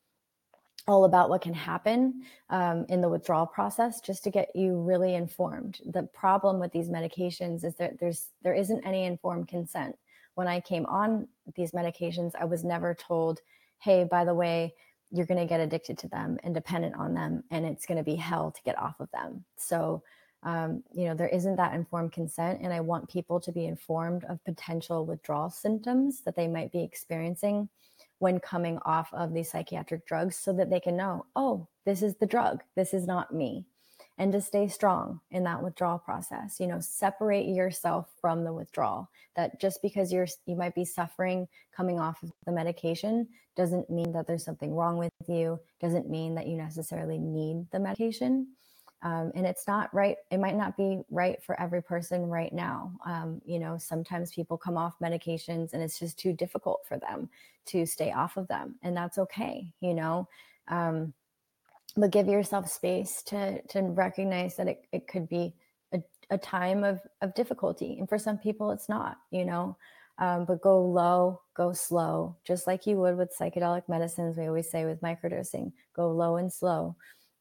all 0.87 1.05
about 1.05 1.29
what 1.29 1.41
can 1.41 1.53
happen 1.53 2.23
um, 2.49 2.85
in 2.89 3.01
the 3.01 3.09
withdrawal 3.09 3.45
process 3.45 4.01
just 4.01 4.23
to 4.23 4.31
get 4.31 4.55
you 4.55 4.79
really 4.79 5.15
informed. 5.15 5.79
The 5.85 6.03
problem 6.03 6.59
with 6.59 6.71
these 6.71 6.89
medications 6.89 7.63
is 7.63 7.75
that 7.75 7.99
there's 7.99 8.29
there 8.41 8.53
isn't 8.53 8.85
any 8.85 9.05
informed 9.05 9.47
consent. 9.47 9.95
When 10.35 10.47
I 10.47 10.59
came 10.59 10.85
on 10.85 11.27
these 11.55 11.73
medications, 11.73 12.31
I 12.39 12.45
was 12.45 12.63
never 12.63 12.95
told, 12.95 13.41
hey, 13.79 14.05
by 14.05 14.23
the 14.23 14.33
way, 14.33 14.73
you're 15.11 15.25
going 15.25 15.39
to 15.39 15.45
get 15.45 15.59
addicted 15.59 15.97
to 15.99 16.07
them 16.07 16.37
and 16.43 16.53
dependent 16.53 16.95
on 16.95 17.13
them, 17.13 17.43
and 17.51 17.65
it's 17.65 17.85
going 17.85 17.97
to 17.97 18.03
be 18.03 18.15
hell 18.15 18.51
to 18.51 18.61
get 18.63 18.77
off 18.77 18.99
of 18.99 19.09
them. 19.11 19.45
So, 19.55 20.03
um, 20.43 20.83
you 20.91 21.05
know, 21.05 21.15
there 21.15 21.29
isn't 21.29 21.55
that 21.55 21.73
informed 21.73 22.11
consent. 22.11 22.59
And 22.61 22.73
I 22.73 22.79
want 22.81 23.09
people 23.09 23.39
to 23.39 23.51
be 23.51 23.65
informed 23.65 24.23
of 24.25 24.43
potential 24.43 25.05
withdrawal 25.05 25.49
symptoms 25.49 26.21
that 26.21 26.35
they 26.35 26.47
might 26.47 26.71
be 26.71 26.83
experiencing 26.83 27.69
when 28.19 28.39
coming 28.39 28.79
off 28.85 29.13
of 29.13 29.33
these 29.33 29.49
psychiatric 29.49 30.05
drugs 30.05 30.35
so 30.35 30.53
that 30.53 30.69
they 30.69 30.79
can 30.79 30.97
know, 30.97 31.25
oh, 31.35 31.67
this 31.85 32.01
is 32.01 32.15
the 32.15 32.27
drug, 32.27 32.63
this 32.75 32.93
is 32.93 33.07
not 33.07 33.33
me 33.33 33.65
and 34.17 34.31
to 34.31 34.41
stay 34.41 34.67
strong 34.67 35.19
in 35.31 35.43
that 35.43 35.61
withdrawal 35.61 35.99
process. 35.99 36.59
You 36.59 36.67
know 36.67 36.79
separate 36.79 37.47
yourself 37.47 38.07
from 38.19 38.43
the 38.43 38.53
withdrawal. 38.53 39.09
That 39.35 39.59
just 39.59 39.81
because 39.81 40.11
you're 40.11 40.27
you 40.45 40.55
might 40.55 40.75
be 40.75 40.85
suffering 40.85 41.47
coming 41.75 41.99
off 41.99 42.21
of 42.23 42.31
the 42.45 42.51
medication 42.51 43.27
doesn't 43.55 43.89
mean 43.89 44.11
that 44.13 44.27
there's 44.27 44.45
something 44.45 44.73
wrong 44.73 44.97
with 44.97 45.11
you 45.27 45.59
doesn't 45.79 46.09
mean 46.09 46.35
that 46.35 46.47
you 46.47 46.57
necessarily 46.57 47.17
need 47.17 47.65
the 47.71 47.79
medication. 47.79 48.47
Um, 49.03 49.31
and 49.35 49.45
it's 49.45 49.67
not 49.67 49.93
right 49.93 50.17
it 50.31 50.39
might 50.39 50.55
not 50.55 50.75
be 50.75 51.01
right 51.11 51.41
for 51.43 51.59
every 51.59 51.83
person 51.83 52.25
right 52.25 52.51
now. 52.51 52.93
Um, 53.05 53.41
you 53.45 53.59
know 53.59 53.77
sometimes 53.77 54.33
people 54.33 54.57
come 54.57 54.77
off 54.77 54.95
medications 55.01 55.73
and 55.73 55.83
it's 55.83 55.99
just 55.99 56.17
too 56.17 56.33
difficult 56.33 56.81
for 56.87 56.97
them 56.97 57.29
to 57.67 57.85
stay 57.85 58.11
off 58.11 58.37
of 58.37 58.47
them 58.47 58.75
and 58.81 58.97
that's 58.97 59.17
okay 59.19 59.71
you 59.81 59.93
know? 59.93 60.27
Um, 60.69 61.13
but 61.97 62.11
give 62.11 62.27
yourself 62.27 62.69
space 62.69 63.23
to 63.23 63.61
to 63.63 63.81
recognize 63.81 64.55
that 64.55 64.67
it, 64.67 64.85
it 64.91 65.07
could 65.07 65.27
be 65.27 65.53
a, 65.93 66.01
a 66.29 66.37
time 66.37 66.83
of 66.83 67.01
of 67.21 67.33
difficulty. 67.33 67.97
And 67.99 68.07
for 68.07 68.19
some 68.19 68.37
people 68.37 68.71
it's 68.71 68.87
not 68.87 69.17
you 69.31 69.43
know? 69.43 69.75
Um, 70.19 70.45
but 70.45 70.61
go 70.61 70.83
low 70.83 71.41
go 71.55 71.73
slow. 71.73 72.37
Just 72.45 72.67
like 72.67 72.87
you 72.87 72.97
would 72.97 73.17
with 73.17 73.35
psychedelic 73.37 73.89
medicines 73.89 74.37
we 74.37 74.47
always 74.47 74.69
say 74.69 74.85
with 74.85 75.01
microdosing 75.01 75.71
go 75.95 76.11
low 76.11 76.37
and 76.37 76.53
slow 76.53 76.95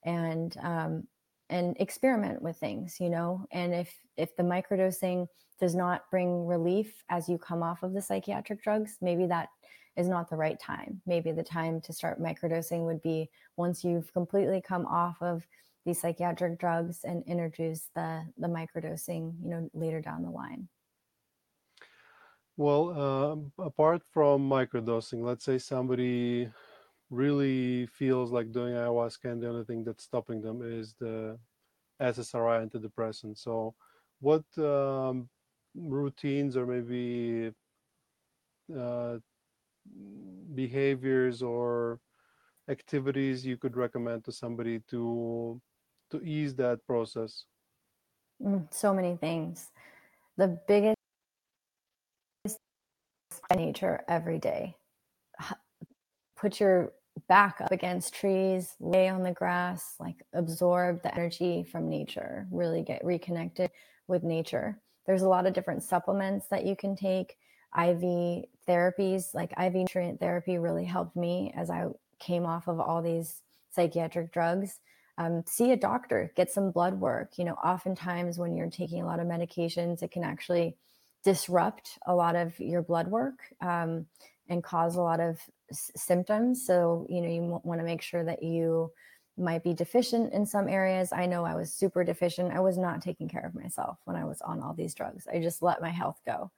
and 0.04 0.57
um, 0.62 1.07
and 1.50 1.76
experiment 1.78 2.42
with 2.42 2.57
things 2.57 2.96
you 2.98 3.11
know? 3.11 3.46
And 3.52 3.74
if 3.74 3.94
if 4.16 4.34
the 4.36 4.42
microdosing 4.42 5.28
does 5.61 5.74
not 5.74 6.11
bring 6.11 6.46
relief 6.46 7.02
as 7.09 7.28
you 7.28 7.38
come 7.38 7.62
off 7.62 7.82
of 7.82 7.92
the 7.92 8.02
psychiatric 8.02 8.62
drugs 8.62 8.96
maybe 9.00 9.26
that 9.26 9.48
is 9.97 10.09
not 10.09 10.28
the 10.28 10.36
right 10.36 10.59
time. 10.59 11.01
Maybe 11.07 11.32
the 11.32 11.42
time 11.42 11.80
to 11.82 11.92
start 11.92 12.20
microdosing 12.20 12.84
would 12.84 13.03
be 13.03 13.30
once 13.57 13.82
you've 13.84 14.12
completely 14.12 14.61
come 14.61 14.86
off 14.86 15.16
of 15.20 15.47
these 15.84 16.01
psychiatric 16.01 16.59
drugs 16.59 17.05
and 17.05 17.22
introduce 17.26 17.88
the 17.94 18.24
the 18.38 18.49
microdosing, 18.49 19.34
you 19.42 19.51
know, 19.51 19.70
later 19.72 20.01
down 20.01 20.22
the 20.22 20.30
line. 20.30 20.68
Well, 22.57 23.51
uh, 23.59 23.64
apart 23.64 24.03
from 24.12 24.49
microdosing, 24.49 25.22
let's 25.22 25.44
say 25.44 25.59
somebody 25.59 26.51
really 27.11 27.86
feels 27.86 28.32
like 28.32 28.51
doing 28.51 28.74
ayahuasca 28.74 29.30
and 29.30 29.42
the 29.42 29.49
only 29.49 29.64
thing 29.64 29.84
that's 29.84 30.05
stopping 30.05 30.40
them 30.40 30.62
is 30.62 30.94
the 30.99 31.38
SSRI 32.01 32.68
antidepressant. 32.68 33.38
So, 33.38 33.74
what 34.20 34.44
um, 34.59 35.28
routines 35.74 36.57
or 36.57 36.66
maybe 36.66 37.53
uh, 38.76 39.18
behaviors 40.55 41.43
or 41.43 42.01
activities 42.68 43.47
you 43.47 43.57
could 43.57 43.76
recommend 43.76 44.24
to 44.24 44.32
somebody 44.32 44.80
to 44.91 45.61
to 46.11 46.22
ease 46.22 46.55
that 46.55 46.84
process? 46.87 47.45
Mm, 48.43 48.72
so 48.72 48.95
many 48.95 49.16
things. 49.16 49.70
The 50.37 50.59
biggest 50.68 50.97
nature 53.55 54.05
every 54.09 54.39
day. 54.39 54.76
Put 56.37 56.61
your 56.61 56.93
back 57.28 57.61
up 57.62 57.72
against 57.72 58.14
trees 58.14 58.74
lay 58.78 59.09
on 59.09 59.22
the 59.22 59.32
grass 59.32 59.95
like 59.99 60.16
absorb 60.34 61.03
the 61.03 61.14
energy 61.14 61.64
from 61.64 61.89
nature. 61.89 62.47
Really 62.51 62.82
get 62.82 63.05
reconnected 63.05 63.70
with 64.07 64.22
nature. 64.22 64.78
There's 65.07 65.22
a 65.22 65.28
lot 65.28 65.47
of 65.47 65.55
different 65.55 65.82
supplements 65.82 66.47
that 66.49 66.66
you 66.66 66.76
can 66.76 66.95
take 66.95 67.37
IV 67.76 68.44
therapies, 68.68 69.34
like 69.34 69.52
IV 69.58 69.74
nutrient 69.74 70.20
therapy, 70.20 70.58
really 70.58 70.84
helped 70.84 71.16
me 71.16 71.52
as 71.56 71.70
I 71.70 71.86
came 72.18 72.46
off 72.46 72.68
of 72.68 72.80
all 72.80 73.02
these 73.02 73.42
psychiatric 73.70 74.32
drugs. 74.32 74.80
Um, 75.18 75.44
see 75.46 75.72
a 75.72 75.76
doctor, 75.76 76.32
get 76.36 76.50
some 76.50 76.70
blood 76.70 77.00
work. 77.00 77.38
You 77.38 77.44
know, 77.44 77.54
oftentimes 77.54 78.38
when 78.38 78.54
you're 78.56 78.70
taking 78.70 79.02
a 79.02 79.06
lot 79.06 79.20
of 79.20 79.26
medications, 79.26 80.02
it 80.02 80.10
can 80.10 80.24
actually 80.24 80.76
disrupt 81.24 81.98
a 82.06 82.14
lot 82.14 82.36
of 82.36 82.58
your 82.60 82.82
blood 82.82 83.08
work 83.08 83.40
um, 83.60 84.06
and 84.48 84.62
cause 84.62 84.96
a 84.96 85.00
lot 85.02 85.20
of 85.20 85.38
s- 85.70 85.90
symptoms. 85.96 86.64
So, 86.66 87.06
you 87.08 87.20
know, 87.20 87.28
you 87.28 87.40
w- 87.40 87.60
want 87.64 87.80
to 87.80 87.84
make 87.84 88.02
sure 88.02 88.24
that 88.24 88.42
you 88.42 88.92
might 89.36 89.64
be 89.64 89.74
deficient 89.74 90.32
in 90.32 90.46
some 90.46 90.68
areas. 90.68 91.12
I 91.12 91.26
know 91.26 91.44
I 91.44 91.54
was 91.54 91.72
super 91.72 92.04
deficient. 92.04 92.52
I 92.52 92.60
was 92.60 92.78
not 92.78 93.02
taking 93.02 93.28
care 93.28 93.44
of 93.44 93.54
myself 93.54 93.98
when 94.04 94.16
I 94.16 94.24
was 94.24 94.40
on 94.42 94.62
all 94.62 94.74
these 94.74 94.94
drugs. 94.94 95.26
I 95.32 95.40
just 95.40 95.62
let 95.62 95.82
my 95.82 95.90
health 95.90 96.20
go. 96.24 96.50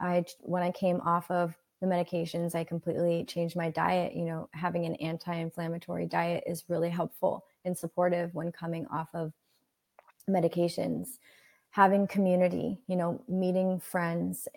I 0.00 0.24
when 0.40 0.62
I 0.62 0.70
came 0.70 1.00
off 1.00 1.30
of 1.30 1.56
the 1.80 1.86
medications, 1.86 2.54
I 2.54 2.64
completely 2.64 3.24
changed 3.24 3.56
my 3.56 3.70
diet. 3.70 4.14
You 4.14 4.24
know, 4.24 4.48
having 4.52 4.86
an 4.86 4.94
anti-inflammatory 4.96 6.06
diet 6.06 6.44
is 6.46 6.64
really 6.68 6.90
helpful 6.90 7.44
and 7.64 7.76
supportive 7.76 8.34
when 8.34 8.52
coming 8.52 8.86
off 8.86 9.08
of 9.14 9.32
medications. 10.28 11.18
Having 11.70 12.06
community, 12.06 12.78
you 12.86 12.96
know, 12.96 13.22
meeting 13.28 13.78
friends, 13.78 14.48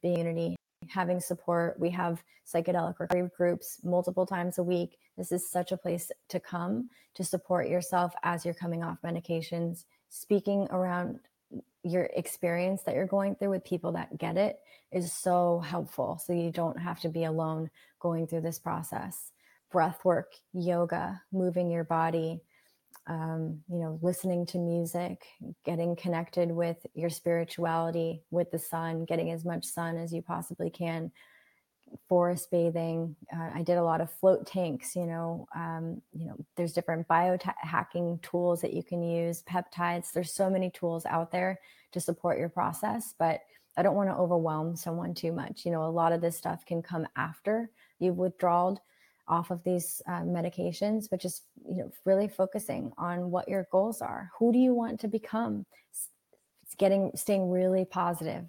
being 0.00 0.18
unity, 0.18 0.56
having 0.86 1.20
support. 1.20 1.78
We 1.78 1.90
have 1.90 2.22
psychedelic 2.46 2.98
recovery 2.98 3.30
groups 3.36 3.80
multiple 3.82 4.24
times 4.24 4.58
a 4.58 4.62
week. 4.62 4.98
This 5.16 5.32
is 5.32 5.50
such 5.50 5.72
a 5.72 5.76
place 5.76 6.10
to 6.28 6.40
come 6.40 6.88
to 7.14 7.24
support 7.24 7.68
yourself 7.68 8.14
as 8.22 8.44
you're 8.44 8.54
coming 8.54 8.84
off 8.84 8.98
medications. 9.04 9.84
Speaking 10.08 10.68
around 10.70 11.18
your 11.82 12.04
experience 12.04 12.82
that 12.82 12.94
you're 12.94 13.06
going 13.06 13.34
through 13.34 13.50
with 13.50 13.64
people 13.64 13.92
that 13.92 14.18
get 14.18 14.36
it 14.36 14.58
is 14.92 15.12
so 15.12 15.60
helpful. 15.60 16.20
So 16.24 16.32
you 16.32 16.50
don't 16.50 16.78
have 16.78 17.00
to 17.00 17.08
be 17.08 17.24
alone 17.24 17.70
going 18.00 18.26
through 18.26 18.42
this 18.42 18.58
process. 18.58 19.32
Breath 19.70 20.04
work, 20.04 20.32
yoga, 20.52 21.20
moving 21.32 21.70
your 21.70 21.84
body, 21.84 22.40
um, 23.06 23.60
you 23.70 23.78
know, 23.78 23.98
listening 24.02 24.46
to 24.46 24.58
music, 24.58 25.24
getting 25.64 25.96
connected 25.96 26.50
with 26.50 26.76
your 26.94 27.10
spirituality, 27.10 28.22
with 28.30 28.50
the 28.50 28.58
sun, 28.58 29.04
getting 29.04 29.30
as 29.30 29.44
much 29.44 29.64
sun 29.64 29.96
as 29.96 30.12
you 30.12 30.22
possibly 30.22 30.70
can, 30.70 31.10
forest 32.08 32.50
bathing. 32.50 33.16
Uh, 33.32 33.50
I 33.54 33.62
did 33.62 33.78
a 33.78 33.82
lot 33.82 34.00
of 34.00 34.12
float 34.12 34.46
tanks. 34.46 34.94
You 34.96 35.06
know, 35.06 35.46
um, 35.54 36.02
you 36.12 36.26
know, 36.26 36.36
there's 36.56 36.72
different 36.72 37.08
biohacking 37.08 38.22
tools 38.22 38.60
that 38.60 38.74
you 38.74 38.82
can 38.82 39.02
use, 39.02 39.42
peptides. 39.42 40.12
There's 40.12 40.32
so 40.32 40.50
many 40.50 40.70
tools 40.70 41.06
out 41.06 41.30
there 41.30 41.60
to 41.92 42.00
support 42.00 42.38
your 42.38 42.48
process, 42.48 43.14
but 43.18 43.40
I 43.76 43.82
don't 43.82 43.94
want 43.94 44.08
to 44.10 44.16
overwhelm 44.16 44.76
someone 44.76 45.14
too 45.14 45.32
much. 45.32 45.64
You 45.64 45.70
know, 45.70 45.84
a 45.84 45.90
lot 45.90 46.12
of 46.12 46.20
this 46.20 46.36
stuff 46.36 46.66
can 46.66 46.82
come 46.82 47.06
after 47.16 47.70
you've 47.98 48.16
withdrawn 48.16 48.78
off 49.28 49.50
of 49.50 49.62
these 49.62 50.00
uh, 50.08 50.22
medications, 50.22 51.08
but 51.10 51.20
just 51.20 51.44
you 51.68 51.76
know, 51.76 51.90
really 52.04 52.28
focusing 52.28 52.92
on 52.98 53.30
what 53.30 53.48
your 53.48 53.66
goals 53.70 54.00
are. 54.00 54.30
Who 54.38 54.52
do 54.52 54.58
you 54.58 54.74
want 54.74 55.00
to 55.00 55.08
become? 55.08 55.66
It's 55.90 56.08
getting 56.76 57.12
staying 57.14 57.50
really 57.50 57.84
positive. 57.84 58.44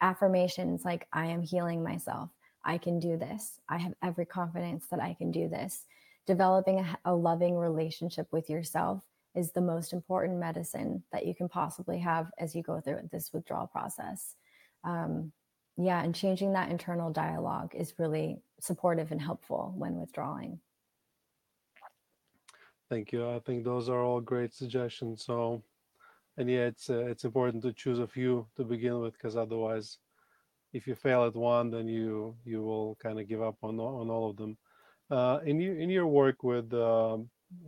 Affirmations 0.00 0.84
like 0.84 1.06
I 1.12 1.26
am 1.26 1.42
healing 1.42 1.82
myself. 1.82 2.30
I 2.66 2.78
can 2.78 2.98
do 2.98 3.16
this. 3.16 3.60
I 3.68 3.78
have 3.78 3.94
every 4.02 4.26
confidence 4.26 4.86
that 4.90 5.00
I 5.00 5.14
can 5.14 5.30
do 5.30 5.48
this. 5.48 5.84
Developing 6.26 6.80
a, 6.80 6.98
a 7.04 7.14
loving 7.14 7.56
relationship 7.56 8.26
with 8.32 8.50
yourself 8.50 9.02
is 9.36 9.52
the 9.52 9.60
most 9.60 9.92
important 9.92 10.40
medicine 10.40 11.04
that 11.12 11.24
you 11.26 11.34
can 11.34 11.48
possibly 11.48 12.00
have 12.00 12.30
as 12.38 12.56
you 12.56 12.62
go 12.62 12.80
through 12.80 13.08
this 13.12 13.32
withdrawal 13.32 13.68
process. 13.68 14.34
Um, 14.82 15.32
yeah, 15.76 16.02
and 16.02 16.14
changing 16.14 16.54
that 16.54 16.70
internal 16.70 17.12
dialogue 17.12 17.72
is 17.74 17.94
really 17.98 18.38
supportive 18.60 19.12
and 19.12 19.20
helpful 19.20 19.72
when 19.76 20.00
withdrawing. 20.00 20.58
Thank 22.90 23.12
you. 23.12 23.28
I 23.28 23.40
think 23.40 23.64
those 23.64 23.88
are 23.88 24.02
all 24.02 24.20
great 24.20 24.54
suggestions. 24.54 25.24
So, 25.24 25.62
and 26.36 26.50
yeah, 26.50 26.66
it's 26.66 26.88
uh, 26.88 27.06
it's 27.06 27.24
important 27.24 27.62
to 27.64 27.72
choose 27.72 27.98
a 27.98 28.06
few 28.06 28.46
to 28.56 28.64
begin 28.64 29.00
with 29.00 29.12
because 29.12 29.36
otherwise 29.36 29.98
if 30.76 30.86
you 30.86 30.94
fail 30.94 31.24
at 31.24 31.34
one, 31.34 31.70
then 31.70 31.88
you 31.88 32.36
you 32.44 32.62
will 32.62 32.96
kind 32.96 33.18
of 33.18 33.26
give 33.26 33.42
up 33.42 33.56
on 33.62 33.80
on 33.80 34.10
all 34.10 34.30
of 34.30 34.36
them. 34.36 34.56
Uh, 35.10 35.38
in 35.44 35.58
your 35.60 35.76
in 35.78 35.88
your 35.88 36.06
work 36.06 36.42
with 36.42 36.68
uh, 36.74 37.16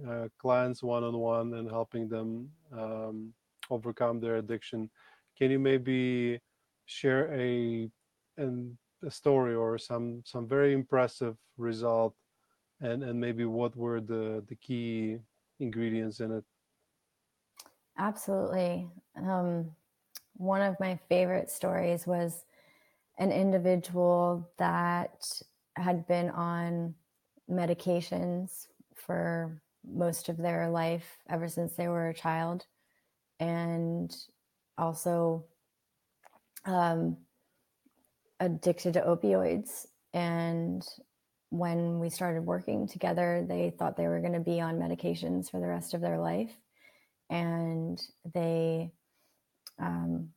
uh, 0.09 0.29
clients 0.39 0.83
one 0.83 1.05
on 1.05 1.17
one 1.17 1.55
and 1.55 1.71
helping 1.71 2.09
them 2.09 2.51
um, 2.73 3.33
overcome 3.71 4.21
their 4.21 4.37
addiction, 4.37 4.91
can 5.39 5.51
you 5.51 5.59
maybe 5.59 6.39
share 6.85 7.33
a 7.33 7.89
an, 8.37 8.77
a 9.03 9.11
story 9.11 9.55
or 9.55 9.79
some 9.79 10.23
some 10.25 10.47
very 10.47 10.73
impressive 10.75 11.37
result, 11.57 12.15
and 12.81 13.03
and 13.03 13.19
maybe 13.19 13.45
what 13.45 13.75
were 13.75 14.01
the 14.01 14.45
the 14.49 14.57
key 14.57 15.17
ingredients 15.61 16.21
in 16.21 16.31
it? 16.33 16.45
Absolutely. 17.97 18.87
Um, 19.17 19.71
one 20.37 20.63
of 20.63 20.79
my 20.79 20.99
favorite 21.09 21.51
stories 21.51 22.07
was 22.07 22.45
an 23.19 23.33
individual 23.33 24.49
that 24.59 25.25
had 25.77 26.07
been 26.07 26.31
on 26.31 26.95
medications 27.51 28.67
for 28.95 29.61
most 29.85 30.29
of 30.29 30.37
their 30.37 30.69
life 30.71 31.19
ever 31.29 31.49
since 31.49 31.75
they 31.75 31.89
were 31.89 32.09
a 32.09 32.15
child. 32.15 32.67
And 33.41 34.15
also 34.77 35.45
um, 36.65 37.17
addicted 38.41 38.95
to 38.95 39.01
opioids. 39.01 39.87
And 40.13 40.87
when 41.51 41.99
we 41.99 42.11
started 42.11 42.43
working 42.45 42.87
together 42.87 43.45
they 43.49 43.73
thought 43.79 43.97
they 43.97 44.07
were 44.07 44.21
going 44.21 44.35
to 44.35 44.41
be 44.41 44.61
on 44.61 44.79
medications 44.79 45.51
for 45.51 45.61
the 45.61 45.67
rest 45.67 45.95
of 45.95 46.01
their 46.01 46.19
life. 46.19 46.53
And 47.31 48.01
they 48.35 48.91
um, 49.79 50.31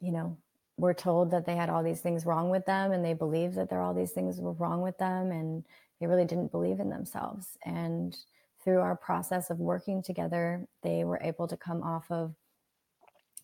you 0.00 0.12
know 0.12 0.36
were 0.76 0.94
told 0.94 1.30
that 1.30 1.46
they 1.46 1.56
had 1.56 1.68
all 1.68 1.82
these 1.82 2.00
things 2.00 2.26
wrong 2.26 2.50
with 2.50 2.64
them 2.66 2.92
and 2.92 3.04
they 3.04 3.14
believed 3.14 3.54
that 3.56 3.68
there 3.68 3.80
all 3.80 3.94
these 3.94 4.12
things 4.12 4.40
were 4.40 4.52
wrong 4.52 4.80
with 4.80 4.98
them 4.98 5.30
and 5.30 5.64
they 6.00 6.06
really 6.06 6.24
didn't 6.24 6.50
believe 6.50 6.80
in 6.80 6.90
themselves. 6.90 7.58
And 7.64 8.16
through 8.64 8.80
our 8.80 8.96
process 8.96 9.50
of 9.50 9.58
working 9.58 10.02
together 10.02 10.66
they 10.82 11.04
were 11.04 11.20
able 11.22 11.46
to 11.48 11.56
come 11.56 11.82
off 11.82 12.10
of 12.10 12.34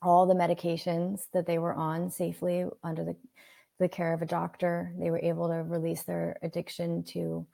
all 0.00 0.26
the 0.26 0.34
medications 0.34 1.22
that 1.32 1.46
they 1.46 1.58
were 1.58 1.74
on 1.74 2.10
safely 2.10 2.64
under 2.82 3.04
the, 3.04 3.16
the 3.78 3.88
care 3.88 4.14
of 4.14 4.22
a 4.22 4.26
doctor. 4.26 4.92
They 4.98 5.10
were 5.10 5.20
able 5.22 5.48
to 5.48 5.62
release 5.64 6.04
their 6.04 6.38
addiction 6.42 7.02
to 7.04 7.46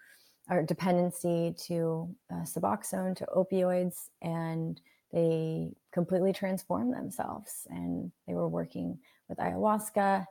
or 0.50 0.62
dependency 0.62 1.54
to 1.66 2.14
uh, 2.30 2.42
suboxone 2.42 3.16
to 3.16 3.26
opioids 3.34 4.08
and 4.20 4.78
they 5.10 5.70
completely 5.94 6.32
transformed 6.32 6.92
themselves 6.92 7.68
and 7.70 8.10
they 8.26 8.34
were 8.34 8.48
working 8.48 8.98
with 9.28 9.38
ayahuasca 9.38 10.26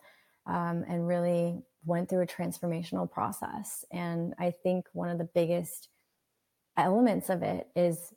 um, 0.45 0.83
and 0.89 1.07
really 1.07 1.63
went 1.85 2.09
through 2.09 2.21
a 2.21 2.27
transformational 2.27 3.09
process. 3.09 3.85
And 3.91 4.33
I 4.37 4.51
think 4.51 4.85
one 4.91 5.09
of 5.09 5.17
the 5.17 5.29
biggest 5.33 5.87
elements 6.77 7.29
of 7.29 7.43
it 7.43 7.69
is 7.77 8.13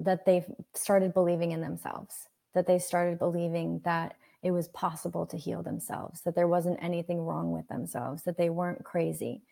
that 0.00 0.26
they 0.26 0.44
started 0.74 1.14
believing 1.14 1.52
in 1.52 1.62
themselves, 1.62 2.28
that 2.54 2.66
they 2.66 2.78
started 2.78 3.18
believing 3.18 3.80
that 3.84 4.16
it 4.42 4.50
was 4.50 4.68
possible 4.68 5.26
to 5.26 5.38
heal 5.38 5.62
themselves, 5.62 6.20
that 6.22 6.34
there 6.34 6.46
wasn't 6.46 6.78
anything 6.82 7.18
wrong 7.18 7.50
with 7.50 7.66
themselves, 7.68 8.22
that 8.24 8.36
they 8.36 8.50
weren't 8.50 8.84
crazy, 8.84 9.42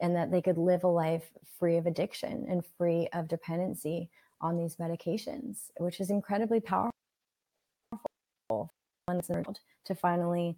and 0.00 0.14
that 0.14 0.30
they 0.30 0.42
could 0.42 0.58
live 0.58 0.84
a 0.84 0.88
life 0.88 1.30
free 1.58 1.78
of 1.78 1.86
addiction 1.86 2.46
and 2.48 2.62
free 2.76 3.08
of 3.14 3.28
dependency 3.28 4.10
on 4.40 4.56
these 4.56 4.76
medications, 4.76 5.70
which 5.78 6.00
is 6.00 6.10
incredibly 6.10 6.60
powerful 6.60 6.92
to 9.84 9.94
finally 9.94 10.56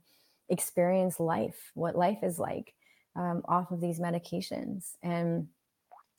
experience 0.48 1.20
life, 1.20 1.70
what 1.74 1.96
life 1.96 2.18
is 2.22 2.38
like 2.38 2.74
um, 3.16 3.42
off 3.46 3.70
of 3.70 3.80
these 3.80 4.00
medications. 4.00 4.96
And 5.02 5.48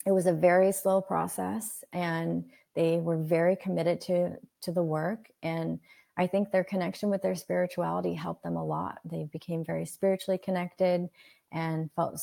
it 0.06 0.12
was 0.12 0.26
a 0.26 0.32
very 0.32 0.72
slow 0.72 1.00
process, 1.00 1.84
and 1.92 2.44
they 2.74 2.98
were 2.98 3.18
very 3.18 3.56
committed 3.56 4.00
to 4.02 4.36
to 4.62 4.72
the 4.72 4.82
work. 4.82 5.30
And 5.42 5.80
I 6.16 6.26
think 6.26 6.50
their 6.50 6.64
connection 6.64 7.10
with 7.10 7.22
their 7.22 7.34
spirituality 7.34 8.14
helped 8.14 8.42
them 8.42 8.56
a 8.56 8.64
lot. 8.64 8.98
They 9.04 9.24
became 9.24 9.64
very 9.64 9.86
spiritually 9.86 10.38
connected 10.38 11.08
and 11.52 11.90
felt 11.96 12.20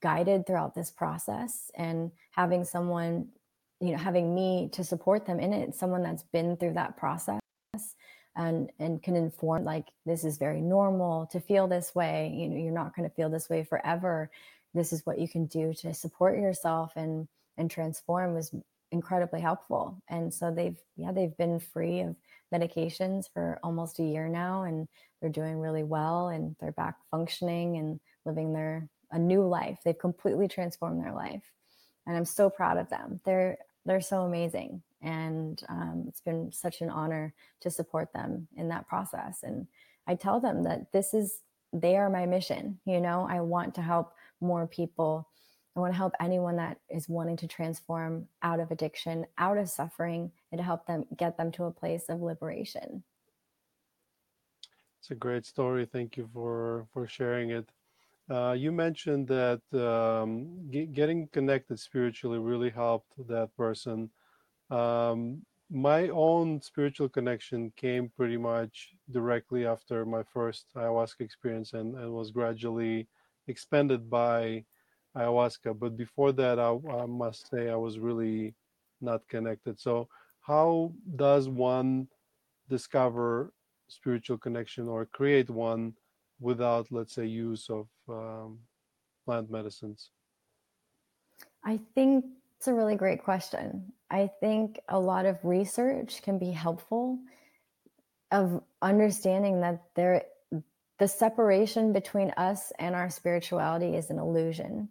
guided 0.00 0.46
throughout 0.46 0.74
this 0.74 0.90
process. 0.90 1.70
And 1.74 2.12
having 2.30 2.64
someone, 2.64 3.28
you 3.80 3.92
know, 3.92 3.98
having 3.98 4.34
me 4.34 4.68
to 4.72 4.82
support 4.82 5.26
them 5.26 5.38
in 5.38 5.52
it, 5.52 5.74
someone 5.74 6.02
that's 6.02 6.24
been 6.24 6.56
through 6.56 6.74
that 6.74 6.96
process 6.96 7.40
and 8.38 8.70
and 8.78 9.02
can 9.02 9.16
inform 9.16 9.64
like 9.64 9.88
this 10.06 10.24
is 10.24 10.38
very 10.38 10.60
normal 10.60 11.26
to 11.26 11.40
feel 11.40 11.66
this 11.66 11.94
way 11.94 12.32
you 12.34 12.48
know 12.48 12.56
you're 12.56 12.72
not 12.72 12.94
going 12.96 13.08
to 13.08 13.14
feel 13.14 13.28
this 13.28 13.50
way 13.50 13.64
forever. 13.64 14.30
This 14.74 14.92
is 14.92 15.04
what 15.04 15.18
you 15.18 15.28
can 15.28 15.46
do 15.46 15.74
to 15.80 15.92
support 15.92 16.38
yourself 16.38 16.92
and 16.96 17.28
and 17.58 17.70
transform 17.70 18.34
was 18.34 18.54
incredibly 18.90 19.40
helpful. 19.40 20.00
And 20.08 20.32
so 20.32 20.50
they've 20.50 20.78
yeah 20.96 21.12
they've 21.12 21.36
been 21.36 21.58
free 21.58 22.00
of 22.00 22.16
medications 22.54 23.24
for 23.32 23.58
almost 23.62 23.98
a 23.98 24.04
year 24.04 24.28
now 24.28 24.62
and 24.62 24.88
they're 25.20 25.30
doing 25.30 25.58
really 25.58 25.84
well 25.84 26.28
and 26.28 26.56
they're 26.60 26.72
back 26.72 26.94
functioning 27.10 27.76
and 27.76 28.00
living 28.24 28.52
their 28.52 28.88
a 29.10 29.18
new 29.18 29.46
life. 29.46 29.80
They've 29.84 29.98
completely 29.98 30.48
transformed 30.48 31.02
their 31.02 31.12
life 31.12 31.42
and 32.06 32.16
i'm 32.16 32.24
so 32.24 32.48
proud 32.48 32.78
of 32.78 32.88
them. 32.88 33.20
They're 33.24 33.58
they're 33.88 34.00
so 34.00 34.22
amazing 34.22 34.82
and 35.02 35.62
um, 35.68 36.04
it's 36.06 36.20
been 36.20 36.52
such 36.52 36.80
an 36.80 36.90
honor 36.90 37.34
to 37.60 37.70
support 37.70 38.12
them 38.12 38.46
in 38.56 38.68
that 38.68 38.86
process 38.86 39.40
and 39.42 39.66
i 40.06 40.14
tell 40.14 40.38
them 40.40 40.62
that 40.62 40.92
this 40.92 41.14
is 41.14 41.40
they 41.72 41.96
are 41.96 42.08
my 42.10 42.26
mission 42.26 42.78
you 42.84 43.00
know? 43.00 43.26
I 43.28 43.40
want 43.40 43.74
to 43.74 43.82
help 43.82 44.14
more 44.40 44.66
people. 44.66 45.28
I 45.76 45.80
want 45.80 45.92
to 45.92 45.96
help 45.96 46.14
anyone 46.20 46.56
that 46.56 46.78
is 46.88 47.08
wanting 47.08 47.36
to 47.38 47.46
transform 47.46 48.26
out 48.42 48.60
of 48.60 48.70
addiction 48.70 49.26
out 49.36 49.58
of 49.58 49.68
suffering 49.68 50.32
and 50.50 50.58
to 50.58 50.64
help 50.64 50.86
them 50.86 51.04
get 51.16 51.36
them 51.36 51.52
to 51.52 51.64
a 51.64 51.70
place 51.70 52.06
of 52.08 52.20
liberation. 52.20 53.04
It's 55.00 55.10
a 55.10 55.14
great 55.14 55.46
story. 55.46 55.86
Thank 55.86 56.16
you 56.16 56.28
for 56.32 56.86
for 56.92 57.06
sharing 57.06 57.50
it 57.50 57.68
uh, 58.30 58.52
you 58.52 58.70
mentioned 58.72 59.26
that 59.28 59.60
um, 59.74 60.70
getting 60.70 61.28
connected 61.28 61.78
spiritually 61.78 62.38
really 62.38 62.70
helped 62.70 63.12
that 63.28 63.54
person 63.56 64.10
um, 64.70 65.42
my 65.70 66.08
own 66.08 66.60
spiritual 66.62 67.08
connection 67.08 67.72
came 67.76 68.10
pretty 68.16 68.36
much 68.38 68.94
directly 69.10 69.66
after 69.66 70.04
my 70.06 70.22
first 70.22 70.66
ayahuasca 70.74 71.20
experience 71.20 71.74
and, 71.74 71.94
and 71.94 72.10
was 72.12 72.30
gradually 72.30 73.06
expanded 73.48 74.08
by 74.08 74.64
ayahuasca. 75.16 75.78
But 75.78 75.96
before 75.96 76.32
that, 76.32 76.58
I, 76.58 76.70
I 76.90 77.06
must 77.06 77.50
say 77.50 77.68
I 77.68 77.76
was 77.76 77.98
really 77.98 78.54
not 79.00 79.28
connected. 79.28 79.78
So, 79.78 80.08
how 80.40 80.92
does 81.16 81.48
one 81.48 82.08
discover 82.70 83.52
spiritual 83.88 84.38
connection 84.38 84.88
or 84.88 85.04
create 85.04 85.50
one 85.50 85.94
without, 86.40 86.86
let's 86.90 87.14
say, 87.14 87.26
use 87.26 87.68
of 87.68 87.88
um, 88.08 88.58
plant 89.24 89.50
medicines? 89.50 90.10
I 91.64 91.80
think 91.94 92.24
it's 92.56 92.68
a 92.68 92.74
really 92.74 92.96
great 92.96 93.22
question. 93.22 93.92
I 94.10 94.30
think 94.40 94.80
a 94.88 94.98
lot 94.98 95.26
of 95.26 95.38
research 95.44 96.22
can 96.22 96.38
be 96.38 96.50
helpful 96.50 97.18
of 98.30 98.62
understanding 98.82 99.60
that 99.60 99.82
there 99.94 100.22
the 100.98 101.08
separation 101.08 101.92
between 101.92 102.30
us 102.32 102.72
and 102.78 102.94
our 102.94 103.08
spirituality 103.08 103.94
is 103.94 104.10
an 104.10 104.18
illusion 104.18 104.88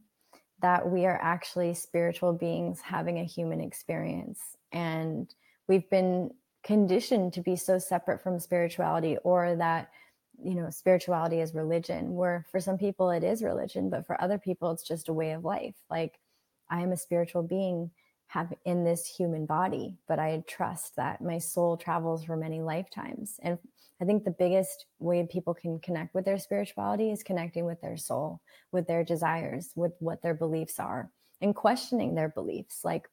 that 0.61 0.89
we 0.89 1.05
are 1.05 1.19
actually 1.21 1.73
spiritual 1.73 2.33
beings 2.33 2.79
having 2.81 3.19
a 3.19 3.23
human 3.23 3.59
experience 3.59 4.39
and 4.71 5.35
we've 5.67 5.89
been 5.89 6.31
conditioned 6.63 7.33
to 7.33 7.41
be 7.41 7.55
so 7.55 7.77
separate 7.77 8.21
from 8.21 8.39
spirituality 8.39 9.17
or 9.23 9.55
that 9.55 9.91
you 10.43 10.55
know 10.55 10.69
spirituality 10.69 11.39
is 11.39 11.55
religion 11.55 12.13
where 12.13 12.45
for 12.51 12.59
some 12.59 12.77
people 12.77 13.09
it 13.09 13.23
is 13.23 13.41
religion 13.41 13.89
but 13.89 14.05
for 14.05 14.21
other 14.21 14.37
people 14.37 14.71
it's 14.71 14.83
just 14.83 15.09
a 15.09 15.13
way 15.13 15.31
of 15.31 15.43
life 15.43 15.75
like 15.89 16.19
I 16.69 16.81
am 16.81 16.91
a 16.91 16.97
spiritual 16.97 17.43
being 17.43 17.91
have 18.27 18.53
in 18.65 18.83
this 18.83 19.05
human 19.05 19.45
body, 19.45 19.95
but 20.07 20.19
I 20.19 20.43
trust 20.47 20.95
that 20.97 21.21
my 21.21 21.37
soul 21.37 21.77
travels 21.77 22.25
for 22.25 22.35
many 22.35 22.61
lifetimes. 22.61 23.39
And 23.41 23.57
I 24.01 24.05
think 24.05 24.23
the 24.23 24.31
biggest 24.31 24.85
way 24.99 25.25
people 25.25 25.53
can 25.53 25.79
connect 25.79 26.13
with 26.13 26.25
their 26.25 26.37
spirituality 26.37 27.09
is 27.09 27.23
connecting 27.23 27.65
with 27.65 27.79
their 27.81 27.95
soul, 27.95 28.41
with 28.71 28.85
their 28.85 29.03
desires, 29.03 29.71
with 29.75 29.93
what 29.99 30.21
their 30.21 30.33
beliefs 30.33 30.79
are, 30.79 31.09
and 31.41 31.55
questioning 31.55 32.15
their 32.15 32.29
beliefs. 32.29 32.81
Like, 32.83 33.07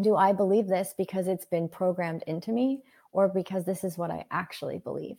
do 0.00 0.14
I 0.14 0.32
believe 0.32 0.68
this 0.68 0.94
because 0.96 1.26
it's 1.26 1.44
been 1.44 1.68
programmed 1.68 2.22
into 2.28 2.52
me, 2.52 2.82
or 3.10 3.28
because 3.28 3.64
this 3.64 3.82
is 3.82 3.98
what 3.98 4.12
I 4.12 4.24
actually 4.30 4.78
believe? 4.78 5.16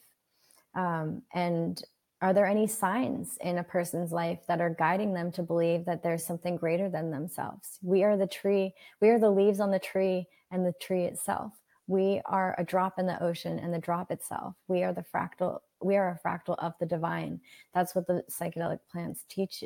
Um, 0.76 1.22
and 1.34 1.82
are 2.22 2.34
there 2.34 2.46
any 2.46 2.68
signs 2.68 3.38
in 3.42 3.58
a 3.58 3.64
person's 3.64 4.12
life 4.12 4.40
that 4.48 4.62
are 4.62 4.70
guiding 4.70 5.14
them 5.14 5.32
to 5.34 5.44
believe 5.44 5.86
that 5.86 6.02
there's 6.02 6.26
something 6.26 6.56
greater 6.56 6.90
than 6.90 7.12
themselves? 7.12 7.80
We 7.82 8.04
are 8.04 8.18
the 8.18 8.28
tree, 8.28 8.74
we 9.02 9.10
are 9.10 9.20
the 9.20 9.30
leaves 9.30 9.60
on 9.60 9.72
the 9.72 9.80
tree 9.80 10.28
and 10.52 10.66
the 10.66 10.74
tree 10.82 11.04
itself. 11.04 11.54
We 11.88 12.22
are 12.26 12.56
a 12.58 12.64
drop 12.64 12.98
in 12.98 13.06
the 13.06 13.22
ocean 13.22 13.60
and 13.60 13.74
the 13.74 13.80
drop 13.80 14.12
itself. 14.12 14.56
We 14.68 14.84
are 14.84 14.94
the 14.94 15.04
fractal, 15.14 15.60
we 15.82 15.98
are 15.98 16.10
a 16.10 16.28
fractal 16.28 16.56
of 16.60 16.74
the 16.80 16.86
divine. 16.86 17.42
That's 17.74 17.94
what 17.94 18.08
the 18.08 18.24
psychedelic 18.30 18.80
plants 18.92 19.24
teach 19.30 19.64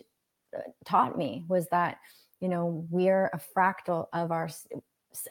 uh, 0.56 0.62
taught 0.86 1.18
me 1.18 1.46
was 1.48 1.68
that, 1.70 2.00
you 2.42 2.50
know, 2.50 2.86
we're 2.90 3.28
a 3.28 3.40
fractal 3.56 4.08
of 4.12 4.32
our 4.32 4.50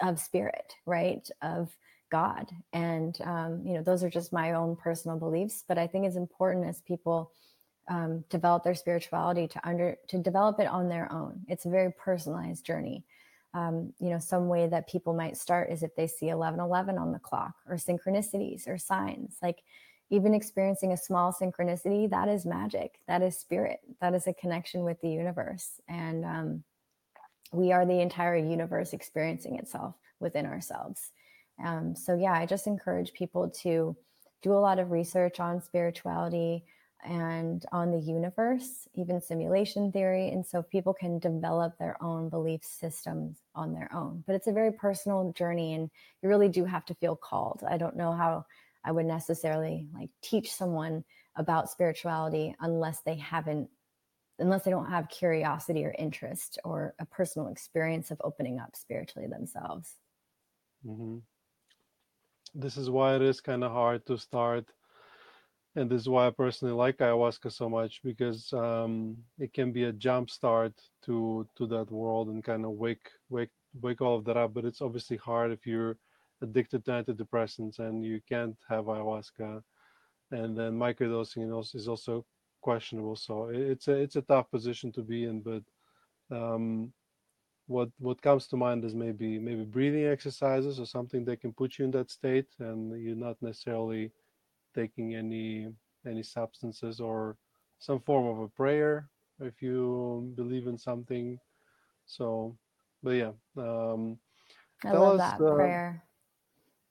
of 0.01 0.19
spirit, 0.19 0.75
right? 0.87 1.29
Of 1.43 1.77
God. 2.11 2.51
And, 2.73 3.19
um, 3.23 3.63
you 3.65 3.75
know, 3.75 3.83
those 3.83 4.03
are 4.03 4.11
just 4.11 4.33
my 4.33 4.53
own 4.53 4.77
personal 4.77 5.19
beliefs. 5.19 5.65
But 5.67 5.79
I 5.79 5.87
think 5.87 6.07
it's 6.07 6.17
important 6.17 6.67
as 6.67 6.81
people 6.81 7.33
um, 7.89 8.25
develop 8.29 8.65
their 8.65 8.75
spirituality 8.75 9.49
to 9.49 9.69
under 9.69 9.97
to 10.09 10.19
develop 10.19 10.61
it 10.61 10.67
on 10.67 10.89
their 10.89 11.11
own. 11.13 11.41
It's 11.49 11.65
a 11.65 11.71
very 11.71 11.93
personalized 11.93 12.65
journey. 12.65 13.05
Um, 13.55 13.95
you 13.99 14.11
know, 14.11 14.19
some 14.19 14.49
way 14.49 14.67
that 14.67 14.89
people 14.89 15.15
might 15.15 15.37
start 15.37 15.71
is 15.71 15.83
if 15.83 15.97
they 15.97 16.07
see 16.07 16.27
1111 16.27 16.99
on 16.99 17.13
the 17.13 17.19
clock 17.19 17.55
or 17.67 17.77
synchronicities 17.77 18.69
or 18.69 18.77
signs. 18.77 19.39
Like 19.43 19.63
even 20.11 20.35
experiencing 20.35 20.93
a 20.93 20.97
small 20.97 21.33
synchronicity, 21.33 22.09
that 22.11 22.29
is 22.29 22.45
magic. 22.45 23.01
That 23.09 23.23
is 23.23 23.39
spirit. 23.39 23.81
That 24.01 24.15
is 24.15 24.27
a 24.27 24.35
connection 24.35 24.85
with 24.85 25.01
the 25.01 25.11
universe. 25.11 25.81
And 25.89 26.25
um, 26.25 26.65
we 27.53 27.73
are 27.73 27.87
the 27.87 28.01
entire 28.01 28.37
universe 28.37 28.93
experiencing 28.93 29.57
itself 29.57 29.95
within 30.21 30.47
ourselves. 30.47 31.11
Um, 31.65 31.95
so, 31.95 32.15
yeah, 32.15 32.33
I 32.33 32.47
just 32.47 32.67
encourage 32.67 33.13
people 33.13 33.51
to 33.63 33.97
do 34.43 34.53
a 34.53 34.55
lot 34.55 34.79
of 34.79 34.91
research 34.91 35.41
on 35.41 35.61
spirituality 35.61 36.65
and 37.05 37.65
on 37.71 37.91
the 37.91 37.99
universe, 37.99 38.89
even 38.95 39.21
simulation 39.21 39.93
theory. 39.93 40.31
And 40.31 40.45
so 40.45 40.63
people 40.63 40.93
can 40.93 41.19
develop 41.19 41.79
their 41.79 41.97
own 42.03 42.29
belief 42.29 42.65
systems 42.65 43.39
on 43.55 43.73
their 43.73 43.89
own. 43.95 44.25
But 44.27 44.35
it's 44.35 44.49
a 44.49 44.53
very 44.53 44.73
personal 44.73 45.33
journey, 45.33 45.75
and 45.75 45.91
you 46.23 46.29
really 46.29 46.49
do 46.49 46.65
have 46.65 46.85
to 46.87 46.95
feel 46.95 47.17
called. 47.17 47.63
I 47.69 47.77
don't 47.77 47.97
know 47.97 48.13
how 48.13 48.45
I 48.85 48.93
would 48.93 49.07
necessarily 49.07 49.87
like 49.95 50.11
teach 50.23 50.53
someone 50.53 51.05
about 51.37 51.71
spirituality 51.71 52.55
unless 52.61 53.01
they 53.01 53.17
haven't 53.17 53.71
unless 54.41 54.63
they 54.63 54.71
don't 54.71 54.89
have 54.89 55.09
curiosity 55.09 55.85
or 55.85 55.95
interest 55.99 56.61
or 56.65 56.95
a 57.01 57.05
personal 57.05 57.49
experience 57.49 58.13
of 58.13 58.21
opening 58.23 58.61
up 58.61 58.77
spiritually 58.77 59.29
themselves. 59.29 59.97
Mm-hmm. 60.87 61.19
This 62.55 62.77
is 62.77 62.91
why 62.91 63.17
it 63.17 63.23
is 63.23 63.41
kind 63.41 63.63
of 63.63 63.73
hard 63.73 64.07
to 64.07 64.17
start, 64.17 64.67
and 65.77 65.91
this 65.91 66.03
is 66.03 66.09
why 66.09 66.27
I 66.27 66.31
personally 66.31 66.75
like 66.75 66.99
ayahuasca 66.99 67.53
so 67.53 67.69
much 67.69 68.01
because 68.03 68.53
um, 68.53 69.17
it 69.39 69.53
can 69.53 69.73
be 69.73 69.85
a 69.85 69.93
jump 69.93 70.31
start 70.31 70.73
to 71.05 71.47
to 71.57 71.67
that 71.69 71.91
world 71.91 72.29
and 72.29 72.43
kind 72.43 72.65
of 72.65 72.73
wake 72.73 73.11
wake 73.29 73.51
wake 73.81 74.01
all 74.01 74.17
of 74.17 74.25
that 74.25 74.37
up. 74.37 74.55
But 74.55 74.65
it's 74.65 74.83
obviously 74.83 75.19
hard 75.19 75.53
if 75.53 75.67
you're 75.67 75.97
addicted 76.43 76.85
to 76.85 76.91
antidepressants 76.91 77.79
and 77.79 78.05
you 78.05 78.21
can't 78.29 78.57
have 78.69 78.87
ayahuasca, 78.87 79.63
and 80.31 80.57
then 80.57 80.73
microdosing 80.79 81.45
is 81.75 81.89
also 81.89 82.25
questionable. 82.63 83.17
So 83.17 83.51
it's 83.53 83.89
a 83.89 83.93
it's 83.93 84.17
a 84.17 84.23
tough 84.23 84.51
position 84.51 84.93
to 84.93 85.03
be 85.03 85.25
in. 85.25 85.41
But 85.41 85.65
um, 86.31 86.93
what 87.69 87.91
what 87.99 88.21
comes 88.23 88.49
to 88.49 88.57
mind 88.57 88.85
is 88.85 88.95
maybe 88.95 89.39
maybe 89.39 89.65
breathing 89.65 90.07
exercises 90.07 90.81
or 90.81 90.87
something 90.87 91.25
that 91.27 91.41
can 91.41 91.53
put 91.53 91.79
you 91.79 91.85
in 91.85 91.91
that 91.93 92.11
state, 92.11 92.49
and 92.59 93.01
you're 93.01 93.15
not 93.15 93.37
necessarily 93.41 94.11
taking 94.75 95.15
any 95.15 95.69
any 96.07 96.23
substances 96.23 96.99
or 96.99 97.37
some 97.79 98.01
form 98.01 98.27
of 98.27 98.39
a 98.41 98.49
prayer 98.49 99.09
if 99.41 99.63
you 99.63 100.33
believe 100.35 100.67
in 100.67 100.79
something. 100.79 101.39
So, 102.07 102.57
but 103.03 103.11
yeah. 103.11 103.33
Um, 103.57 104.19
I 104.85 104.93
love 104.93 105.21
us, 105.21 105.39
that 105.39 105.45
uh, 105.45 105.55
prayer, 105.55 106.03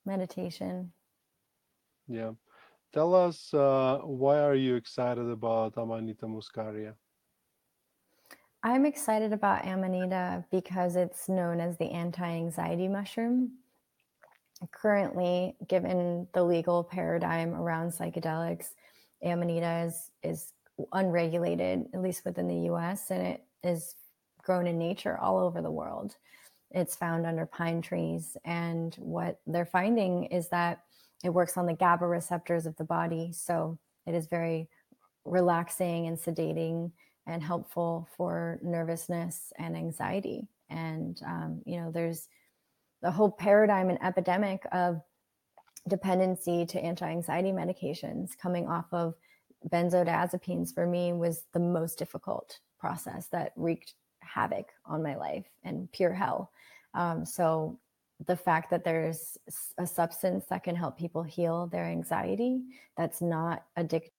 meditation. 0.05 0.91
Yeah. 2.07 2.31
Tell 2.93 3.15
us 3.15 3.53
uh, 3.53 3.99
why 4.03 4.39
are 4.39 4.55
you 4.55 4.75
excited 4.75 5.29
about 5.29 5.77
Amanita 5.77 6.25
muscaria? 6.25 6.93
I'm 8.63 8.85
excited 8.85 9.33
about 9.33 9.65
Amanita 9.65 10.43
because 10.51 10.95
it's 10.95 11.29
known 11.29 11.59
as 11.59 11.77
the 11.77 11.91
anti-anxiety 11.91 12.87
mushroom. 12.87 13.51
Currently, 14.71 15.55
given 15.67 16.27
the 16.33 16.43
legal 16.43 16.83
paradigm 16.83 17.53
around 17.53 17.91
psychedelics, 17.91 18.69
Amanita 19.23 19.85
is 19.87 20.11
is 20.23 20.53
unregulated, 20.93 21.85
at 21.93 22.01
least 22.01 22.25
within 22.25 22.47
the 22.47 22.71
US, 22.71 23.11
and 23.11 23.21
it 23.25 23.43
is 23.63 23.95
grown 24.41 24.67
in 24.67 24.77
nature 24.77 25.17
all 25.17 25.37
over 25.37 25.61
the 25.61 25.71
world. 25.71 26.15
It's 26.71 26.95
found 26.95 27.25
under 27.25 27.45
pine 27.45 27.81
trees. 27.81 28.37
And 28.45 28.95
what 28.95 29.39
they're 29.47 29.65
finding 29.65 30.25
is 30.25 30.49
that 30.49 30.83
it 31.23 31.29
works 31.29 31.57
on 31.57 31.65
the 31.65 31.73
GABA 31.73 32.07
receptors 32.07 32.65
of 32.65 32.75
the 32.77 32.83
body. 32.83 33.31
So 33.33 33.77
it 34.05 34.13
is 34.13 34.27
very 34.27 34.69
relaxing 35.25 36.07
and 36.07 36.17
sedating 36.17 36.91
and 37.27 37.43
helpful 37.43 38.07
for 38.15 38.57
nervousness 38.63 39.51
and 39.59 39.75
anxiety. 39.75 40.47
And, 40.69 41.21
um, 41.25 41.61
you 41.65 41.79
know, 41.79 41.91
there's 41.91 42.29
the 43.01 43.11
whole 43.11 43.29
paradigm 43.29 43.89
and 43.89 44.01
epidemic 44.01 44.65
of 44.71 45.01
dependency 45.87 46.65
to 46.65 46.79
anti 46.79 47.07
anxiety 47.07 47.51
medications 47.51 48.37
coming 48.37 48.67
off 48.67 48.85
of 48.91 49.13
benzodiazepines 49.69 50.73
for 50.73 50.87
me 50.87 51.13
was 51.13 51.43
the 51.53 51.59
most 51.59 51.99
difficult 51.99 52.59
process 52.79 53.27
that 53.27 53.53
wreaked 53.55 53.93
havoc 54.21 54.69
on 54.85 55.03
my 55.03 55.15
life 55.15 55.45
and 55.63 55.91
pure 55.91 56.13
hell. 56.13 56.51
Um, 56.93 57.25
so 57.25 57.79
the 58.25 58.35
fact 58.35 58.69
that 58.71 58.83
there's 58.83 59.37
a 59.77 59.85
substance 59.85 60.45
that 60.49 60.63
can 60.63 60.75
help 60.75 60.97
people 60.97 61.23
heal 61.23 61.67
their 61.67 61.85
anxiety 61.85 62.61
that's 62.97 63.21
not 63.21 63.63
addictive 63.77 64.09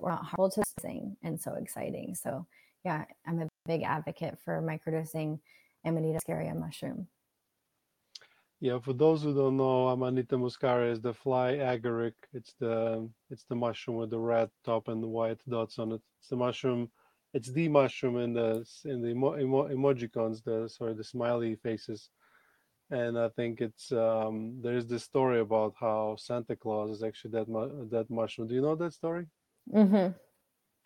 or 0.00 0.10
not 0.10 0.24
harmful 0.24 0.50
to 0.50 0.62
thing 0.80 1.16
and 1.22 1.40
so 1.40 1.54
exciting. 1.54 2.14
So 2.14 2.46
yeah, 2.84 3.04
I'm 3.26 3.40
a 3.40 3.48
big 3.66 3.82
advocate 3.82 4.38
for 4.44 4.62
microdosing 4.62 5.40
Amanita 5.84 6.20
muscaria 6.20 6.54
mushroom. 6.54 7.08
Yeah, 8.60 8.78
for 8.78 8.94
those 8.94 9.22
who 9.22 9.34
don't 9.34 9.56
know, 9.56 9.88
Amanita 9.88 10.36
muscaria 10.36 10.90
is 10.90 11.00
the 11.00 11.12
fly 11.12 11.54
agaric. 11.54 12.14
It's 12.32 12.54
the 12.58 13.08
it's 13.30 13.44
the 13.44 13.56
mushroom 13.56 13.96
with 13.98 14.10
the 14.10 14.18
red 14.18 14.50
top 14.64 14.88
and 14.88 15.02
the 15.02 15.08
white 15.08 15.40
dots 15.48 15.78
on 15.78 15.92
it. 15.92 16.00
It's 16.20 16.28
the 16.28 16.36
mushroom. 16.36 16.90
It's 17.34 17.50
the 17.52 17.68
mushroom 17.68 18.16
in 18.18 18.32
the 18.32 18.66
in 18.84 19.02
the 19.02 19.08
emo, 19.08 19.38
emo, 19.38 19.68
emojicons, 19.68 20.42
the 20.42 20.68
sorry, 20.68 20.94
the 20.94 21.04
smiley 21.04 21.56
faces 21.56 22.10
and 22.90 23.18
I 23.18 23.28
think 23.30 23.60
it's 23.60 23.90
um, 23.92 24.60
there's 24.62 24.86
this 24.86 25.02
story 25.02 25.40
about 25.40 25.74
how 25.78 26.16
Santa 26.18 26.54
Claus 26.54 26.90
is 26.90 27.02
actually 27.02 27.32
that 27.32 27.48
mu- 27.48 27.88
that 27.88 28.08
mushroom. 28.10 28.46
Do 28.46 28.54
you 28.54 28.62
know 28.62 28.76
that 28.76 28.92
story? 28.92 29.26
Mm-hmm. 29.72 30.12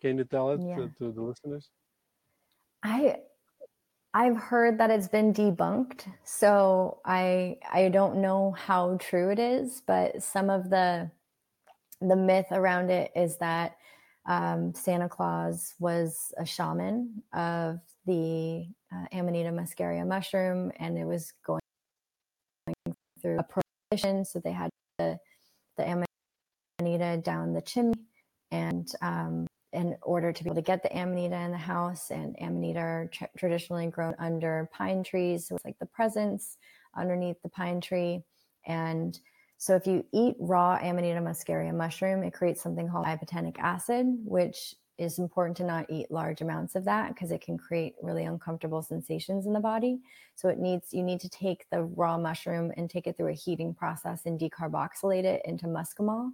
Can 0.01 0.17
you 0.17 0.23
tell 0.23 0.51
it 0.51 0.61
yeah. 0.61 0.75
to, 0.75 0.91
to, 0.99 1.11
the 1.11 1.21
listeners? 1.21 1.69
I 2.83 3.17
I've 4.13 4.37
heard 4.37 4.79
that 4.79 4.89
it's 4.89 5.07
been 5.07 5.33
debunked, 5.33 6.05
so 6.23 6.99
I 7.05 7.57
I 7.71 7.89
don't 7.89 8.17
know 8.21 8.51
how 8.51 8.97
true 8.97 9.29
it 9.29 9.39
is, 9.39 9.81
but 9.85 10.23
some 10.23 10.49
of 10.49 10.69
the 10.69 11.11
the 12.01 12.15
myth 12.15 12.47
around 12.51 12.89
it 12.89 13.11
is 13.15 13.37
that 13.37 13.77
um, 14.25 14.73
Santa 14.73 15.07
Claus 15.07 15.75
was 15.79 16.33
a 16.37 16.45
shaman 16.45 17.23
of 17.33 17.79
the 18.05 18.67
uh, 18.93 19.05
Amanita 19.11 19.49
muscaria 19.49 20.05
mushroom, 20.05 20.71
and 20.77 20.97
it 20.97 21.05
was 21.05 21.33
going 21.45 21.61
through 23.21 23.39
a 23.39 23.43
prohibition. 23.43 24.25
So 24.25 24.39
they 24.39 24.51
had 24.51 24.69
the, 24.97 25.19
the 25.77 26.05
amanita 26.79 27.21
down 27.21 27.53
the 27.53 27.61
chimney 27.61 28.10
and 28.51 28.91
um, 29.01 29.47
in 29.73 29.95
order 30.01 30.33
to 30.33 30.43
be 30.43 30.49
able 30.49 30.55
to 30.55 30.61
get 30.61 30.83
the 30.83 30.97
amanita 30.97 31.35
in 31.35 31.51
the 31.51 31.57
house 31.57 32.11
and 32.11 32.35
amanita 32.41 32.79
are 32.79 33.09
tra- 33.11 33.29
traditionally 33.37 33.87
grown 33.87 34.15
under 34.19 34.69
pine 34.73 35.03
trees 35.03 35.47
so 35.47 35.55
it's 35.55 35.65
like 35.65 35.79
the 35.79 35.85
presents 35.85 36.57
underneath 36.97 37.41
the 37.41 37.49
pine 37.49 37.79
tree 37.79 38.21
and 38.65 39.19
so 39.57 39.75
if 39.75 39.87
you 39.87 40.05
eat 40.13 40.35
raw 40.39 40.77
amanita 40.81 41.19
muscaria 41.19 41.73
mushroom 41.73 42.23
it 42.23 42.33
creates 42.33 42.61
something 42.61 42.89
called 42.89 43.05
ibotenic 43.05 43.57
acid 43.59 44.05
which 44.25 44.75
is 45.01 45.17
important 45.17 45.57
to 45.57 45.63
not 45.63 45.85
eat 45.89 46.11
large 46.11 46.41
amounts 46.41 46.75
of 46.75 46.85
that 46.85 47.13
because 47.13 47.31
it 47.31 47.41
can 47.41 47.57
create 47.57 47.95
really 48.03 48.25
uncomfortable 48.25 48.83
sensations 48.83 49.47
in 49.47 49.53
the 49.53 49.59
body. 49.59 49.99
So 50.35 50.47
it 50.47 50.59
needs 50.59 50.93
you 50.93 51.01
need 51.01 51.19
to 51.21 51.29
take 51.29 51.65
the 51.71 51.83
raw 51.83 52.19
mushroom 52.19 52.71
and 52.77 52.87
take 52.87 53.07
it 53.07 53.17
through 53.17 53.31
a 53.31 53.33
heating 53.33 53.73
process 53.73 54.25
and 54.25 54.39
decarboxylate 54.39 55.23
it 55.23 55.41
into 55.43 55.65
muscimol. 55.65 56.29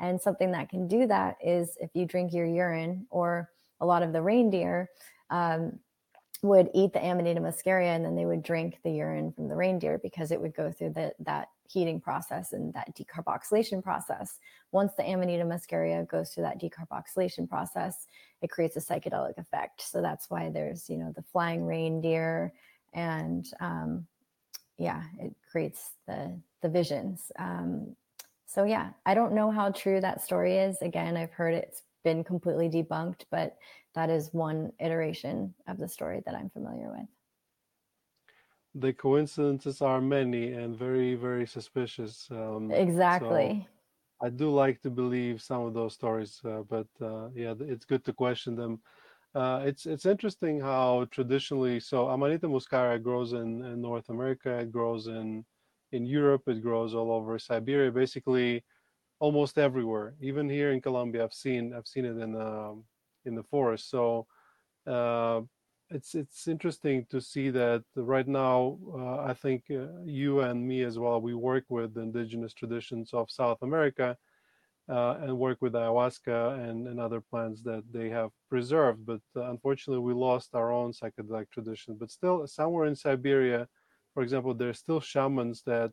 And 0.00 0.20
something 0.20 0.50
that 0.52 0.70
can 0.70 0.88
do 0.88 1.06
that 1.06 1.36
is 1.44 1.76
if 1.80 1.90
you 1.94 2.06
drink 2.06 2.32
your 2.32 2.46
urine 2.46 3.06
or 3.10 3.50
a 3.80 3.86
lot 3.86 4.02
of 4.02 4.12
the 4.12 4.22
reindeer 4.22 4.88
um, 5.30 5.78
would 6.42 6.70
eat 6.74 6.92
the 6.92 7.04
Amanita 7.04 7.40
muscaria 7.40 7.94
and 7.94 8.04
then 8.04 8.16
they 8.16 8.24
would 8.24 8.42
drink 8.42 8.78
the 8.82 8.90
urine 8.90 9.30
from 9.32 9.48
the 9.48 9.54
reindeer 9.54 9.98
because 9.98 10.32
it 10.32 10.40
would 10.40 10.54
go 10.54 10.72
through 10.72 10.90
the, 10.90 11.12
that 11.20 11.48
heating 11.68 12.00
process 12.00 12.52
and 12.52 12.72
that 12.72 12.96
decarboxylation 12.96 13.82
process. 13.82 14.38
Once 14.72 14.92
the 14.94 15.04
Amanita 15.04 15.44
muscaria 15.44 16.08
goes 16.08 16.30
through 16.30 16.44
that 16.44 16.60
decarboxylation 16.60 17.48
process, 17.48 18.06
it 18.40 18.50
creates 18.50 18.76
a 18.76 18.80
psychedelic 18.80 19.36
effect. 19.38 19.82
So 19.82 20.00
that's 20.00 20.30
why 20.30 20.48
there's, 20.48 20.88
you 20.88 20.96
know, 20.96 21.12
the 21.14 21.22
flying 21.30 21.64
reindeer 21.66 22.52
and 22.94 23.46
um, 23.60 24.06
yeah, 24.78 25.02
it 25.18 25.34
creates 25.50 25.90
the 26.06 26.40
the 26.62 26.68
visions. 26.68 27.30
Um, 27.38 27.94
so 28.50 28.64
yeah, 28.64 28.90
I 29.06 29.14
don't 29.14 29.32
know 29.32 29.52
how 29.52 29.70
true 29.70 30.00
that 30.00 30.22
story 30.22 30.58
is. 30.58 30.82
Again, 30.82 31.16
I've 31.16 31.30
heard 31.30 31.54
it's 31.54 31.84
been 32.02 32.24
completely 32.24 32.68
debunked, 32.68 33.26
but 33.30 33.56
that 33.94 34.10
is 34.10 34.30
one 34.32 34.72
iteration 34.80 35.54
of 35.68 35.78
the 35.78 35.86
story 35.86 36.20
that 36.26 36.34
I'm 36.34 36.50
familiar 36.50 36.90
with. 36.90 37.06
The 38.74 38.92
coincidences 38.92 39.80
are 39.82 40.00
many 40.00 40.52
and 40.52 40.76
very 40.76 41.14
very 41.14 41.46
suspicious 41.46 42.28
um, 42.30 42.72
exactly. 42.72 43.66
So 44.20 44.26
i 44.26 44.28
do 44.28 44.50
like 44.50 44.80
to 44.82 44.90
believe 44.90 45.40
some 45.40 45.62
of 45.62 45.72
those 45.74 45.94
stories 45.94 46.40
uh, 46.44 46.62
but 46.68 46.88
uh, 47.00 47.28
yeah 47.34 47.54
it's 47.60 47.86
good 47.86 48.04
to 48.04 48.12
question 48.12 48.54
them. 48.56 48.80
Uh, 49.34 49.62
it's 49.64 49.86
it's 49.86 50.06
interesting 50.06 50.60
how 50.60 51.06
traditionally 51.12 51.78
so 51.80 52.08
amanita 52.08 52.48
muscaria 52.48 53.00
grows 53.00 53.32
in, 53.32 53.64
in 53.64 53.80
north 53.80 54.08
america 54.08 54.50
it 54.58 54.72
grows 54.72 55.06
in 55.06 55.44
in 55.92 56.06
europe 56.06 56.42
it 56.46 56.62
grows 56.62 56.94
all 56.94 57.10
over 57.12 57.38
siberia 57.38 57.90
basically 57.90 58.62
almost 59.20 59.58
everywhere. 59.58 60.14
Even 60.20 60.48
here 60.48 60.72
in 60.72 60.80
Colombia, 60.80 61.22
I've 61.22 61.34
seen 61.34 61.72
I've 61.74 61.86
seen 61.86 62.04
it 62.06 62.16
in 62.16 62.34
um, 62.34 62.84
in 63.24 63.34
the 63.34 63.44
forest. 63.44 63.90
So 63.90 64.26
uh, 64.86 65.42
it's 65.90 66.14
it's 66.14 66.48
interesting 66.48 67.06
to 67.10 67.20
see 67.20 67.50
that 67.50 67.84
right 67.94 68.26
now. 68.26 68.78
Uh, 68.92 69.18
I 69.20 69.34
think 69.34 69.64
uh, 69.70 70.00
you 70.04 70.40
and 70.40 70.66
me 70.66 70.82
as 70.82 70.98
well. 70.98 71.20
We 71.20 71.34
work 71.34 71.64
with 71.68 71.94
the 71.94 72.00
indigenous 72.00 72.54
traditions 72.54 73.10
of 73.12 73.30
South 73.30 73.58
America. 73.62 74.16
Uh, 74.88 75.16
and 75.22 75.38
work 75.38 75.58
with 75.60 75.74
ayahuasca 75.74 76.68
and, 76.68 76.88
and 76.88 76.98
other 76.98 77.20
plants 77.20 77.62
that 77.62 77.84
they 77.92 78.08
have 78.08 78.30
preserved. 78.48 79.06
But 79.06 79.20
uh, 79.36 79.48
unfortunately, 79.48 80.02
we 80.02 80.14
lost 80.14 80.52
our 80.52 80.72
own 80.72 80.90
psychedelic 80.90 81.48
tradition. 81.52 81.94
But 81.94 82.10
still, 82.10 82.44
somewhere 82.48 82.86
in 82.86 82.96
Siberia, 82.96 83.68
for 84.14 84.22
example, 84.22 84.54
there's 84.54 84.78
still 84.78 85.00
shamans 85.00 85.62
that 85.66 85.92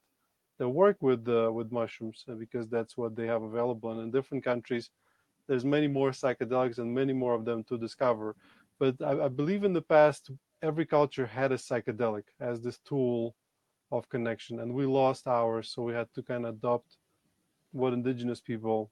that 0.59 0.70
work 0.70 0.97
with 1.01 1.28
uh, 1.28 1.51
with 1.51 1.72
mushrooms 1.72 2.26
uh, 2.30 2.34
because 2.34 2.68
that's 2.68 2.97
what 2.97 3.15
they 3.15 3.28
have 3.28 3.43
available. 3.43 3.91
And 3.91 4.01
in 4.01 4.11
different 4.11 4.43
countries, 4.43 4.89
there's 5.47 5.65
many 5.65 5.88
more 5.88 6.11
psychedelics 6.11 6.80
and 6.80 6.93
many 6.93 7.13
more 7.13 7.34
of 7.34 7.45
them 7.45 7.63
to 7.65 7.78
discover. 7.78 8.36
But 8.80 8.95
I, 9.01 9.26
I 9.26 9.28
believe 9.28 9.63
in 9.63 9.74
the 9.74 9.82
past, 9.82 10.32
every 10.61 10.86
culture 10.86 11.26
had 11.26 11.51
a 11.51 11.57
psychedelic 11.57 12.24
as 12.39 12.61
this 12.61 12.80
tool 12.80 13.36
of 13.91 14.09
connection, 14.09 14.59
and 14.59 14.74
we 14.74 14.86
lost 14.86 15.28
ours, 15.28 15.72
so 15.74 15.84
we 15.84 15.93
had 15.93 16.07
to 16.15 16.24
kind 16.24 16.45
of 16.45 16.55
adopt 16.55 16.97
what 17.72 17.93
indigenous 17.93 18.41
people 18.41 18.91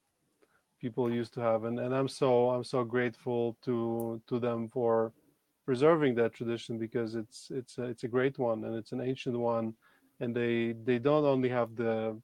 people 0.80 1.12
used 1.12 1.34
to 1.34 1.40
have 1.40 1.64
and, 1.64 1.80
and 1.80 1.96
i'm 1.96 2.08
so 2.08 2.50
i'm 2.50 2.64
so 2.64 2.84
grateful 2.84 3.58
to 3.64 4.22
to 4.28 4.40
them 4.40 4.68
for 4.68 5.12
preserving 5.66 6.16
that 6.16 6.34
tradition 6.34 6.78
because 6.78 7.16
it's 7.16 7.50
it's 7.52 7.78
a, 7.78 7.84
it's 7.84 8.04
a 8.04 8.08
great 8.08 8.38
one 8.38 8.64
and 8.66 8.76
it's 8.76 8.92
an 8.92 9.02
ancient 9.02 9.38
one. 9.38 9.74
And 10.20 10.36
they 10.36 10.76
they 10.84 11.00
don't 11.00 11.26
only 11.26 11.50
have 11.50 11.76
the 11.76 12.20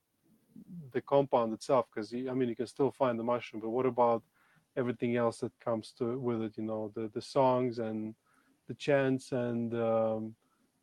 the 0.91 1.01
compound 1.01 1.53
itself 1.53 1.85
because 1.89 2.13
i 2.13 2.33
mean 2.33 2.49
you 2.49 2.55
can 2.55 2.67
still 2.67 2.91
find 2.91 3.17
the 3.17 3.23
mushroom 3.23 3.61
but 3.61 3.69
what 3.69 3.85
about 3.85 4.21
everything 4.75 5.15
else 5.15 5.39
that 5.39 5.51
comes 5.59 5.93
to 5.97 6.19
with 6.19 6.41
it 6.41 6.53
you 6.57 6.63
know 6.63 6.91
the 6.93 7.09
the 7.13 7.21
songs 7.21 7.79
and 7.79 8.13
the 8.67 8.75
chants 8.75 9.33
and 9.33 9.73
um, 9.73 10.33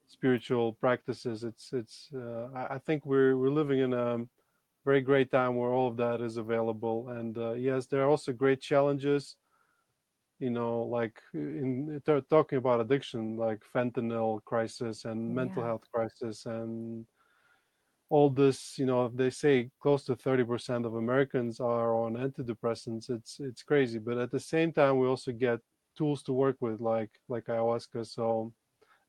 spiritual 0.09 0.75
practices? 0.75 1.45
It's 1.45 1.73
it's 1.73 2.11
uh, 2.15 2.49
I, 2.55 2.79
think 2.79 3.07
we're 3.07 3.37
we're 3.37 3.51
living 3.51 3.79
in 3.79 3.93
a 3.95 4.19
very 4.85 5.01
great 5.01 5.31
time 5.31 5.57
where 5.57 5.71
all 5.71 5.89
of 5.89 5.97
that 5.97 6.21
is 6.21 6.37
available. 6.37 7.09
And 7.09 7.37
uh, 7.39 7.53
yes 7.53 7.87
there 7.87 8.03
are 8.03 8.11
also 8.11 8.33
great 8.33 8.61
challenges 8.61 9.37
you 10.39 10.51
know 10.51 10.83
like 10.83 11.21
in 11.35 12.01
talking 12.31 12.59
about 12.59 12.81
addiction 12.81 13.37
like 13.37 13.63
fentanyl 13.75 14.43
crisis 14.45 15.05
and 15.05 15.35
mental 15.35 15.63
Yeah. 15.63 15.69
health 15.69 15.85
crisis 15.93 16.47
and 16.47 17.07
all 18.11 18.31
this 18.31 18.79
you 18.79 18.87
know 18.87 19.09
they 19.09 19.31
say 19.31 19.71
close 19.81 20.05
to 20.05 20.17
30% 20.17 20.87
of 20.87 20.95
americans 20.95 21.61
are 21.61 21.95
on 21.95 22.15
antidepressants 22.15 23.11
it's 23.11 23.39
it's 23.41 23.63
crazy 23.63 23.99
but 23.99 24.17
at 24.19 24.31
the 24.31 24.41
same 24.41 24.73
time 24.73 24.99
we 24.99 25.07
also 25.07 25.33
get 25.33 25.61
tools 25.97 26.23
to 26.23 26.33
work 26.33 26.57
with 26.61 26.81
like 26.81 27.11
like 27.29 27.47
ayahuasca 27.47 28.07
so 28.07 28.53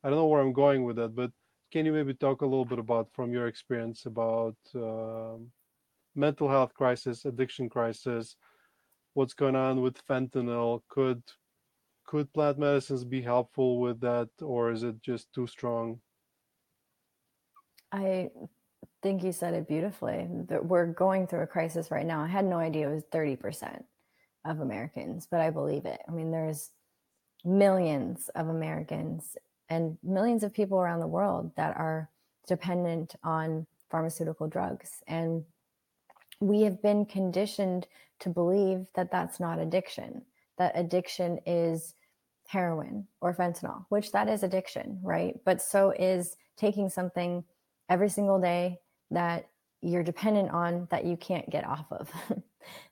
i 0.03 0.09
don't 0.09 0.17
know 0.17 0.27
where 0.27 0.41
i'm 0.41 0.53
going 0.53 0.83
with 0.83 0.97
that 0.97 1.15
but 1.15 1.31
can 1.71 1.85
you 1.85 1.93
maybe 1.93 2.13
talk 2.13 2.41
a 2.41 2.45
little 2.45 2.65
bit 2.65 2.79
about 2.79 3.07
from 3.13 3.31
your 3.31 3.47
experience 3.47 4.05
about 4.05 4.57
um 4.75 5.51
mental 6.15 6.49
health 6.49 6.73
crisis 6.73 7.25
addiction 7.25 7.69
crisis 7.69 8.35
what's 9.13 9.33
going 9.33 9.55
on 9.55 9.81
with 9.81 10.05
fentanyl 10.07 10.81
could 10.89 11.21
could 12.05 12.31
plant 12.33 12.57
medicines 12.57 13.03
be 13.03 13.21
helpful 13.21 13.79
with 13.79 13.99
that 14.01 14.29
or 14.41 14.71
is 14.71 14.83
it 14.83 15.01
just 15.01 15.31
too 15.33 15.47
strong 15.47 15.99
I 17.91 18.29
think 19.01 19.23
you 19.23 19.31
said 19.31 19.53
it 19.53 19.67
beautifully. 19.67 20.27
That 20.47 20.65
we're 20.65 20.85
going 20.85 21.27
through 21.27 21.41
a 21.41 21.47
crisis 21.47 21.91
right 21.91 22.05
now. 22.05 22.23
I 22.23 22.27
had 22.27 22.45
no 22.45 22.57
idea 22.57 22.89
it 22.89 22.93
was 22.93 23.03
30% 23.11 23.83
of 24.45 24.59
Americans, 24.59 25.27
but 25.29 25.41
I 25.41 25.49
believe 25.49 25.85
it. 25.85 25.99
I 26.07 26.11
mean, 26.11 26.31
there's 26.31 26.71
millions 27.43 28.29
of 28.35 28.47
Americans 28.47 29.37
and 29.69 29.97
millions 30.03 30.43
of 30.43 30.53
people 30.53 30.79
around 30.79 30.99
the 30.99 31.07
world 31.07 31.51
that 31.55 31.77
are 31.77 32.09
dependent 32.47 33.15
on 33.23 33.65
pharmaceutical 33.89 34.47
drugs. 34.47 35.03
And 35.07 35.43
we 36.39 36.61
have 36.61 36.81
been 36.81 37.05
conditioned 37.05 37.87
to 38.19 38.29
believe 38.29 38.85
that 38.95 39.11
that's 39.11 39.39
not 39.39 39.59
addiction, 39.59 40.23
that 40.57 40.73
addiction 40.75 41.39
is 41.45 41.93
heroin 42.47 43.07
or 43.21 43.33
fentanyl, 43.33 43.85
which 43.89 44.11
that 44.11 44.27
is 44.27 44.43
addiction, 44.43 44.99
right? 45.03 45.35
But 45.45 45.61
so 45.61 45.91
is 45.91 46.35
taking 46.57 46.89
something 46.89 47.43
every 47.89 48.09
single 48.09 48.39
day 48.39 48.79
that 49.11 49.49
you're 49.81 50.03
dependent 50.03 50.51
on 50.51 50.87
that 50.91 51.05
you 51.05 51.15
can't 51.15 51.49
get 51.49 51.65
off 51.65 51.85
of. 51.91 52.11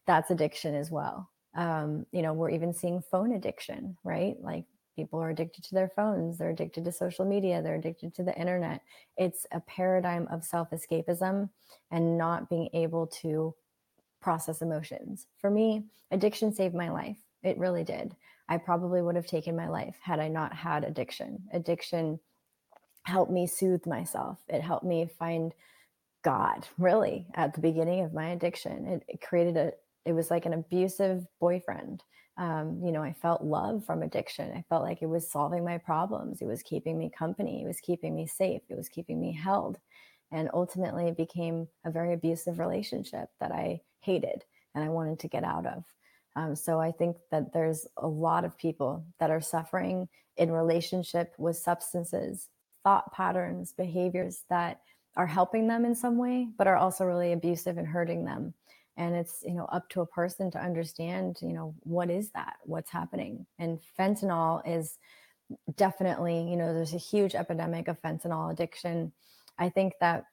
That's 0.07 0.31
addiction 0.31 0.75
as 0.75 0.89
well. 0.89 1.29
Um, 1.55 2.05
you 2.11 2.21
know, 2.21 2.33
we're 2.33 2.51
even 2.51 2.73
seeing 2.73 3.01
phone 3.01 3.33
addiction, 3.33 3.97
right? 4.03 4.35
Like 4.41 4.65
people 4.95 5.19
are 5.19 5.31
addicted 5.31 5.63
to 5.65 5.75
their 5.75 5.89
phones, 5.89 6.37
they're 6.37 6.51
addicted 6.51 6.85
to 6.85 6.91
social 6.91 7.25
media, 7.25 7.61
they're 7.61 7.75
addicted 7.75 8.13
to 8.15 8.23
the 8.23 8.37
internet. 8.37 8.81
It's 9.17 9.45
a 9.51 9.59
paradigm 9.61 10.27
of 10.31 10.43
self 10.43 10.69
escapism 10.71 11.49
and 11.91 12.17
not 12.17 12.49
being 12.49 12.69
able 12.73 13.07
to 13.21 13.55
process 14.27 14.61
emotions. 14.61 15.25
For 15.39 15.49
me, 15.49 15.85
addiction 16.11 16.51
saved 16.51 16.75
my 16.75 16.89
life. 16.89 17.15
It 17.43 17.57
really 17.57 17.85
did. 17.85 18.13
I 18.49 18.57
probably 18.57 19.01
would 19.01 19.15
have 19.15 19.25
taken 19.25 19.55
my 19.55 19.69
life 19.69 19.95
had 20.01 20.19
I 20.19 20.27
not 20.27 20.51
had 20.53 20.83
addiction. 20.83 21.43
Addiction 21.53 22.19
helped 23.03 23.31
me 23.31 23.47
soothe 23.47 23.87
myself. 23.87 24.39
It 24.49 24.59
helped 24.59 24.83
me 24.83 25.09
find 25.17 25.53
God, 26.25 26.67
really, 26.77 27.25
at 27.35 27.53
the 27.53 27.61
beginning 27.61 28.03
of 28.03 28.13
my 28.13 28.31
addiction. 28.31 28.85
It, 28.85 29.03
it 29.07 29.21
created 29.21 29.55
a, 29.55 29.71
it 30.03 30.11
was 30.11 30.29
like 30.29 30.45
an 30.45 30.51
abusive 30.51 31.25
boyfriend. 31.39 32.03
Um, 32.37 32.81
you 32.83 32.91
know, 32.91 33.01
I 33.01 33.13
felt 33.13 33.45
love 33.45 33.85
from 33.85 34.03
addiction. 34.03 34.51
I 34.53 34.65
felt 34.67 34.83
like 34.83 35.01
it 35.01 35.07
was 35.07 35.31
solving 35.31 35.63
my 35.63 35.77
problems. 35.77 36.41
It 36.41 36.47
was 36.47 36.63
keeping 36.63 36.97
me 36.97 37.09
company. 37.17 37.63
It 37.63 37.67
was 37.67 37.79
keeping 37.79 38.13
me 38.13 38.27
safe. 38.27 38.63
It 38.67 38.75
was 38.75 38.89
keeping 38.89 39.21
me 39.21 39.31
held. 39.31 39.79
And 40.33 40.49
ultimately, 40.53 41.07
it 41.07 41.15
became 41.15 41.69
a 41.85 41.91
very 41.91 42.13
abusive 42.13 42.59
relationship 42.59 43.29
that 43.39 43.53
I 43.53 43.79
hated 44.07 44.45
and 44.73 44.83
I 44.83 44.89
wanted 44.89 45.19
to 45.19 45.27
get 45.27 45.43
out 45.43 45.65
of. 45.65 45.83
Um, 46.37 46.55
so 46.55 46.79
I 46.79 46.91
think 46.91 47.17
that 47.31 47.51
there's 47.51 47.85
a 47.97 48.07
lot 48.07 48.45
of 48.45 48.57
people 48.57 49.03
that 49.19 49.31
are 49.31 49.41
suffering 49.41 50.07
in 50.37 50.51
relationship 50.51 51.33
with 51.37 51.57
substances 51.57 52.49
thought 52.83 53.11
patterns, 53.11 53.73
behaviors 53.73 54.43
that 54.49 54.79
are 55.17 55.27
helping 55.27 55.67
them 55.67 55.83
in 55.83 55.93
some 55.93 56.17
way, 56.17 56.47
but 56.57 56.67
are 56.67 56.77
also 56.77 57.03
really 57.03 57.33
abusive 57.33 57.77
and 57.77 57.87
hurting 57.87 58.23
them. 58.23 58.53
And 58.95 59.15
it's, 59.15 59.43
you 59.45 59.55
know, 59.55 59.65
up 59.65 59.89
to 59.89 60.01
a 60.01 60.05
person 60.05 60.49
to 60.51 60.63
understand, 60.63 61.39
you 61.41 61.53
know, 61.53 61.75
what 61.81 62.09
is 62.09 62.29
that? 62.31 62.53
What's 62.63 62.89
happening? 62.89 63.45
And 63.59 63.79
fentanyl 63.99 64.61
is 64.65 64.97
definitely, 65.75 66.47
you 66.49 66.55
know, 66.55 66.73
there's 66.73 66.93
a 66.93 66.97
huge 66.97 67.35
epidemic 67.35 67.87
of 67.87 68.01
fentanyl 68.01 68.51
addiction. 68.51 69.11
I 69.59 69.69
think 69.69 69.93
that 69.99 70.25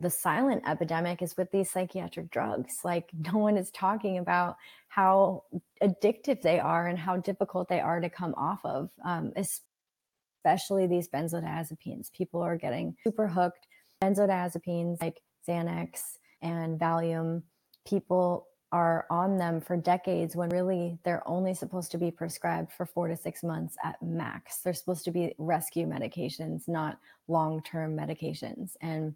the 0.00 0.10
silent 0.10 0.62
epidemic 0.66 1.22
is 1.22 1.36
with 1.36 1.50
these 1.50 1.70
psychiatric 1.70 2.30
drugs. 2.30 2.80
Like, 2.84 3.10
no 3.32 3.38
one 3.38 3.56
is 3.56 3.70
talking 3.70 4.18
about 4.18 4.56
how 4.88 5.44
addictive 5.82 6.42
they 6.42 6.60
are 6.60 6.86
and 6.86 6.98
how 6.98 7.16
difficult 7.18 7.68
they 7.68 7.80
are 7.80 8.00
to 8.00 8.10
come 8.10 8.34
off 8.36 8.60
of, 8.64 8.90
um, 9.04 9.32
especially 9.36 10.86
these 10.86 11.08
benzodiazepines. 11.08 12.12
People 12.12 12.42
are 12.42 12.56
getting 12.56 12.96
super 13.02 13.26
hooked. 13.26 13.66
Benzodiazepines 14.02 15.00
like 15.00 15.20
Xanax 15.48 16.18
and 16.42 16.78
Valium, 16.78 17.42
people 17.86 18.46
are 18.76 19.06
on 19.08 19.38
them 19.38 19.58
for 19.58 19.74
decades 19.74 20.36
when 20.36 20.50
really 20.50 20.98
they're 21.02 21.26
only 21.26 21.54
supposed 21.54 21.90
to 21.90 21.96
be 21.96 22.10
prescribed 22.10 22.70
for 22.70 22.84
four 22.84 23.08
to 23.08 23.16
six 23.16 23.42
months 23.42 23.74
at 23.82 23.96
max. 24.02 24.58
They're 24.58 24.74
supposed 24.74 25.06
to 25.06 25.10
be 25.10 25.34
rescue 25.38 25.86
medications, 25.86 26.68
not 26.68 26.98
long 27.26 27.62
term 27.62 27.96
medications. 27.96 28.72
And 28.82 29.14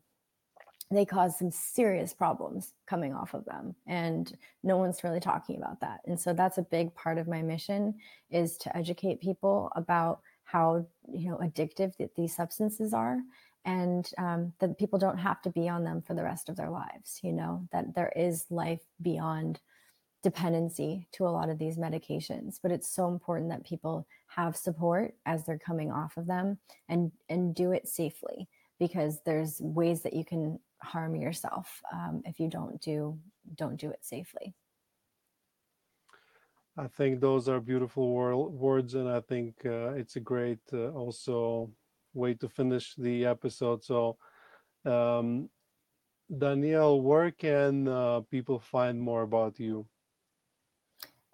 they 0.91 1.05
cause 1.05 1.39
some 1.39 1.51
serious 1.51 2.15
problems 2.15 2.73
coming 2.87 3.13
off 3.13 3.35
of 3.35 3.45
them 3.45 3.75
and 3.87 4.35
no 4.63 4.79
one's 4.79 5.05
really 5.05 5.21
talking 5.21 5.57
about 5.57 5.79
that 5.81 6.01
and 6.07 6.19
so 6.19 6.33
that's 6.33 6.59
a 6.59 6.63
big 6.63 6.93
part 6.97 7.17
of 7.17 7.29
my 7.29 7.43
mission 7.43 7.95
is 8.29 8.57
to 8.57 8.77
educate 8.77 9.21
people 9.21 9.71
about 9.77 10.19
how 10.43 10.85
you 11.13 11.31
know 11.31 11.37
addictive 11.37 11.93
these 12.17 12.35
substances 12.35 12.93
are 12.93 13.21
and 13.65 14.11
um, 14.19 14.53
that 14.59 14.79
people 14.79 14.99
don't 14.99 15.19
have 15.19 15.43
to 15.43 15.51
be 15.51 15.69
on 15.69 15.85
them 15.85 16.01
for 16.01 16.15
the 16.15 16.23
rest 16.25 16.49
of 16.49 16.57
their 16.57 16.71
lives 16.71 17.21
you 17.23 17.33
know 17.33 17.67
that 17.73 17.95
there 17.95 18.13
is 18.17 18.47
life 18.51 18.83
beyond 19.03 19.61
dependency 20.23 21.09
to 21.13 21.27
a 21.27 21.31
lot 21.31 21.49
of 21.49 21.59
these 21.59 21.79
medications. 21.79 22.59
But 22.63 22.73
it's 22.73 22.89
so 22.89 23.09
important 23.09 23.51
that 23.51 23.65
people 23.65 24.07
have 24.29 24.57
support 24.57 25.15
as 25.27 25.45
they're 25.45 25.59
coming 25.59 25.91
off 25.91 26.17
of 26.17 26.27
them 26.27 26.59
and 26.89 27.11
and 27.29 27.55
do 27.55 27.73
it 27.73 27.89
safely 27.89 28.49
because 28.79 29.21
there's 29.25 29.61
ways 29.61 30.03
that 30.03 30.15
you 30.15 30.25
can 30.25 30.59
harm 30.83 31.15
yourself 31.15 31.83
um, 31.93 32.23
if 32.25 32.41
you 32.41 32.49
don't 32.49 32.81
do 32.81 33.19
don't 33.55 33.77
do 33.77 33.91
it 33.91 34.05
safely. 34.05 34.55
I 36.77 36.87
think 36.87 37.21
those 37.21 37.49
are 37.49 37.61
beautiful 37.61 38.09
wor- 38.09 38.49
words, 38.49 38.95
and 38.95 39.09
I 39.09 39.21
think 39.21 39.55
uh, 39.67 39.93
it's 39.95 40.17
a 40.17 40.21
great 40.21 40.61
uh, 40.73 40.91
also 40.91 41.71
way 42.15 42.35
to 42.35 42.49
finish 42.49 42.95
the 42.97 43.27
episode. 43.27 43.85
So, 43.85 44.17
um, 44.85 45.49
Danielle, 46.37 47.01
where 47.01 47.31
can 47.31 47.89
uh, 47.89 48.21
people 48.31 48.61
find 48.61 49.01
more 49.01 49.23
about 49.23 49.59
you? 49.59 49.87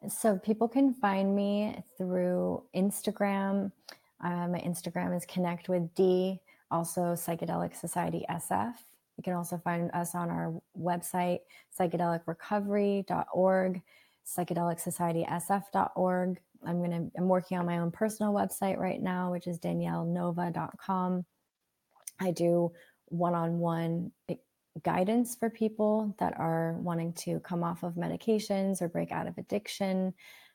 So 0.08 0.38
people 0.38 0.68
can 0.68 0.94
find 0.94 1.34
me 1.34 1.82
through 1.96 2.62
Instagram. 2.74 3.72
Uh, 4.22 4.46
my 4.48 4.60
Instagram 4.60 5.16
is 5.16 5.24
Connect 5.26 5.68
with 5.68 5.92
D, 5.94 6.40
also 6.70 7.14
Psychedelic 7.14 7.76
Society 7.76 8.24
SF. 8.30 8.74
You 9.16 9.22
can 9.22 9.34
also 9.34 9.58
find 9.58 9.90
us 9.92 10.14
on 10.14 10.30
our 10.30 10.54
website, 10.78 11.40
psychedelicrecovery.org, 11.78 13.82
psychedelicsocietysf.org. 14.26 16.40
I'm 16.66 16.80
gonna 16.80 17.06
I'm 17.16 17.28
working 17.28 17.58
on 17.58 17.66
my 17.66 17.78
own 17.78 17.90
personal 17.90 18.32
website 18.32 18.78
right 18.78 19.00
now, 19.00 19.32
which 19.32 19.46
is 19.46 19.58
daniellenova.com. 19.58 21.24
I 22.20 22.30
do 22.30 22.72
one-on-one 23.06 24.10
guidance 24.82 25.36
for 25.36 25.48
people 25.48 26.14
that 26.18 26.38
are 26.38 26.76
wanting 26.80 27.12
to 27.12 27.40
come 27.40 27.62
off 27.62 27.82
of 27.82 27.94
medications 27.94 28.82
or 28.82 28.88
break 28.88 29.12
out 29.12 29.26
of 29.26 29.38
addiction. 29.38 30.12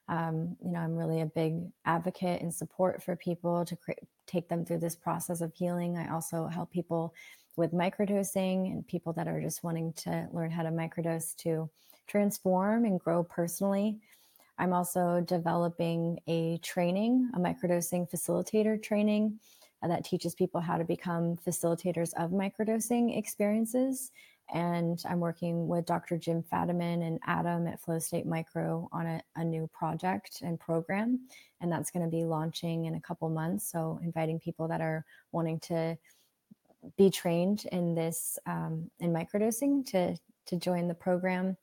Um, 0.07 0.57
you 0.64 0.72
know, 0.72 0.80
I'm 0.80 0.95
really 0.95 1.22
a 1.22 1.26
big 1.26 1.70
advocate 1.86 2.41
and 2.41 2.53
support 2.53 3.01
for 3.01 3.16
people 3.16 3.64
to 3.66 3.76
cre- 3.76 3.91
take 4.28 4.49
them 4.49 4.66
through 4.66 4.80
this 4.80 4.95
process 4.95 5.41
of 5.41 5.53
healing. 5.53 5.97
I 5.97 6.12
also 6.12 6.47
help 6.47 6.72
people 6.72 7.14
with 7.55 7.72
microdosing 7.72 8.72
and 8.72 8.88
people 8.88 9.14
that 9.14 9.28
are 9.28 9.41
just 9.41 9.64
wanting 9.64 9.93
to 9.93 10.28
learn 10.32 10.51
how 10.51 10.64
to 10.64 10.70
microdose 10.70 11.36
to 11.38 11.70
transform 12.07 12.86
and 12.86 12.99
grow 12.99 13.24
personally. 13.24 13.99
I'm 14.62 14.74
also 14.74 15.22
developing 15.22 16.20
a 16.28 16.59
training, 16.59 17.32
a 17.34 17.39
microdosing 17.39 18.07
facilitator 18.07 18.82
training 18.82 19.39
uh, 19.82 19.88
that 19.88 20.05
teaches 20.05 20.36
people 20.36 20.62
how 20.62 20.78
to 20.78 20.84
become 20.84 21.36
facilitators 21.36 22.14
of 22.14 22.30
microdosing 22.30 23.18
experiences. 23.18 24.12
And 24.53 25.01
I'm 25.09 25.20
working 25.20 25.68
with 25.68 25.88
Dr. 25.88 26.16
Jim 26.16 26.43
Fadiman 26.43 27.07
and 27.07 27.20
Adam 27.26 27.66
at 27.66 27.82
Flow 27.82 27.97
State 27.97 28.28
Micro 28.28 28.88
on 28.91 29.07
a, 29.07 29.22
a 29.36 29.43
new 29.43 29.68
project 29.74 30.43
and 30.43 30.59
program. 30.59 31.22
And 31.59 31.72
that's 31.72 31.89
going 31.89 32.05
to 32.05 32.12
be 32.12 32.24
launching 32.24 32.86
in 32.86 32.93
a 32.93 33.01
couple 33.01 33.30
months. 33.30 33.68
So, 33.72 33.99
inviting 34.03 34.39
people 34.39 34.68
that 34.68 34.82
are 34.82 35.03
wanting 35.32 35.59
to 35.62 35.97
be 36.97 37.09
trained 37.09 37.66
in 37.72 37.95
this 37.95 38.38
um, 38.45 38.91
in 38.99 39.12
microdosing 39.12 39.88
to 39.88 40.16
to 40.45 40.55
join 40.55 40.88
the 40.88 40.93
program 40.93 41.57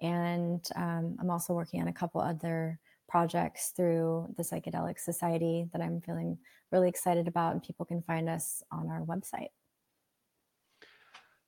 and 0.00 0.68
um, 0.76 1.16
i'm 1.20 1.30
also 1.30 1.52
working 1.52 1.80
on 1.80 1.88
a 1.88 1.92
couple 1.92 2.20
other 2.20 2.78
projects 3.08 3.72
through 3.76 4.32
the 4.36 4.42
psychedelic 4.42 4.98
society 4.98 5.66
that 5.72 5.82
i'm 5.82 6.00
feeling 6.00 6.38
really 6.72 6.88
excited 6.88 7.26
about 7.26 7.52
and 7.52 7.62
people 7.62 7.84
can 7.84 8.02
find 8.02 8.28
us 8.28 8.62
on 8.70 8.88
our 8.88 9.02
website 9.02 9.48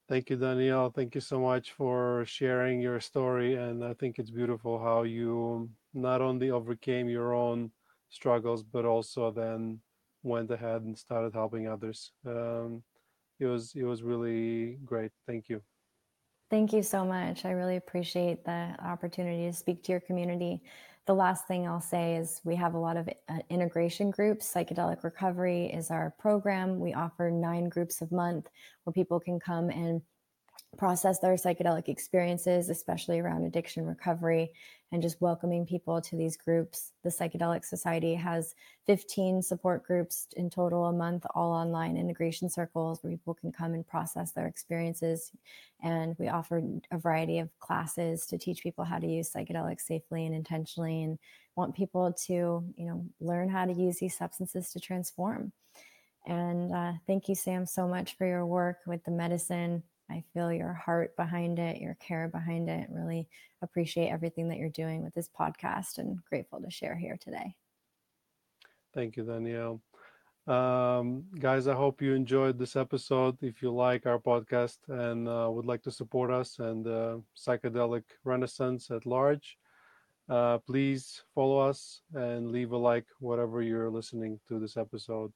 thank 0.09 0.29
you 0.31 0.37
danielle 0.37 0.91
thank 0.91 1.15
you 1.15 1.21
so 1.21 1.41
much 1.41 1.73
for 1.73 2.25
sharing 2.27 2.81
your 2.81 3.01
story 3.01 3.55
and 3.55 3.85
i 3.85 3.95
think 3.95 4.19
it's 4.19 4.31
beautiful 4.31 4.79
how 4.79 5.03
you 5.03 5.69
not 5.95 6.21
only 6.21 6.51
overcame 6.51 7.09
your 7.09 7.33
own 7.35 7.71
struggles 8.11 8.63
but 8.63 8.85
also 8.85 9.31
then 9.31 9.79
went 10.25 10.51
ahead 10.51 10.83
and 10.83 10.97
started 10.99 11.33
helping 11.33 11.69
others 11.69 12.13
um, 12.27 12.83
it 13.43 13.47
was 13.47 13.75
it 13.75 13.85
was 13.85 14.03
really 14.03 14.79
great. 14.85 15.11
Thank 15.27 15.49
you. 15.49 15.63
Thank 16.53 16.75
you 16.75 16.83
so 16.83 17.03
much. 17.03 17.47
I 17.47 17.53
really 17.53 17.77
appreciate 17.77 18.45
the 18.45 18.77
opportunity 18.85 19.47
to 19.47 19.55
speak 19.55 19.83
to 19.85 19.93
your 19.93 20.03
community. 20.03 20.61
The 21.07 21.15
last 21.15 21.49
thing 21.49 21.67
I'll 21.67 21.81
say 21.81 22.17
is 22.17 22.43
we 22.45 22.57
have 22.57 22.75
a 22.75 22.79
lot 22.79 22.99
of 22.99 23.09
uh, 23.09 23.39
integration 23.49 24.11
groups. 24.11 24.53
Psychedelic 24.53 25.03
Recovery 25.03 25.73
is 25.73 25.91
our 25.91 26.15
program. 26.19 26.79
We 26.79 26.93
offer 26.93 27.31
nine 27.31 27.71
groups 27.71 28.03
a 28.03 28.15
month 28.15 28.49
where 28.85 28.93
people 28.93 29.19
can 29.19 29.41
come 29.41 29.71
and 29.71 30.03
process 30.79 31.19
their 31.19 31.35
psychedelic 31.35 31.89
experiences, 31.89 32.69
especially 32.69 33.21
around 33.21 33.45
addiction 33.45 33.85
recovery, 33.87 34.53
and 34.91 35.03
just 35.03 35.21
welcoming 35.21 35.67
people 35.67 36.01
to 36.01 36.17
these 36.17 36.37
groups. 36.37 36.93
The 37.03 37.11
Psychedelic 37.11 37.65
Society 37.65 38.15
has 38.15 38.55
15 38.87 39.43
support 39.43 39.85
groups 39.85 40.29
in 40.37 40.51
total 40.51 40.87
a 40.87 40.93
month, 40.93 41.25
all 41.35 41.53
online 41.53 41.97
integration 41.97 42.49
circles 42.49 43.03
where 43.03 43.13
people 43.13 43.35
can 43.35 43.53
come 43.53 43.75
and 43.75 43.87
process 43.87 44.33
their 44.33 44.47
experiences. 44.47 45.31
And 45.83 46.17
we 46.19 46.29
offer 46.29 46.63
a 46.91 46.99
variety 46.99 47.39
of 47.39 47.49
classes 47.59 48.27
to 48.27 48.39
teach 48.39 48.63
people 48.63 48.85
how 48.85 48.99
to 48.99 49.07
use 49.07 49.33
psychedelics 49.33 49.83
safely 49.83 50.27
and 50.27 50.35
intentionally 50.35 51.03
and 51.03 51.19
want 51.57 51.75
people 51.75 52.13
to, 52.27 52.33
you 52.33 52.87
know, 52.87 53.07
learn 53.21 53.49
how 53.49 53.67
to 53.67 53.73
use 53.73 53.99
these 53.99 54.17
substances 54.17 54.71
to 54.73 54.81
transform. 54.81 55.53
And 56.27 56.73
uh, 56.73 56.93
thank 57.07 57.29
you, 57.29 57.35
Sam, 57.35 57.67
so 57.67 57.89
much 57.89 58.17
for 58.17 58.27
your 58.27 58.47
work 58.47 58.79
with 58.87 59.05
the 59.05 59.11
medicine 59.11 59.83
I 60.13 60.25
feel 60.35 60.53
your 60.53 60.75
heart 60.75 61.17
behind 61.17 61.59
it, 61.59 61.81
your 61.81 61.95
care 61.95 62.29
behind 62.29 62.69
it. 62.69 62.89
Really 62.91 63.29
appreciate 63.63 64.09
everything 64.09 64.49
that 64.49 64.59
you're 64.59 64.69
doing 64.69 65.03
with 65.03 65.15
this 65.15 65.29
podcast 65.29 65.97
and 65.97 66.23
grateful 66.29 66.61
to 66.61 66.71
share 66.71 66.97
here 66.97 67.17
today. 67.19 67.57
Thank 68.93 69.17
you, 69.17 69.25
Danielle. 69.25 69.81
Um, 70.47 71.25
guys, 71.39 71.67
I 71.67 71.75
hope 71.75 72.03
you 72.03 72.15
enjoyed 72.15 72.59
this 72.59 72.77
episode. 72.77 73.39
If 73.43 73.63
you 73.63 73.73
like 73.73 74.07
our 74.07 74.19
podcast 74.19 74.79
and 74.89 75.29
uh, 75.29 75.49
would 75.51 75.65
like 75.65 75.83
to 75.85 75.91
support 75.91 76.31
us 76.31 76.59
and 76.59 76.87
uh, 76.87 77.17
psychedelic 77.35 78.03
renaissance 78.25 78.91
at 78.91 79.07
large, 79.07 79.57
uh, 80.29 80.59
please 80.59 81.23
follow 81.35 81.59
us 81.59 82.03
and 82.13 82.51
leave 82.51 82.73
a 82.73 82.77
like 82.77 83.07
whatever 83.19 83.63
you're 83.63 83.91
listening 83.91 84.41
to 84.49 84.59
this 84.59 84.77
episode. 84.77 85.33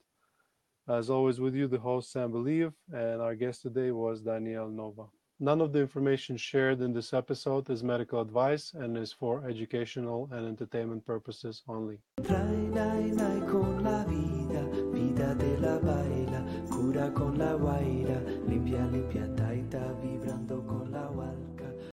As 0.89 1.11
always, 1.11 1.41
with 1.41 1.57
you, 1.57 1.67
the 1.67 1.81
host 1.81 2.13
Sam 2.13 2.31
Believ, 2.31 2.73
and 2.93 3.21
our 3.21 3.35
guest 3.35 3.63
today 3.63 3.91
was 3.91 4.21
Danielle 4.21 4.69
Nova. 4.69 5.07
None 5.41 5.61
of 5.61 5.73
the 5.73 5.81
information 5.81 6.37
shared 6.37 6.81
in 6.81 6.93
this 6.93 7.13
episode 7.13 7.69
is 7.71 7.83
medical 7.83 8.21
advice 8.21 8.73
and 8.73 8.97
is 8.97 9.13
for 9.13 9.49
educational 9.49 10.29
and 10.31 10.47
entertainment 10.47 11.05
purposes 11.05 11.65
only. 11.67 11.99
limpia, 18.49 18.89
limpia, 18.89 19.36